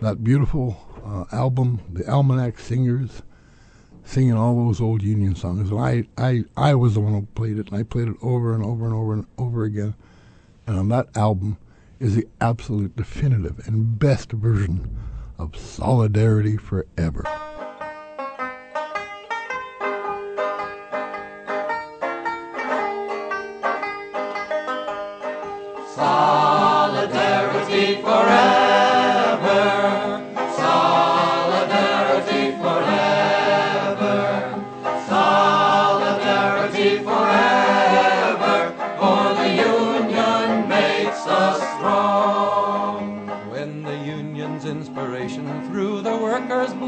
that 0.00 0.22
beautiful 0.22 0.80
uh, 1.04 1.24
album, 1.34 1.80
the 1.92 2.08
Almanac 2.08 2.60
Singers, 2.60 3.22
singing 4.06 4.34
all 4.34 4.54
those 4.54 4.80
old 4.80 5.02
Union 5.02 5.34
songs. 5.34 5.70
And 5.70 5.80
I, 5.80 6.04
I, 6.16 6.44
I 6.56 6.74
was 6.74 6.94
the 6.94 7.00
one 7.00 7.12
who 7.12 7.26
played 7.34 7.58
it, 7.58 7.68
and 7.68 7.76
I 7.76 7.82
played 7.82 8.08
it 8.08 8.16
over 8.22 8.54
and 8.54 8.64
over 8.64 8.86
and 8.86 8.94
over 8.94 9.12
and 9.12 9.26
over 9.36 9.64
again. 9.64 9.94
And 10.66 10.78
on 10.78 10.88
that 10.88 11.08
album 11.14 11.58
is 11.98 12.14
the 12.14 12.26
absolute 12.40 12.96
definitive 12.96 13.66
and 13.66 13.98
best 13.98 14.32
version 14.32 14.96
of 15.38 15.56
Solidarity 15.56 16.56
Forever. 16.56 17.24
Solidarity 25.94 26.45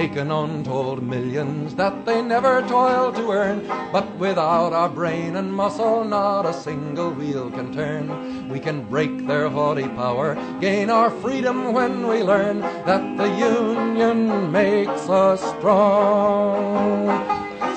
Taken 0.00 0.30
untold 0.30 1.02
millions 1.02 1.74
that 1.74 2.06
they 2.06 2.22
never 2.22 2.62
toiled 2.62 3.14
to 3.14 3.32
earn. 3.32 3.60
But 3.92 4.08
without 4.16 4.72
our 4.72 4.88
brain 4.88 5.36
and 5.36 5.52
muscle, 5.52 6.04
not 6.04 6.46
a 6.46 6.54
single 6.54 7.10
wheel 7.10 7.50
can 7.50 7.70
turn. 7.74 8.48
We 8.48 8.60
can 8.60 8.84
break 8.84 9.26
their 9.26 9.50
haughty 9.50 9.88
power, 9.88 10.38
gain 10.58 10.88
our 10.88 11.10
freedom 11.10 11.74
when 11.74 12.08
we 12.08 12.22
learn 12.22 12.60
that 12.60 13.18
the 13.18 13.28
Union 13.28 14.50
makes 14.50 15.06
us 15.10 15.42
strong. 15.58 17.06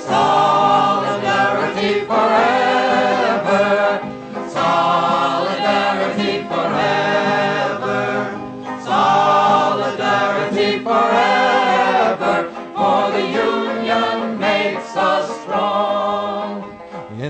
Solidarity 0.07 2.05
forever. 2.07 4.12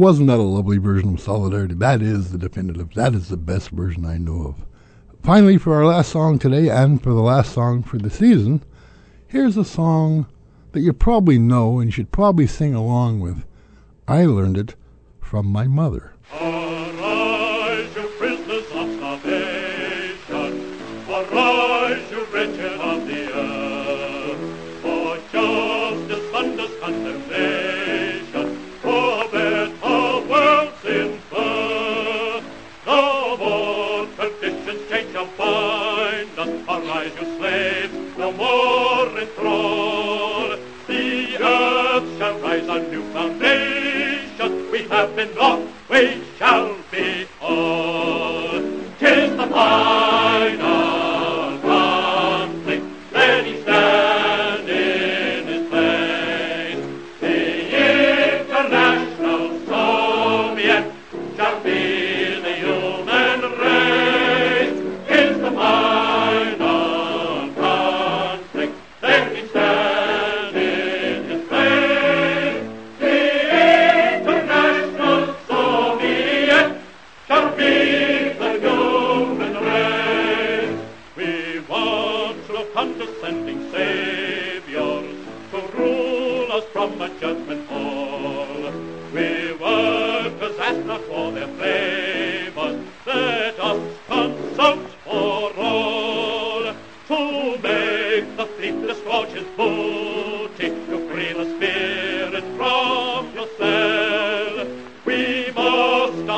Wasn't 0.00 0.28
that 0.28 0.38
a 0.38 0.42
lovely 0.42 0.78
version 0.78 1.14
of 1.14 1.20
Solidarity? 1.20 1.74
That 1.74 2.00
is 2.00 2.32
the 2.32 2.38
definitive. 2.38 2.94
That 2.94 3.14
is 3.14 3.28
the 3.28 3.36
best 3.36 3.68
version 3.68 4.06
I 4.06 4.16
know 4.16 4.46
of. 4.46 4.64
Finally, 5.22 5.58
for 5.58 5.74
our 5.74 5.84
last 5.84 6.10
song 6.10 6.38
today 6.38 6.70
and 6.70 7.02
for 7.02 7.10
the 7.10 7.20
last 7.20 7.52
song 7.52 7.82
for 7.82 7.98
the 7.98 8.08
season, 8.08 8.64
here's 9.26 9.58
a 9.58 9.64
song 9.64 10.26
that 10.72 10.80
you 10.80 10.94
probably 10.94 11.38
know 11.38 11.80
and 11.80 11.92
should 11.92 12.12
probably 12.12 12.46
sing 12.46 12.74
along 12.74 13.20
with. 13.20 13.44
I 14.08 14.24
learned 14.24 14.56
it 14.56 14.74
from 15.20 15.44
my 15.46 15.66
mother. 15.66 16.14
Rise 42.50 42.68
on 42.68 42.90
new 42.90 43.02
foundation. 43.12 44.70
We 44.72 44.82
have 44.88 45.14
been 45.14 45.32
lost, 45.36 45.68
we 45.88 46.22
shall 46.36 46.76
be 46.90 47.26
all. 47.40 48.60
Tis 48.98 49.30
the 49.36 49.46
final 49.46 50.09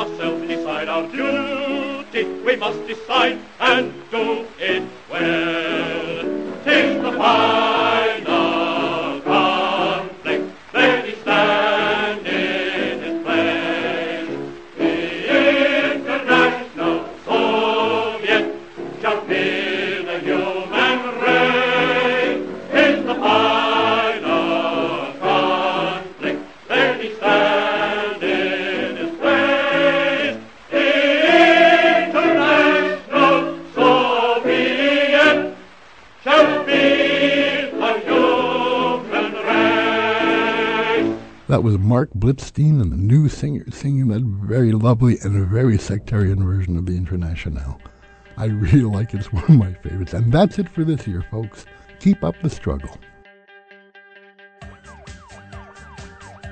ourselves 0.03 0.45
decide 0.47 0.89
our 0.89 1.07
duty, 1.07 2.25
we 2.43 2.55
must 2.57 2.85
decide 2.87 3.39
and 3.59 3.93
do 4.11 4.45
it 4.59 4.83
well. 5.09 6.23
Tis 6.65 7.01
the 7.01 7.11
final 7.13 7.82
Was 41.63 41.77
Marc 41.77 42.09
Blitzstein 42.11 42.81
and 42.81 42.91
the 42.91 42.97
new 42.97 43.29
singer 43.29 43.63
singing 43.71 44.09
that 44.09 44.21
very 44.21 44.73
lovely 44.73 45.17
and 45.23 45.47
very 45.47 45.77
sectarian 45.77 46.43
version 46.43 46.75
of 46.75 46.85
the 46.85 46.97
Internationale. 46.97 47.79
I 48.35 48.47
really 48.47 48.81
like 48.81 49.13
it. 49.13 49.21
It's 49.21 49.31
one 49.31 49.45
of 49.45 49.49
my 49.51 49.73
favorites. 49.75 50.11
And 50.11 50.29
that's 50.29 50.59
it 50.59 50.67
for 50.67 50.83
this 50.83 51.07
year, 51.07 51.23
folks. 51.31 51.65
Keep 52.01 52.21
up 52.21 52.35
the 52.41 52.49
struggle. 52.49 52.97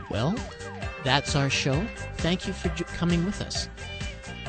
Well, 0.10 0.34
that's 1.04 1.36
our 1.36 1.50
show. 1.50 1.86
Thank 2.20 2.48
you 2.48 2.54
for 2.54 2.70
j- 2.70 2.86
coming 2.86 3.26
with 3.26 3.42
us. 3.42 3.68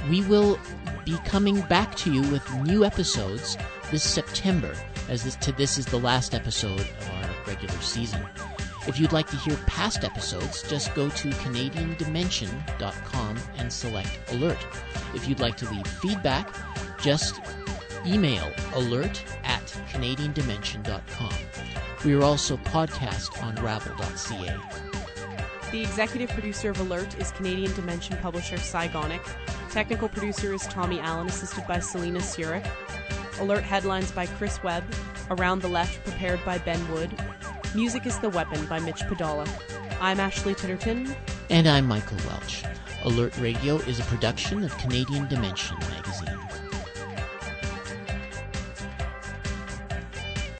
We 0.08 0.22
will 0.26 0.60
be 1.04 1.18
coming 1.24 1.60
back 1.62 1.96
to 1.96 2.12
you 2.12 2.22
with 2.30 2.48
new 2.62 2.84
episodes 2.84 3.56
this 3.90 4.04
September, 4.04 4.72
as 5.08 5.24
this, 5.24 5.34
to, 5.36 5.50
this 5.50 5.76
is 5.76 5.86
the 5.86 5.98
last 5.98 6.36
episode 6.36 6.78
of 6.78 7.10
our 7.10 7.30
regular 7.48 7.80
season. 7.80 8.24
If 8.86 8.98
you'd 8.98 9.12
like 9.12 9.28
to 9.28 9.36
hear 9.36 9.56
past 9.66 10.02
episodes, 10.02 10.68
just 10.68 10.92
go 10.94 11.08
to 11.08 11.30
CanadianDimension.com 11.30 13.38
and 13.56 13.72
select 13.72 14.18
Alert. 14.32 14.58
If 15.14 15.28
you'd 15.28 15.40
like 15.40 15.56
to 15.58 15.70
leave 15.70 15.86
feedback, 15.86 16.52
just 17.00 17.40
email 18.04 18.50
alert 18.74 19.22
at 19.44 19.64
CanadianDimension.com. 19.90 21.32
We 22.04 22.14
are 22.14 22.22
also 22.22 22.56
podcast 22.56 23.40
on 23.42 23.54
Rabble.ca. 23.56 24.56
The 25.70 25.80
executive 25.80 26.30
producer 26.30 26.70
of 26.70 26.80
Alert 26.80 27.18
is 27.18 27.30
Canadian 27.30 27.72
Dimension 27.74 28.16
publisher 28.18 28.58
Cy 28.58 28.88
Gonick. 28.88 29.24
Technical 29.70 30.08
producer 30.08 30.52
is 30.52 30.66
Tommy 30.66 31.00
Allen, 31.00 31.28
assisted 31.28 31.66
by 31.66 31.78
Selena 31.78 32.18
Surik. 32.18 32.66
Alert 33.40 33.62
headlines 33.62 34.10
by 34.10 34.26
Chris 34.26 34.62
Webb. 34.62 34.84
Around 35.30 35.62
the 35.62 35.68
Left, 35.68 36.02
prepared 36.04 36.44
by 36.44 36.58
Ben 36.58 36.92
Wood. 36.92 37.10
Music 37.74 38.04
is 38.04 38.18
the 38.18 38.28
Weapon 38.28 38.66
by 38.66 38.78
Mitch 38.80 39.00
Podolak. 39.04 39.48
I'm 39.98 40.20
Ashley 40.20 40.54
Titterton. 40.54 41.16
And 41.48 41.66
I'm 41.66 41.86
Michael 41.86 42.18
Welch. 42.28 42.64
Alert 43.04 43.38
Radio 43.38 43.76
is 43.76 43.98
a 43.98 44.02
production 44.02 44.62
of 44.62 44.76
Canadian 44.76 45.26
Dimension 45.26 45.78
magazine. 45.78 46.38